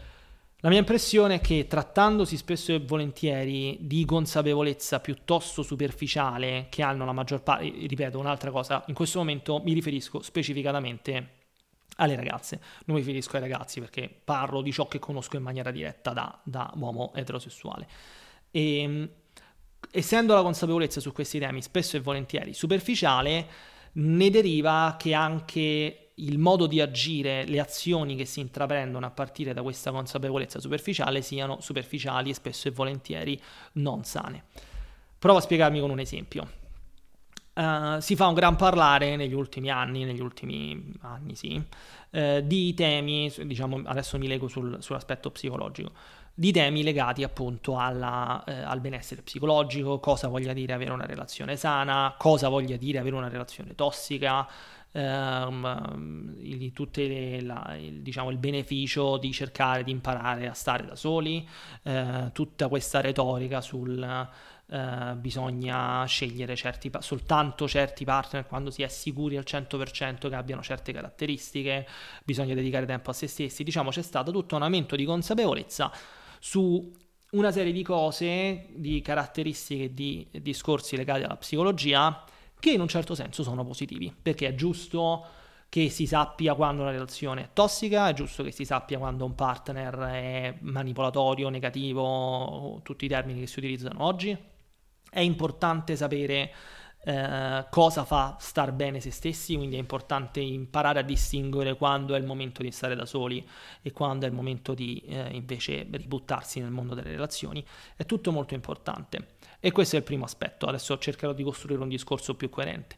La 0.61 0.67
mia 0.67 0.79
impressione 0.79 1.35
è 1.35 1.39
che 1.39 1.67
trattandosi 1.67 2.35
spesso 2.35 2.73
e 2.73 2.79
volentieri 2.79 3.77
di 3.79 4.03
consapevolezza 4.03 4.99
piuttosto 4.99 5.63
superficiale 5.63 6.67
che 6.69 6.83
hanno 6.83 7.05
la 7.05 7.13
maggior 7.13 7.41
parte, 7.41 7.71
ripeto 7.87 8.19
un'altra 8.19 8.51
cosa, 8.51 8.83
in 8.87 8.93
questo 8.93 9.19
momento 9.19 9.61
mi 9.63 9.71
riferisco 9.71 10.21
specificatamente 10.21 11.37
alle 11.95 12.17
ragazze, 12.17 12.59
non 12.85 12.97
mi 12.97 13.01
riferisco 13.01 13.37
ai 13.37 13.41
ragazzi 13.41 13.79
perché 13.79 14.09
parlo 14.09 14.61
di 14.61 14.73
ciò 14.73 14.87
che 14.89 14.99
conosco 14.99 15.37
in 15.37 15.43
maniera 15.43 15.71
diretta 15.71 16.11
da, 16.11 16.37
da 16.43 16.69
uomo 16.75 17.13
eterosessuale. 17.15 17.87
E, 18.51 18.81
ehm, 18.81 19.09
essendo 19.91 20.33
la 20.33 20.41
consapevolezza 20.41 20.99
su 20.99 21.11
questi 21.11 21.39
temi 21.39 21.61
spesso 21.61 21.97
e 21.97 21.99
volentieri 21.99 22.53
superficiale, 22.53 23.47
ne 23.93 24.29
deriva 24.29 24.95
che 24.97 25.13
anche 25.13 26.09
il 26.19 26.37
modo 26.37 26.67
di 26.67 26.81
agire, 26.81 27.45
le 27.45 27.59
azioni 27.59 28.15
che 28.15 28.25
si 28.25 28.39
intraprendono 28.39 29.05
a 29.05 29.09
partire 29.09 29.53
da 29.53 29.61
questa 29.61 29.91
consapevolezza 29.91 30.59
superficiale 30.59 31.21
siano 31.21 31.59
superficiali 31.61 32.29
e 32.29 32.33
spesso 32.33 32.67
e 32.67 32.71
volentieri 32.71 33.41
non 33.73 34.03
sane. 34.03 34.43
Provo 35.17 35.37
a 35.37 35.41
spiegarmi 35.41 35.79
con 35.79 35.89
un 35.89 35.99
esempio. 35.99 36.57
Uh, 37.53 37.99
si 37.99 38.15
fa 38.15 38.27
un 38.27 38.35
gran 38.35 38.55
parlare 38.55 39.17
negli 39.17 39.33
ultimi 39.33 39.69
anni, 39.69 40.05
negli 40.05 40.21
ultimi 40.21 40.93
anni 41.01 41.35
sì, 41.35 41.61
uh, 42.11 42.39
di 42.41 42.73
temi, 42.73 43.29
diciamo 43.43 43.81
adesso 43.83 44.17
mi 44.17 44.27
leggo 44.27 44.47
sul, 44.47 44.81
sull'aspetto 44.81 45.29
psicologico, 45.29 45.91
di 46.39 46.53
temi 46.53 46.83
legati 46.83 47.21
appunto 47.23 47.77
alla, 47.77 48.41
eh, 48.45 48.53
al 48.53 48.79
benessere 48.79 49.21
psicologico, 49.23 49.99
cosa 49.99 50.29
voglia 50.29 50.53
dire 50.53 50.71
avere 50.71 50.91
una 50.91 51.05
relazione 51.05 51.57
sana, 51.57 52.15
cosa 52.17 52.47
voglia 52.47 52.77
dire 52.77 52.97
avere 52.97 53.17
una 53.17 53.27
relazione 53.27 53.75
tossica, 53.75 54.47
ehm, 54.93 56.35
il, 56.39 56.71
le, 56.93 57.41
la, 57.41 57.75
il, 57.77 58.01
diciamo, 58.01 58.29
il 58.29 58.37
beneficio 58.37 59.17
di 59.17 59.33
cercare 59.33 59.83
di 59.83 59.91
imparare 59.91 60.47
a 60.47 60.53
stare 60.53 60.85
da 60.85 60.95
soli, 60.95 61.45
eh, 61.83 62.29
tutta 62.31 62.69
questa 62.69 63.01
retorica 63.01 63.59
sul 63.59 64.27
Uh, 64.69 65.15
bisogna 65.15 66.05
scegliere 66.05 66.55
certi, 66.55 66.91
soltanto 66.99 67.67
certi 67.67 68.05
partner 68.05 68.45
quando 68.45 68.69
si 68.69 68.83
è 68.83 68.87
sicuri 68.87 69.35
al 69.35 69.43
100% 69.43 70.29
che 70.29 70.35
abbiano 70.35 70.61
certe 70.61 70.93
caratteristiche, 70.93 71.87
bisogna 72.23 72.53
dedicare 72.53 72.85
tempo 72.85 73.09
a 73.09 73.13
se 73.13 73.25
stessi. 73.25 73.63
Diciamo 73.63 73.89
c'è 73.89 74.03
stato 74.03 74.31
tutto 74.31 74.55
un 74.55 74.61
aumento 74.61 74.95
di 74.95 75.05
consapevolezza 75.05 75.91
su 76.39 76.91
una 77.31 77.51
serie 77.51 77.71
di 77.71 77.83
cose, 77.83 78.67
di 78.73 79.01
caratteristiche, 79.01 79.93
di 79.93 80.27
discorsi 80.31 80.95
legati 80.95 81.23
alla 81.23 81.37
psicologia 81.37 82.23
che 82.59 82.71
in 82.71 82.81
un 82.81 82.87
certo 82.87 83.15
senso 83.15 83.43
sono 83.43 83.63
positivi, 83.63 84.13
perché 84.19 84.47
è 84.47 84.55
giusto 84.55 85.25
che 85.69 85.89
si 85.89 86.07
sappia 86.07 86.55
quando 86.55 86.81
una 86.81 86.91
relazione 86.91 87.43
è 87.43 87.49
tossica, 87.53 88.09
è 88.09 88.13
giusto 88.13 88.43
che 88.43 88.51
si 88.51 88.65
sappia 88.65 88.97
quando 88.97 89.23
un 89.23 89.35
partner 89.35 89.95
è 89.97 90.57
manipolatorio, 90.61 91.49
negativo, 91.49 92.79
tutti 92.83 93.05
i 93.05 93.07
termini 93.07 93.41
che 93.41 93.47
si 93.47 93.59
utilizzano 93.59 94.03
oggi. 94.03 94.35
È 95.11 95.19
importante 95.19 95.95
sapere 95.95 96.51
eh, 97.01 97.65
cosa 97.69 98.03
fa 98.03 98.35
star 98.39 98.71
bene 98.73 98.99
se 98.99 99.11
stessi, 99.11 99.55
quindi 99.55 99.77
è 99.77 99.79
importante 99.79 100.41
imparare 100.41 100.99
a 100.99 101.03
distinguere 101.03 101.75
quando 101.75 102.13
è 102.13 102.17
il 102.17 102.25
momento 102.25 102.61
di 102.61 102.71
stare 102.71 102.95
da 102.95 103.05
soli 103.05 103.47
e 103.81 103.91
quando 103.91 104.25
è 104.25 104.29
il 104.29 104.35
momento 104.35 104.73
di 104.73 105.01
eh, 105.07 105.29
invece 105.31 105.87
ributtarsi 105.89 106.59
nel 106.59 106.71
mondo 106.71 106.95
delle 106.95 107.11
relazioni. 107.11 107.65
È 107.95 108.05
tutto 108.05 108.31
molto 108.31 108.53
importante. 108.53 109.37
E 109.61 109.71
questo 109.71 109.95
è 109.95 109.99
il 109.99 110.05
primo 110.05 110.25
aspetto, 110.25 110.67
adesso 110.67 110.97
cercherò 110.97 111.33
di 111.33 111.43
costruire 111.43 111.81
un 111.81 111.89
discorso 111.89 112.35
più 112.35 112.49
coerente. 112.49 112.95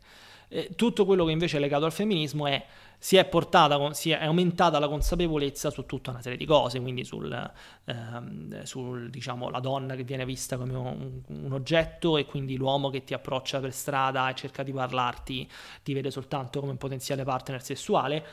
Eh, 0.54 0.72
tutto 0.76 1.06
quello 1.06 1.24
che 1.24 1.32
invece 1.32 1.56
è 1.56 1.60
legato 1.62 1.86
al 1.86 1.94
femminismo 1.94 2.46
è 2.46 2.66
si 2.98 3.16
è 3.16 3.26
portata, 3.26 3.94
si 3.94 4.12
è 4.12 4.22
aumentata 4.22 4.80
la 4.80 4.90
consapevolezza 4.90 5.70
su 5.70 5.86
tutta 5.86 6.12
una 6.12 6.22
serie 6.22 6.38
di 6.38 6.46
cose, 6.46 6.82
quindi 6.82 7.06
sul, 7.06 7.52
ehm, 7.86 8.62
sul 8.64 9.10
diciamo, 9.10 9.50
donna 9.62 9.96
che 9.96 10.04
viene 10.04 10.26
vista 10.26 10.58
come 10.58 10.76
un, 10.76 11.22
un, 11.26 11.52
oggetto 11.54 12.18
e 12.18 12.26
quindi 12.26 12.58
l'uomo 12.58 12.90
che 12.90 13.06
ti 13.06 13.14
approccia 13.14 13.62
per 13.62 13.72
strada 13.72 14.30
e 14.30 14.36
cerca 14.36 14.62
di 14.62 14.74
parlarti 14.74 15.50
ti 15.84 15.94
vede 15.94 16.12
soltanto 16.12 16.60
come 16.60 16.74
un 16.74 16.78
potenziale 16.78 17.24
partner 17.24 17.64
sessuale. 17.64 18.26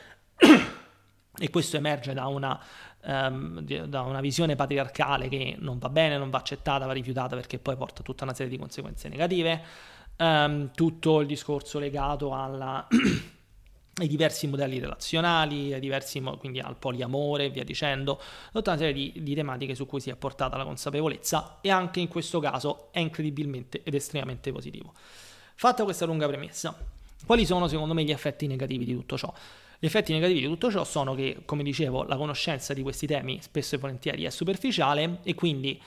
e 1.40 1.50
questo 1.50 1.76
emerge 1.76 2.12
da 2.14 2.26
una, 2.26 2.60
um, 3.04 3.60
da 3.60 4.02
una, 4.02 4.20
visione 4.20 4.56
patriarcale 4.56 5.28
che 5.28 5.54
non 5.60 5.78
va 5.78 5.88
bene, 5.88 6.18
non 6.18 6.30
va 6.30 6.38
accettata, 6.38 6.84
va 6.84 6.92
rifiutata 6.92 7.36
perché 7.36 7.60
poi 7.60 7.76
porta 7.76 8.02
tutta 8.02 8.24
una 8.24 8.34
serie 8.34 8.50
di 8.50 8.58
conseguenze 8.58 9.08
negative. 9.08 9.62
Um, 10.18 10.72
tutto 10.74 11.20
il 11.20 11.28
discorso 11.28 11.78
legato 11.78 12.34
alla 12.34 12.84
ai 14.02 14.08
diversi 14.08 14.46
modelli 14.46 14.78
relazionali, 14.78 15.72
ai 15.72 15.80
diversi, 15.80 16.20
quindi 16.38 16.60
al 16.60 16.76
poliamore 16.76 17.46
e 17.46 17.50
via 17.50 17.64
dicendo, 17.64 18.20
tutta 18.52 18.70
una 18.70 18.78
serie 18.78 18.92
di, 18.92 19.22
di, 19.22 19.34
tematiche 19.34 19.74
su 19.74 19.86
cui 19.86 20.00
si 20.00 20.10
è 20.10 20.16
portata 20.16 20.56
la 20.56 20.64
consapevolezza 20.64 21.58
e 21.60 21.70
anche 21.70 22.00
in 22.00 22.08
questo 22.08 22.40
caso 22.40 22.88
è 22.92 23.00
incredibilmente 23.00 23.82
ed 23.82 23.94
estremamente 23.94 24.52
positivo. 24.52 24.92
Fatta 25.54 25.84
questa 25.84 26.04
lunga 26.04 26.26
premessa, 26.26 26.76
quali 27.26 27.44
sono 27.44 27.66
secondo 27.66 27.94
me 27.94 28.04
gli 28.04 28.12
effetti 28.12 28.46
negativi 28.46 28.84
di 28.84 28.94
tutto 28.94 29.18
ciò? 29.18 29.32
Gli 29.80 29.86
effetti 29.86 30.12
negativi 30.12 30.40
di 30.40 30.46
tutto 30.46 30.70
ciò 30.70 30.84
sono 30.84 31.14
che, 31.14 31.42
come 31.44 31.62
dicevo, 31.62 32.04
la 32.04 32.16
conoscenza 32.16 32.74
di 32.74 32.82
questi 32.82 33.06
temi 33.06 33.40
spesso 33.42 33.74
e 33.74 33.78
volentieri 33.78 34.24
è 34.24 34.30
superficiale 34.30 35.18
e 35.22 35.34
quindi 35.34 35.80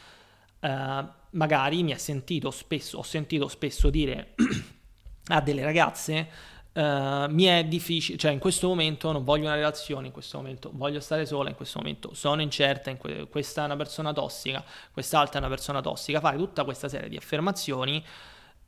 eh, 0.59 1.03
magari 1.31 1.83
mi 1.83 1.91
ha 1.93 1.97
sentito 1.97 2.51
spesso, 2.51 2.99
ho 2.99 3.03
sentito 3.03 3.47
spesso 3.47 3.89
dire 3.89 4.33
a 5.27 5.41
delle 5.41 5.63
ragazze 5.63 6.49
Uh, 6.73 7.27
mi 7.27 7.43
è 7.43 7.65
difficile, 7.65 8.17
cioè 8.17 8.31
in 8.31 8.39
questo 8.39 8.69
momento 8.69 9.11
non 9.11 9.25
voglio 9.25 9.43
una 9.43 9.55
relazione, 9.55 10.07
in 10.07 10.13
questo 10.13 10.37
momento 10.37 10.71
voglio 10.73 11.01
stare 11.01 11.25
sola, 11.25 11.49
in 11.49 11.55
questo 11.55 11.79
momento 11.79 12.13
sono 12.13 12.41
incerta, 12.41 12.89
in 12.89 12.95
que- 12.95 13.27
questa 13.27 13.63
è 13.63 13.65
una 13.65 13.75
persona 13.75 14.13
tossica, 14.13 14.63
quest'altra 14.89 15.35
è 15.35 15.37
una 15.39 15.49
persona 15.49 15.81
tossica, 15.81 16.21
fare 16.21 16.37
tutta 16.37 16.63
questa 16.63 16.87
serie 16.87 17.09
di 17.09 17.17
affermazioni 17.17 18.01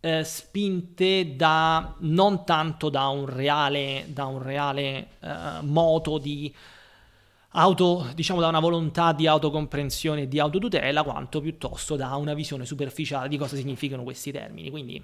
eh, 0.02 0.26
spinte 0.26 1.38
da 1.38 1.96
non 2.00 2.44
tanto 2.44 2.90
da 2.90 3.08
un 3.08 3.26
reale, 3.26 4.04
da 4.10 4.26
un 4.26 4.44
reale 4.44 5.08
eh, 5.22 5.62
moto 5.62 6.18
di 6.18 6.54
auto, 7.54 8.08
diciamo 8.16 8.40
da 8.40 8.48
una 8.48 8.60
volontà 8.60 9.14
di 9.14 9.28
autocomprensione 9.28 10.24
e 10.24 10.28
di 10.28 10.40
autotutela, 10.40 11.04
quanto 11.04 11.42
piuttosto 11.42 11.96
da 11.96 12.16
una 12.16 12.34
visione 12.34 12.66
superficiale 12.66 13.28
di 13.28 13.38
cosa 13.38 13.56
significano 13.56 14.04
questi 14.04 14.32
termini. 14.32 14.70
Quindi 14.70 15.02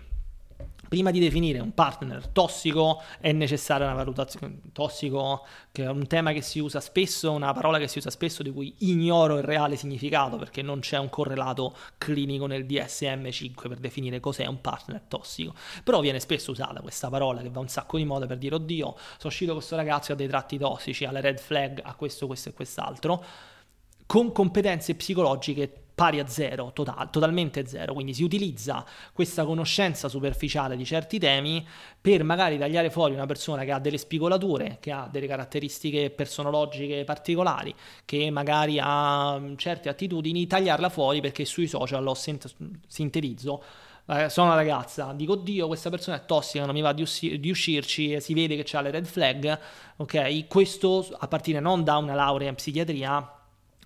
prima 0.90 1.12
di 1.12 1.20
definire 1.20 1.60
un 1.60 1.74
partner 1.74 2.28
tossico 2.28 3.02
è 3.22 3.32
necessaria 3.32 3.86
una 3.86 3.96
valutazione 3.96 4.60
tossico, 4.74 5.46
che 5.72 5.84
è 5.84 5.88
un 5.88 6.08
tema 6.08 6.34
che 6.34 6.42
si 6.42 6.60
usa 6.60 6.82
spesso, 6.82 7.32
una 7.32 7.54
parola 7.54 7.78
che 7.78 7.88
si 7.88 8.00
usa 8.00 8.10
spesso 8.10 8.44
di 8.44 8.52
cui 8.52 8.74
ignoro 8.80 9.38
il 9.38 9.44
reale 9.44 9.78
significato 9.78 10.38
perché 10.38 10.62
non 10.62 10.80
c'è 10.80 10.98
un 10.98 11.10
correlato 11.10 11.76
clinico 11.98 12.48
nel 12.48 12.66
DSM5 12.66 13.68
per 13.68 13.78
definire 13.78 14.20
cos'è 14.20 14.48
un 14.48 14.60
partner 14.60 15.04
tossico. 15.08 15.54
Però 15.84 16.02
viene 16.02 16.20
spesso 16.20 16.52
usata 16.52 16.82
questa 16.82 17.10
parola 17.10 17.42
che 17.42 17.50
va 17.50 17.60
un 17.60 17.70
sacco 17.70 17.98
di 17.98 18.06
moda 18.06 18.26
per 18.26 18.38
dire 18.38 18.56
oddio, 18.56 18.96
sono 18.96 18.98
uscito 19.24 19.52
con 19.52 19.60
questo 19.60 19.76
ragazzo 19.76 20.12
e 20.12 20.14
ha 20.16 20.18
dei 20.18 20.28
tratti 20.28 20.58
tossici, 20.58 21.06
ha 21.06 21.12
le 21.12 21.22
red 21.22 21.38
flag, 21.40 21.82
ha 21.84 21.94
questo, 21.94 22.26
questo 22.26 22.50
e 22.50 22.54
quest'altro, 22.54 23.24
con 24.10 24.32
competenze 24.32 24.96
psicologiche 24.96 25.72
pari 25.94 26.20
a 26.20 26.28
zero, 26.28 26.72
total, 26.74 27.12
totalmente 27.12 27.68
zero, 27.68 27.94
quindi 27.94 28.16
si 28.16 28.24
utilizza 28.24 28.84
questa 29.14 29.46
conoscenza 29.46 30.10
superficiale 30.10 30.76
di 30.76 30.84
certi 30.84 31.20
temi 31.20 31.64
per 32.02 32.24
magari 32.24 32.58
tagliare 32.58 32.90
fuori 32.90 33.14
una 33.14 33.28
persona 33.28 33.64
che 33.66 33.72
ha 33.72 33.78
delle 33.78 34.00
spigolature, 34.00 34.78
che 34.80 34.92
ha 34.92 35.08
delle 35.12 35.28
caratteristiche 35.28 36.10
personologiche 36.10 37.04
particolari, 37.04 37.72
che 38.04 38.32
magari 38.32 38.80
ha 38.82 39.38
mm, 39.38 39.56
certe 39.58 39.90
attitudini, 39.90 40.48
tagliarla 40.48 40.90
fuori 40.90 41.22
perché 41.22 41.46
sui 41.46 41.68
social 41.68 42.08
ho 42.08 42.16
sent- 42.16 42.56
sintetizzo 42.88 43.64
eh, 44.08 44.28
sono 44.28 44.48
una 44.48 44.56
ragazza, 44.56 45.14
dico 45.16 45.34
oddio 45.34 45.68
questa 45.68 45.92
persona 45.92 46.18
è 46.18 46.26
tossica, 46.26 46.66
non 46.66 46.74
mi 46.74 46.82
va 46.82 46.94
di, 46.94 47.04
usci- 47.04 47.40
di 47.40 47.52
uscirci, 47.52 48.20
si 48.20 48.34
vede 48.34 48.56
che 48.56 48.76
ha 48.76 48.82
le 48.82 48.90
red 48.90 49.06
flag, 49.06 49.60
ok? 49.98 50.48
Questo 50.48 51.08
a 51.16 51.28
partire 51.28 51.60
non 51.60 51.84
da 51.84 51.98
una 51.98 52.16
laurea 52.16 52.50
in 52.50 52.56
psichiatria, 52.56 53.34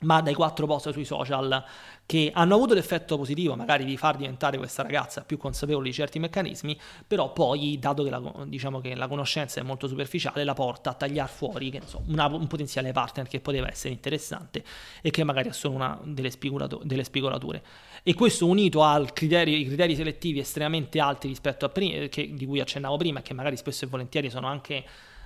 ma 0.04 0.22
dai 0.22 0.34
quattro 0.34 0.66
post 0.66 0.92
sui 0.92 1.06
social 1.06 1.64
che 2.06 2.32
hanno 2.34 2.56
avuto 2.56 2.74
l'effetto 2.74 3.18
positivo 3.18 3.56
magari 3.56 3.86
di 3.86 3.98
far 3.98 4.18
diventare 4.18 4.58
questa 4.58 4.84
ragazza 4.84 5.24
più 5.24 5.38
consapevole 5.38 5.88
di 5.88 5.94
certi 5.94 6.20
meccanismi, 6.20 6.78
però 7.08 7.32
poi, 7.32 7.80
dato 7.80 8.04
che 8.04 8.10
la, 8.10 8.22
diciamo 8.46 8.82
che 8.82 8.96
la 8.96 9.08
conoscenza 9.08 9.60
è 9.60 9.64
molto 9.64 9.88
superficiale, 9.88 10.44
la 10.44 10.54
porta 10.54 10.92
a 10.92 10.94
tagliare 10.94 11.30
fuori 11.30 11.70
che, 11.70 11.78
insomma, 11.78 12.06
una, 12.08 12.26
un 12.36 12.48
potenziale 12.48 12.92
partner 12.92 13.28
che 13.28 13.40
poteva 13.40 13.70
essere 13.70 13.94
interessante 13.94 14.64
e 15.02 15.12
che 15.12 15.24
magari 15.24 15.50
ha 15.50 15.54
solo 15.54 15.76
una, 15.76 16.00
delle, 16.04 16.30
spigolato, 16.30 16.82
delle 16.84 17.04
spigolature. 17.04 17.64
E 18.04 18.14
questo 18.14 18.48
unito 18.48 18.84
ai 18.84 19.08
criteri, 19.14 19.66
criteri 19.66 19.96
selettivi 19.96 20.40
estremamente 20.40 21.00
alti 21.00 21.28
rispetto 21.28 21.66
a 21.66 21.70
prima, 21.70 22.08
che, 22.08 22.34
di 22.34 22.46
cui 22.46 22.60
accennavo 22.60 22.98
prima, 22.98 23.22
che 23.22 23.34
magari 23.34 23.56
spesso 23.56 23.86
e 23.86 23.88
volentieri 23.88 24.30
sono 24.30 24.48
anche 24.48 24.84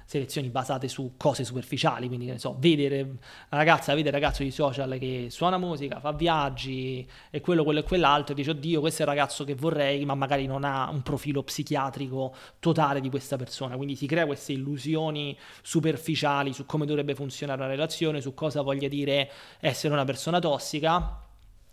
selezioni 0.08 0.47
basate 0.47 0.88
su 0.88 1.16
cose 1.18 1.43
superficiali, 1.43 2.08
quindi 2.08 2.28
ne 2.28 2.39
so, 2.39 2.55
vedere 2.58 3.18
ragazza, 3.49 3.93
vede 3.93 4.10
ragazzo 4.10 4.41
di 4.41 4.51
social 4.51 4.97
che 4.97 5.28
suona 5.30 5.58
musica, 5.58 5.99
fa 5.99 6.14
viaggi 6.14 7.05
e 7.30 7.41
quello, 7.41 7.66
quello 7.66 7.82
e 7.82 7.84
quell'altro 7.84 8.32
e 8.32 8.38
dice 8.38 8.51
oddio 8.51 8.80
questo 8.80 9.01
è 9.01 9.05
il 9.05 9.12
ragazzo 9.12 9.43
che 9.43 9.53
vorrei, 9.53 10.05
ma 10.05 10.16
magari 10.16 10.45
non 10.45 10.64
ha 10.64 10.89
un 10.89 11.01
profilo 11.01 11.43
psichiatrico 11.43 12.34
totale 12.60 13.01
di 13.01 13.10
questa 13.10 13.36
persona, 13.36 13.76
quindi 13.76 13.97
si 13.97 14.08
crea 14.08 14.26
queste 14.26 14.53
illusioni 14.53 15.38
superficiali 15.62 16.53
su 16.53 16.66
come 16.66 16.86
dovrebbe 16.86 17.14
funzionare 17.14 17.60
una 17.60 17.70
relazione, 17.70 18.22
su 18.22 18.34
cosa 18.34 18.62
voglia 18.62 18.88
dire 18.88 19.30
essere 19.60 19.93
una 19.93 20.05
persona 20.05 20.39
tossica. 20.39 21.22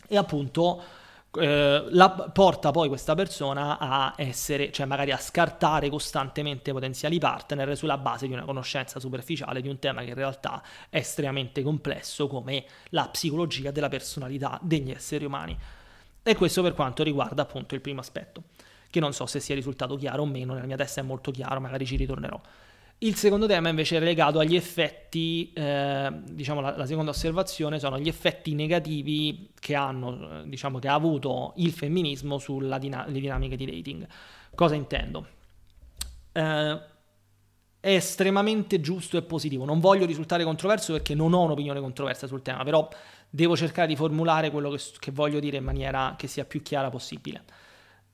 E 0.06 0.16
appunto 0.16 0.82
eh, 1.36 1.86
la, 1.90 2.10
porta 2.10 2.70
poi 2.70 2.88
questa 2.88 3.14
persona 3.14 3.78
a 3.78 4.14
essere, 4.16 4.70
cioè 4.70 4.86
magari 4.86 5.10
a 5.10 5.16
scartare 5.16 5.88
costantemente 5.88 6.72
potenziali 6.72 7.18
partner 7.18 7.76
sulla 7.76 7.98
base 7.98 8.26
di 8.26 8.32
una 8.32 8.44
conoscenza 8.44 9.00
superficiale 9.00 9.60
di 9.60 9.68
un 9.68 9.78
tema 9.78 10.02
che 10.02 10.08
in 10.08 10.14
realtà 10.14 10.62
è 10.88 10.98
estremamente 10.98 11.62
complesso 11.62 12.26
come 12.26 12.64
la 12.90 13.08
psicologia 13.08 13.70
della 13.70 13.88
personalità 13.88 14.58
degli 14.62 14.90
esseri 14.90 15.24
umani. 15.24 15.56
E 16.22 16.34
questo 16.36 16.62
per 16.62 16.74
quanto 16.74 17.02
riguarda 17.02 17.42
appunto 17.42 17.74
il 17.74 17.80
primo 17.80 18.00
aspetto, 18.00 18.44
che 18.88 19.00
non 19.00 19.12
so 19.12 19.26
se 19.26 19.40
sia 19.40 19.54
risultato 19.54 19.96
chiaro 19.96 20.22
o 20.22 20.26
meno, 20.26 20.54
nella 20.54 20.66
mia 20.66 20.76
testa 20.76 21.00
è 21.00 21.04
molto 21.04 21.30
chiaro, 21.30 21.60
magari 21.60 21.84
ci 21.84 21.96
ritornerò. 21.96 22.40
Il 22.98 23.16
secondo 23.16 23.46
tema 23.46 23.68
invece 23.68 23.96
è 23.96 24.00
legato 24.00 24.38
agli 24.38 24.56
effetti, 24.56 25.52
eh, 25.52 26.10
diciamo 26.30 26.60
la, 26.60 26.76
la, 26.76 26.86
seconda 26.86 27.10
osservazione 27.10 27.78
sono 27.78 27.98
gli 27.98 28.08
effetti 28.08 28.54
negativi 28.54 29.50
che, 29.58 29.74
hanno, 29.74 30.40
eh, 30.40 30.48
diciamo, 30.48 30.78
che 30.78 30.88
ha 30.88 30.94
avuto 30.94 31.52
il 31.56 31.72
femminismo 31.72 32.38
sulle 32.38 32.78
dina- 32.78 33.06
dinamiche 33.08 33.56
di 33.56 33.66
dating. 33.66 34.06
Cosa 34.54 34.74
intendo? 34.74 35.26
Eh, 36.32 36.80
è 37.80 37.94
estremamente 37.94 38.80
giusto 38.80 39.18
e 39.18 39.22
positivo. 39.22 39.66
Non 39.66 39.80
voglio 39.80 40.06
risultare 40.06 40.42
controverso 40.42 40.92
perché 40.92 41.14
non 41.14 41.34
ho 41.34 41.42
un'opinione 41.42 41.80
controversa 41.80 42.26
sul 42.26 42.40
tema, 42.40 42.64
però 42.64 42.88
devo 43.28 43.56
cercare 43.56 43.88
di 43.88 43.96
formulare 43.96 44.50
quello 44.50 44.70
che, 44.70 44.80
che 44.98 45.10
voglio 45.10 45.40
dire 45.40 45.58
in 45.58 45.64
maniera 45.64 46.14
che 46.16 46.26
sia 46.26 46.46
più 46.46 46.62
chiara 46.62 46.88
possibile. 46.88 47.42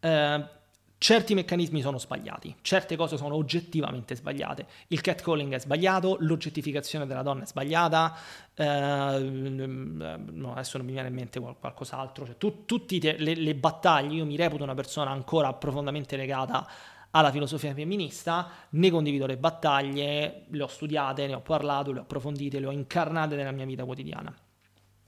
Eh, 0.01 0.59
Certi 1.03 1.33
meccanismi 1.33 1.81
sono 1.81 1.97
sbagliati, 1.97 2.57
certe 2.61 2.95
cose 2.95 3.17
sono 3.17 3.35
oggettivamente 3.35 4.15
sbagliate. 4.15 4.67
Il 4.89 5.01
catcalling 5.01 5.55
è 5.55 5.59
sbagliato, 5.59 6.19
l'oggettificazione 6.21 7.07
della 7.07 7.23
donna 7.23 7.45
è 7.45 7.47
sbagliata, 7.47 8.15
eh, 8.55 9.19
no, 9.19 10.53
adesso 10.53 10.77
non 10.77 10.87
mi 10.87 10.93
viene 10.93 11.09
in 11.09 11.15
mente 11.15 11.41
qualcos'altro. 11.41 12.27
Cioè, 12.27 12.37
tu, 12.37 12.67
tutte 12.67 13.17
le, 13.17 13.35
le 13.35 13.55
battaglie, 13.55 14.17
io 14.17 14.27
mi 14.27 14.37
reputo 14.37 14.63
una 14.63 14.75
persona 14.75 15.11
ancora 15.11 15.55
profondamente 15.55 16.19
legata 16.19 16.69
alla 17.13 17.31
filosofia 17.31 17.73
femminista, 17.73 18.51
ne 18.69 18.91
condivido 18.91 19.25
le 19.25 19.39
battaglie, 19.39 20.45
le 20.51 20.63
ho 20.63 20.67
studiate, 20.67 21.27
ne 21.27 21.33
ho 21.33 21.41
parlato, 21.41 21.93
le 21.93 22.01
ho 22.01 22.03
approfondite, 22.03 22.61
le 22.61 22.67
ho 22.67 22.73
incarnate 22.73 23.37
nella 23.37 23.53
mia 23.53 23.65
vita 23.65 23.87
quotidiana. 23.87 24.37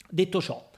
Detto 0.08 0.40
ciò, 0.40 0.70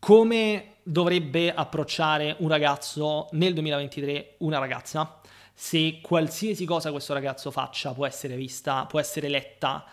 come 0.00 0.76
dovrebbe 0.82 1.52
approcciare 1.54 2.34
un 2.38 2.48
ragazzo 2.48 3.28
nel 3.32 3.52
2023 3.52 4.36
una 4.38 4.58
ragazza? 4.58 5.20
Se 5.54 6.00
qualsiasi 6.00 6.64
cosa 6.64 6.90
questo 6.90 7.12
ragazzo 7.12 7.50
faccia 7.50 7.92
può 7.92 8.06
essere 8.06 8.34
vista, 8.34 8.86
può 8.86 8.98
essere 8.98 9.28
letta 9.28 9.84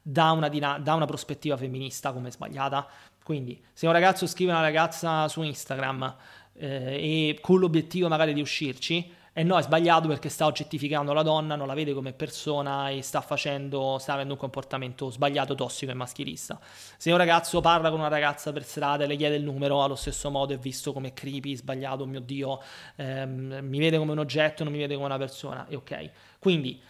da 0.00 0.30
una, 0.30 0.48
da 0.78 0.94
una 0.94 1.04
prospettiva 1.04 1.56
femminista 1.56 2.12
come 2.12 2.30
sbagliata. 2.30 2.86
Quindi, 3.24 3.60
se 3.72 3.86
un 3.86 3.92
ragazzo 3.92 4.28
scrive 4.28 4.52
una 4.52 4.60
ragazza 4.60 5.26
su 5.26 5.42
Instagram 5.42 6.16
eh, 6.54 7.30
e 7.30 7.38
con 7.40 7.58
l'obiettivo 7.58 8.06
magari 8.06 8.32
di 8.32 8.40
uscirci, 8.40 9.12
E 9.38 9.42
no, 9.42 9.58
è 9.58 9.62
sbagliato 9.62 10.08
perché 10.08 10.30
sta 10.30 10.46
oggettificando 10.46 11.12
la 11.12 11.20
donna, 11.20 11.56
non 11.56 11.66
la 11.66 11.74
vede 11.74 11.92
come 11.92 12.14
persona 12.14 12.88
e 12.88 13.02
sta 13.02 13.20
facendo, 13.20 13.98
sta 13.98 14.14
avendo 14.14 14.32
un 14.32 14.38
comportamento 14.38 15.10
sbagliato, 15.10 15.54
tossico 15.54 15.90
e 15.90 15.94
maschilista. 15.94 16.58
Se 16.96 17.10
un 17.10 17.18
ragazzo 17.18 17.60
parla 17.60 17.90
con 17.90 17.98
una 17.98 18.08
ragazza 18.08 18.50
per 18.50 18.64
strada 18.64 19.04
e 19.04 19.06
le 19.06 19.14
chiede 19.16 19.36
il 19.36 19.44
numero, 19.44 19.82
allo 19.82 19.94
stesso 19.94 20.30
modo 20.30 20.54
è 20.54 20.58
visto 20.58 20.94
come 20.94 21.12
creepy, 21.12 21.54
sbagliato, 21.54 22.04
oh 22.04 22.06
mio 22.06 22.20
Dio, 22.20 22.62
ehm, 22.96 23.58
mi 23.60 23.78
vede 23.78 23.98
come 23.98 24.12
un 24.12 24.20
oggetto, 24.20 24.64
non 24.64 24.72
mi 24.72 24.78
vede 24.78 24.94
come 24.94 25.04
una 25.04 25.18
persona, 25.18 25.66
e 25.68 25.76
ok. 25.76 26.10
Quindi, 26.38 26.80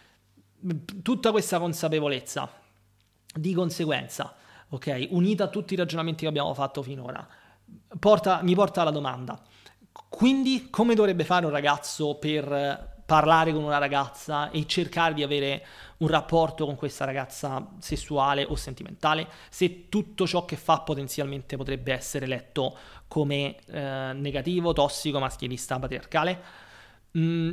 tutta 1.03 1.31
questa 1.31 1.59
consapevolezza, 1.59 2.49
di 3.35 3.53
conseguenza, 3.53 4.33
ok, 4.69 5.07
unita 5.09 5.43
a 5.43 5.47
tutti 5.47 5.73
i 5.73 5.75
ragionamenti 5.75 6.21
che 6.21 6.29
abbiamo 6.29 6.53
fatto 6.53 6.81
finora, 6.81 7.27
porta, 7.99 8.39
mi 8.41 8.55
porta 8.55 8.79
alla 8.79 8.91
domanda 8.91 9.37
quindi 10.09 10.69
come 10.69 10.95
dovrebbe 10.95 11.23
fare 11.23 11.45
un 11.45 11.51
ragazzo 11.51 12.15
per 12.15 12.95
parlare 13.07 13.53
con 13.53 13.63
una 13.63 13.77
ragazza 13.77 14.51
e 14.51 14.67
cercare 14.67 15.13
di 15.13 15.23
avere 15.23 15.65
un 15.99 16.09
rapporto 16.09 16.65
con 16.65 16.75
questa 16.75 17.05
ragazza 17.05 17.65
sessuale 17.79 18.43
o 18.43 18.55
sentimentale, 18.55 19.29
se 19.49 19.87
tutto 19.87 20.27
ciò 20.27 20.43
che 20.43 20.57
fa 20.57 20.81
potenzialmente 20.81 21.55
potrebbe 21.55 21.93
essere 21.93 22.27
letto 22.27 22.77
come 23.07 23.55
eh, 23.67 24.11
negativo, 24.13 24.73
tossico, 24.73 25.19
maschilista, 25.19 25.79
patriarcale. 25.79 26.43
Mm, 27.17 27.51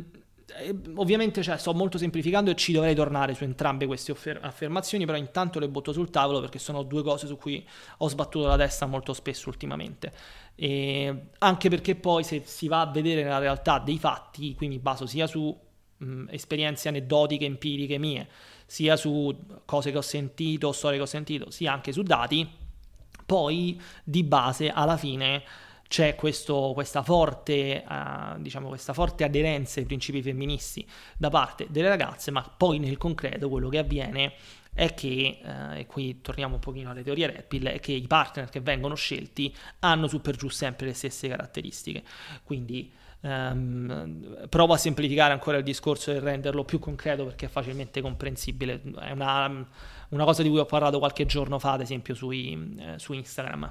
ovviamente 0.97 1.43
cioè, 1.43 1.57
sto 1.57 1.73
molto 1.73 1.99
semplificando 1.99 2.51
e 2.51 2.55
ci 2.55 2.73
dovrei 2.73 2.95
tornare 2.95 3.35
su 3.35 3.45
entrambe 3.45 3.87
queste 3.87 4.13
offer- 4.13 4.43
affermazioni, 4.43 5.07
però 5.07 5.17
intanto 5.17 5.59
le 5.59 5.69
butto 5.69 5.93
sul 5.93 6.11
tavolo 6.11 6.41
perché 6.41 6.59
sono 6.59 6.83
due 6.83 7.03
cose 7.03 7.27
su 7.27 7.37
cui 7.37 7.67
ho 7.99 8.09
sbattuto 8.09 8.47
la 8.47 8.57
testa 8.57 8.87
molto 8.87 9.13
spesso 9.13 9.49
ultimamente. 9.49 10.13
E 10.55 11.29
anche 11.39 11.69
perché 11.69 11.97
poi 11.97 12.25
se 12.25 12.43
si 12.45 12.69
va 12.69 12.83
a 12.83 12.87
vedere 12.87 13.25
la 13.25 13.39
realtà 13.39 13.79
dei 13.79 13.99
fatti, 13.99 14.55
qui 14.55 14.69
mi 14.69 14.79
baso 14.79 15.07
sia 15.07 15.27
su 15.27 15.57
mh, 15.97 16.27
esperienze 16.31 16.89
aneddotiche, 16.89 17.45
empiriche 17.45 17.99
mie, 17.99 18.29
sia 18.67 18.97
su 18.97 19.37
cose 19.65 19.91
che 19.91 19.99
ho 19.99 20.03
sentito, 20.03 20.73
storie 20.73 20.99
che 20.99 21.05
ho 21.05 21.07
sentito, 21.07 21.51
sia 21.51 21.73
anche 21.73 21.93
su 21.93 22.03
dati, 22.03 22.49
poi 23.27 23.81
di 24.05 24.23
base 24.23 24.69
alla 24.71 24.97
fine 24.97 25.43
c'è 25.89 26.15
questo, 26.15 26.73
questa, 26.75 27.03
forte, 27.03 27.85
uh, 27.89 28.41
diciamo, 28.41 28.69
questa 28.69 28.93
forte 28.93 29.25
aderenza 29.25 29.81
ai 29.81 29.87
principi 29.87 30.23
femministi 30.23 30.87
da 31.17 31.31
parte 31.31 31.67
delle 31.71 31.89
ragazze, 31.89 32.31
ma 32.31 32.43
poi 32.43 32.79
nel 32.79 32.97
concreto 32.97 33.49
quello 33.49 33.69
che 33.69 33.79
avviene 33.79 34.33
è 34.75 34.93
che, 34.93 35.39
eh, 35.41 35.79
e 35.79 35.87
qui 35.87 36.21
torniamo 36.21 36.55
un 36.55 36.61
pochino 36.61 36.91
alle 36.91 37.05
teorie 37.05 37.29
Red 37.29 37.45
Pill, 37.45 37.67
è 37.69 37.79
che 37.79 37.93
i 37.93 38.07
partner 38.09 38.49
che 38.49 38.61
vengono 38.61 38.97
scelti 38.97 39.55
hanno 39.81 40.09
su 40.09 40.21
per 40.21 40.35
giù 40.35 40.49
sempre 40.49 40.87
le 40.87 40.95
stesse 40.95 41.29
caratteristiche. 41.29 42.03
Quindi 42.43 42.91
ehm, 43.21 44.49
provo 44.49 44.75
a 44.75 44.77
semplificare 44.77 45.33
ancora 45.33 45.59
il 45.59 45.63
discorso 45.63 46.11
e 46.11 46.19
renderlo 46.19 46.65
più 46.65 46.81
concreto 46.81 47.25
perché 47.25 47.47
è 47.47 47.49
facilmente 47.49 48.01
comprensibile. 48.01 48.83
È 48.99 49.13
una, 49.13 49.65
una 50.09 50.25
cosa 50.25 50.43
di 50.43 50.49
cui 50.49 50.59
ho 50.59 50.67
parlato 50.67 50.99
qualche 50.99 51.25
giorno 51.25 51.61
fa, 51.61 51.73
ad 51.73 51.81
esempio, 51.81 52.15
sui, 52.15 52.77
eh, 52.81 52.99
su 52.99 53.13
Instagram 53.13 53.71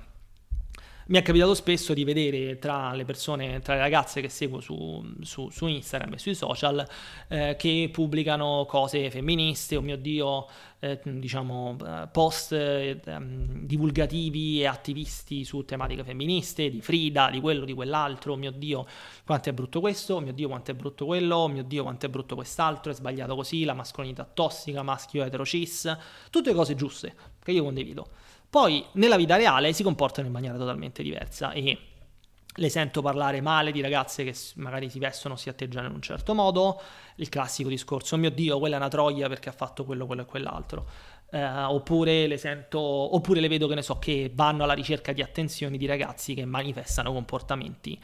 mi 1.07 1.17
è 1.17 1.21
capitato 1.21 1.53
spesso 1.53 1.93
di 1.93 2.03
vedere 2.03 2.57
tra 2.59 2.93
le 2.93 3.03
persone, 3.03 3.59
tra 3.59 3.73
le 3.73 3.81
ragazze 3.81 4.21
che 4.21 4.29
seguo 4.29 4.61
su, 4.61 5.03
su, 5.21 5.49
su 5.49 5.67
Instagram 5.67 6.13
e 6.13 6.17
sui 6.17 6.35
social, 6.35 6.87
eh, 7.27 7.55
che 7.57 7.89
pubblicano 7.91 8.65
cose 8.67 9.09
femministe, 9.11 9.75
oh 9.75 9.81
mio 9.81 9.97
Dio, 9.97 10.47
eh, 10.79 10.99
diciamo, 11.03 11.77
eh, 11.85 12.07
post 12.11 12.53
eh, 12.53 12.99
divulgativi 13.19 14.61
e 14.61 14.65
attivisti 14.65 15.43
su 15.43 15.65
tematiche 15.65 16.03
femministe, 16.03 16.69
di 16.69 16.81
Frida, 16.81 17.29
di 17.29 17.41
quello, 17.41 17.65
di 17.65 17.73
quell'altro, 17.73 18.33
oh 18.33 18.37
mio 18.37 18.51
Dio, 18.51 18.85
quanto 19.25 19.49
è 19.49 19.53
brutto 19.53 19.81
questo, 19.81 20.15
oh 20.15 20.19
mio 20.21 20.33
Dio, 20.33 20.47
quanto 20.47 20.71
è 20.71 20.73
brutto 20.73 21.05
quello, 21.05 21.35
oh 21.35 21.47
mio 21.49 21.63
Dio, 21.63 21.83
quanto 21.83 22.05
è 22.05 22.09
brutto 22.09 22.35
quest'altro, 22.35 22.91
è 22.91 22.95
sbagliato 22.95 23.35
così, 23.35 23.65
la 23.65 23.73
mascolinità 23.73 24.23
tossica, 24.23 24.83
maschio 24.83 25.23
etero 25.23 25.43
cis, 25.43 25.95
tutte 26.29 26.53
cose 26.53 26.75
giuste 26.75 27.13
che 27.43 27.51
io 27.51 27.63
condivido. 27.63 28.07
Poi 28.53 28.85
nella 28.91 29.15
vita 29.15 29.35
reale 29.35 29.73
si 29.73 29.81
comportano 29.81 30.27
in 30.27 30.31
maniera 30.31 30.55
totalmente 30.55 31.01
diversa 31.01 31.53
e 31.53 31.75
le 32.53 32.69
sento 32.69 33.01
parlare 33.01 33.41
male 33.41 33.71
di 33.71 33.81
ragazze 33.81 34.23
che 34.23 34.35
magari 34.57 34.91
si 34.91 34.99
vestono, 34.99 35.35
si 35.35 35.49
atteggiano 35.49 35.87
in 35.87 35.93
un 35.95 36.03
certo 36.03 36.35
modo, 36.35 36.79
il 37.15 37.29
classico 37.29 37.67
discorso, 37.67 38.13
oh 38.13 38.19
mio 38.19 38.29
Dio, 38.29 38.59
quella 38.59 38.75
è 38.75 38.77
una 38.77 38.89
troia 38.89 39.27
perché 39.27 39.49
ha 39.49 39.53
fatto 39.53 39.85
quello, 39.85 40.05
quello 40.05 40.21
e 40.21 40.25
quell'altro. 40.25 40.87
Eh, 41.31 41.43
oppure 41.43 42.27
le 42.27 42.37
sento, 42.37 42.79
oppure 42.79 43.39
le 43.39 43.47
vedo 43.47 43.67
che 43.67 43.73
ne 43.73 43.81
so, 43.81 43.97
che 43.97 44.31
vanno 44.31 44.65
alla 44.65 44.73
ricerca 44.73 45.13
di 45.13 45.23
attenzioni 45.23 45.79
di 45.79 45.87
ragazzi 45.87 46.35
che 46.35 46.45
manifestano 46.45 47.11
comportamenti 47.11 47.99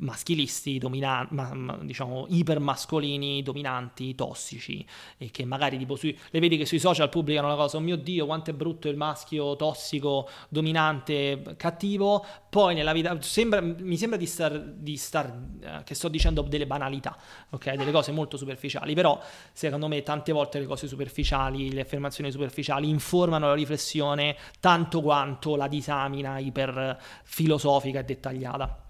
maschilisti, 0.00 0.78
dominanti, 0.78 1.34
ma, 1.34 1.54
ma, 1.54 1.78
diciamo 1.82 2.26
ipermascolini, 2.28 3.42
dominanti, 3.42 4.14
tossici 4.14 4.84
e 5.18 5.30
che 5.30 5.44
magari 5.44 5.78
tipo 5.78 5.96
sui, 5.96 6.16
le 6.30 6.40
vedi 6.40 6.56
che 6.56 6.66
sui 6.66 6.78
social 6.78 7.08
pubblicano 7.08 7.48
la 7.48 7.54
cosa, 7.54 7.76
oh 7.76 7.80
mio 7.80 7.96
Dio 7.96 8.26
quanto 8.26 8.50
è 8.50 8.52
brutto 8.54 8.88
il 8.88 8.96
maschio 8.96 9.56
tossico, 9.56 10.28
dominante, 10.48 11.54
cattivo, 11.56 12.24
poi 12.48 12.74
nella 12.74 12.92
vita 12.92 13.16
sembra, 13.20 13.60
mi 13.60 13.96
sembra 13.96 14.18
di 14.18 14.26
star, 14.26 14.58
di 14.58 14.96
star 14.96 15.26
eh, 15.60 15.82
che 15.84 15.94
sto 15.94 16.08
dicendo 16.08 16.42
delle 16.42 16.66
banalità, 16.66 17.16
ok, 17.50 17.74
delle 17.74 17.92
cose 17.92 18.12
molto 18.12 18.36
superficiali, 18.36 18.94
però 18.94 19.20
secondo 19.52 19.88
me 19.88 20.02
tante 20.02 20.32
volte 20.32 20.58
le 20.58 20.66
cose 20.66 20.86
superficiali, 20.86 21.72
le 21.72 21.82
affermazioni 21.82 22.30
superficiali 22.30 22.88
informano 22.88 23.46
la 23.46 23.54
riflessione 23.54 24.36
tanto 24.60 25.00
quanto 25.00 25.56
la 25.56 25.68
disamina 25.68 26.38
iper 26.38 26.98
filosofica 27.22 28.00
e 28.00 28.04
dettagliata. 28.04 28.89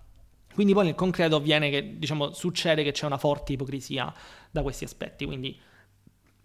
Quindi 0.61 0.77
poi 0.77 0.89
nel 0.89 0.95
concreto 0.95 1.37
avviene 1.37 1.71
che, 1.71 1.97
diciamo, 1.97 2.35
succede 2.35 2.83
che 2.83 2.93
c'è 2.93 3.07
una 3.07 3.17
forte 3.17 3.55
ipocrisia 3.55 4.13
da 4.51 4.61
questi 4.61 4.85
aspetti. 4.85 5.25
Quindi 5.25 5.59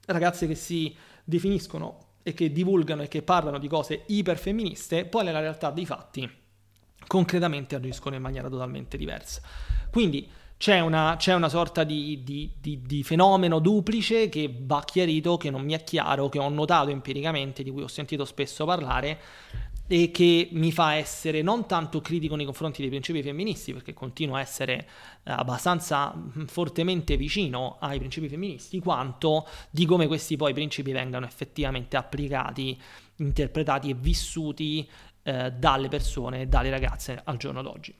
ragazze 0.05 0.47
che 0.47 0.55
si 0.55 0.95
definiscono 1.21 2.13
e 2.23 2.33
che 2.33 2.49
divulgano 2.53 3.01
e 3.01 3.09
che 3.09 3.23
parlano 3.23 3.57
di 3.57 3.67
cose 3.67 4.03
iperfemministe, 4.05 5.03
poi 5.03 5.25
nella 5.25 5.41
realtà 5.41 5.69
dei 5.69 5.85
fatti 5.85 6.31
concretamente 7.05 7.75
agiscono 7.75 8.15
in 8.15 8.21
maniera 8.21 8.47
totalmente 8.47 8.95
diversa. 8.95 9.41
Quindi 9.91 10.29
c'è 10.55 10.79
una, 10.79 11.15
c'è 11.17 11.33
una 11.33 11.49
sorta 11.49 11.83
di, 11.83 12.23
di, 12.23 12.53
di, 12.57 12.81
di, 12.81 13.03
fenomeno 13.03 13.59
duplice 13.59 14.29
che 14.29 14.49
va 14.61 14.81
chiarito, 14.85 15.35
che 15.35 15.49
non 15.49 15.61
mi 15.61 15.73
è 15.73 15.83
chiaro, 15.83 16.29
che 16.29 16.39
ho 16.39 16.47
notato 16.47 16.89
empiricamente, 16.89 17.63
di 17.63 17.69
cui 17.69 17.83
ho 17.83 17.89
sentito 17.89 18.23
spesso 18.23 18.63
parlare, 18.63 19.19
e 19.87 20.09
che 20.11 20.49
mi 20.51 20.71
fa 20.71 20.95
essere 20.95 21.41
non 21.41 21.67
tanto 21.67 22.01
critico 22.01 22.35
nei 22.35 22.45
confronti 22.45 22.81
dei 22.81 22.89
principi 22.89 23.21
femministi, 23.21 23.73
perché 23.73 23.93
continuo 23.93 24.35
a 24.35 24.39
essere 24.39 24.87
eh, 25.23 25.31
abbastanza 25.31 26.13
mm, 26.15 26.45
fortemente 26.45 27.17
vicino 27.17 27.77
ai 27.79 27.99
principi 27.99 28.27
femministi, 28.27 28.79
quanto 28.79 29.47
di 29.69 29.85
come 29.85 30.07
questi 30.07 30.37
poi 30.37 30.53
principi 30.53 30.91
vengano 30.91 31.25
effettivamente 31.25 31.97
applicati, 31.97 32.79
interpretati 33.17 33.89
e 33.89 33.93
vissuti 33.93 34.87
eh, 35.23 35.51
dalle 35.51 35.87
persone, 35.87 36.47
dalle 36.47 36.69
ragazze 36.69 37.21
al 37.23 37.37
giorno 37.37 37.61
d'oggi 37.61 37.93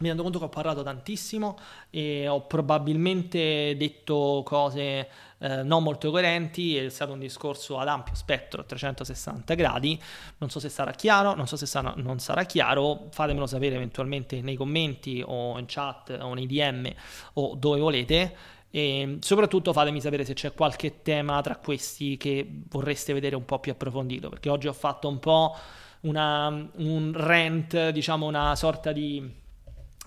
mi 0.00 0.08
rendo 0.08 0.22
conto 0.22 0.38
che 0.38 0.44
ho 0.44 0.48
parlato 0.48 0.82
tantissimo 0.82 1.58
e 1.90 2.28
ho 2.28 2.42
probabilmente 2.46 3.74
detto 3.76 4.42
cose 4.44 5.08
eh, 5.38 5.62
non 5.62 5.82
molto 5.82 6.10
coerenti, 6.10 6.76
è 6.76 6.88
stato 6.88 7.12
un 7.12 7.18
discorso 7.18 7.78
ad 7.78 7.88
ampio 7.88 8.14
spettro, 8.14 8.62
a 8.62 8.64
360 8.64 9.54
gradi, 9.54 10.00
non 10.38 10.50
so 10.50 10.60
se 10.60 10.68
sarà 10.68 10.92
chiaro, 10.92 11.34
non 11.34 11.46
so 11.46 11.56
se 11.56 11.66
sarà, 11.66 11.92
non 11.96 12.18
sarà 12.18 12.44
chiaro, 12.44 13.08
fatemelo 13.10 13.46
sapere 13.46 13.76
eventualmente 13.76 14.40
nei 14.40 14.56
commenti 14.56 15.22
o 15.24 15.58
in 15.58 15.66
chat 15.66 16.16
o 16.20 16.34
nei 16.34 16.46
DM 16.46 16.90
o 17.34 17.54
dove 17.56 17.80
volete. 17.80 18.36
E 18.68 19.18
soprattutto 19.20 19.72
fatemi 19.72 20.00
sapere 20.02 20.24
se 20.24 20.34
c'è 20.34 20.52
qualche 20.52 21.00
tema 21.00 21.40
tra 21.40 21.56
questi 21.56 22.18
che 22.18 22.46
vorreste 22.68 23.14
vedere 23.14 23.36
un 23.36 23.44
po' 23.44 23.58
più 23.58 23.72
approfondito, 23.72 24.28
perché 24.28 24.50
oggi 24.50 24.68
ho 24.68 24.72
fatto 24.74 25.08
un 25.08 25.18
po' 25.18 25.56
una, 26.00 26.48
un 26.48 27.12
rant, 27.14 27.88
diciamo 27.90 28.26
una 28.26 28.54
sorta 28.54 28.92
di 28.92 29.44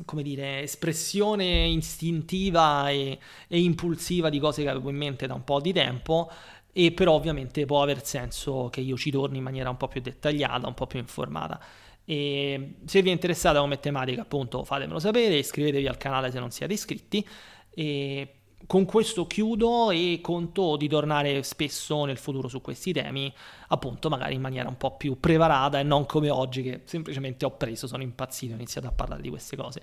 come 0.06 0.24
dire, 0.24 0.62
espressione 0.62 1.68
istintiva 1.68 2.90
e, 2.90 3.20
e, 3.48 3.60
impulsiva 3.60 4.30
di 4.30 4.40
cose 4.40 4.64
che 4.64 4.70
avevo 4.70 4.90
in 4.90 4.96
mente 4.96 5.28
da 5.28 5.34
un 5.34 5.44
po' 5.44 5.60
di 5.60 5.74
tempo 5.74 6.32
e 6.72 6.92
però 6.92 7.14
ovviamente 7.14 7.66
può 7.66 7.82
aver 7.82 8.06
senso 8.06 8.70
che 8.72 8.82
io 8.82 8.96
ci 8.96 9.12
torni 9.12 9.38
in 9.38 9.44
maniera 9.44 9.70
un 9.70 9.78
po' 9.78 9.88
più 9.88 10.02
dettagliata, 10.02 10.68
un 10.68 10.74
po' 10.74 10.88
più 10.88 11.00
informata. 11.00 11.60
E 12.06 12.76
se 12.86 13.02
vi 13.02 13.10
è 13.10 13.12
interessata 13.12 13.60
come 13.60 13.80
tematica 13.80 14.22
appunto 14.22 14.64
fatemelo 14.64 15.00
sapere, 15.00 15.38
iscrivetevi 15.38 15.88
al 15.88 15.98
canale 15.98 16.32
se 16.32 16.40
non 16.40 16.52
siete 16.52 16.74
iscritti 16.74 17.28
e 17.70 18.39
con 18.70 18.86
questo 18.86 19.26
chiudo 19.26 19.90
e 19.90 20.20
conto 20.22 20.78
di 20.78 20.88
tornare 20.88 21.42
spesso 21.42 22.06
nel 22.06 22.18
futuro 22.18 22.48
su 22.48 22.62
questi 22.62 22.94
temi, 22.94 23.34
appunto 23.70 24.10
magari 24.10 24.36
in 24.36 24.42
maniera 24.42 24.70
un 24.70 24.78
po' 24.78 24.96
più 24.96 25.20
preparata 25.20 25.80
e 25.80 25.84
non 25.84 26.06
come 26.06 26.30
oggi 26.30 26.62
che 26.62 26.82
semplicemente 26.86 27.46
ho 27.46 27.58
preso, 27.58 27.88
sono 27.88 28.04
impazzito, 28.04 28.54
ho 28.54 28.56
iniziato 28.58 28.86
a 28.86 28.92
parlare 28.92 29.24
di 29.24 29.30
queste 29.30 29.56
cose. 29.56 29.82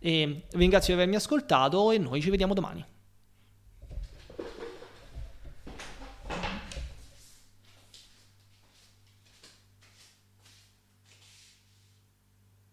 E 0.00 0.46
vi 0.50 0.58
ringrazio 0.58 0.94
di 0.94 1.00
avermi 1.00 1.14
ascoltato 1.14 1.92
e 1.92 1.98
noi 1.98 2.20
ci 2.20 2.30
vediamo 2.30 2.54
domani. 2.54 2.84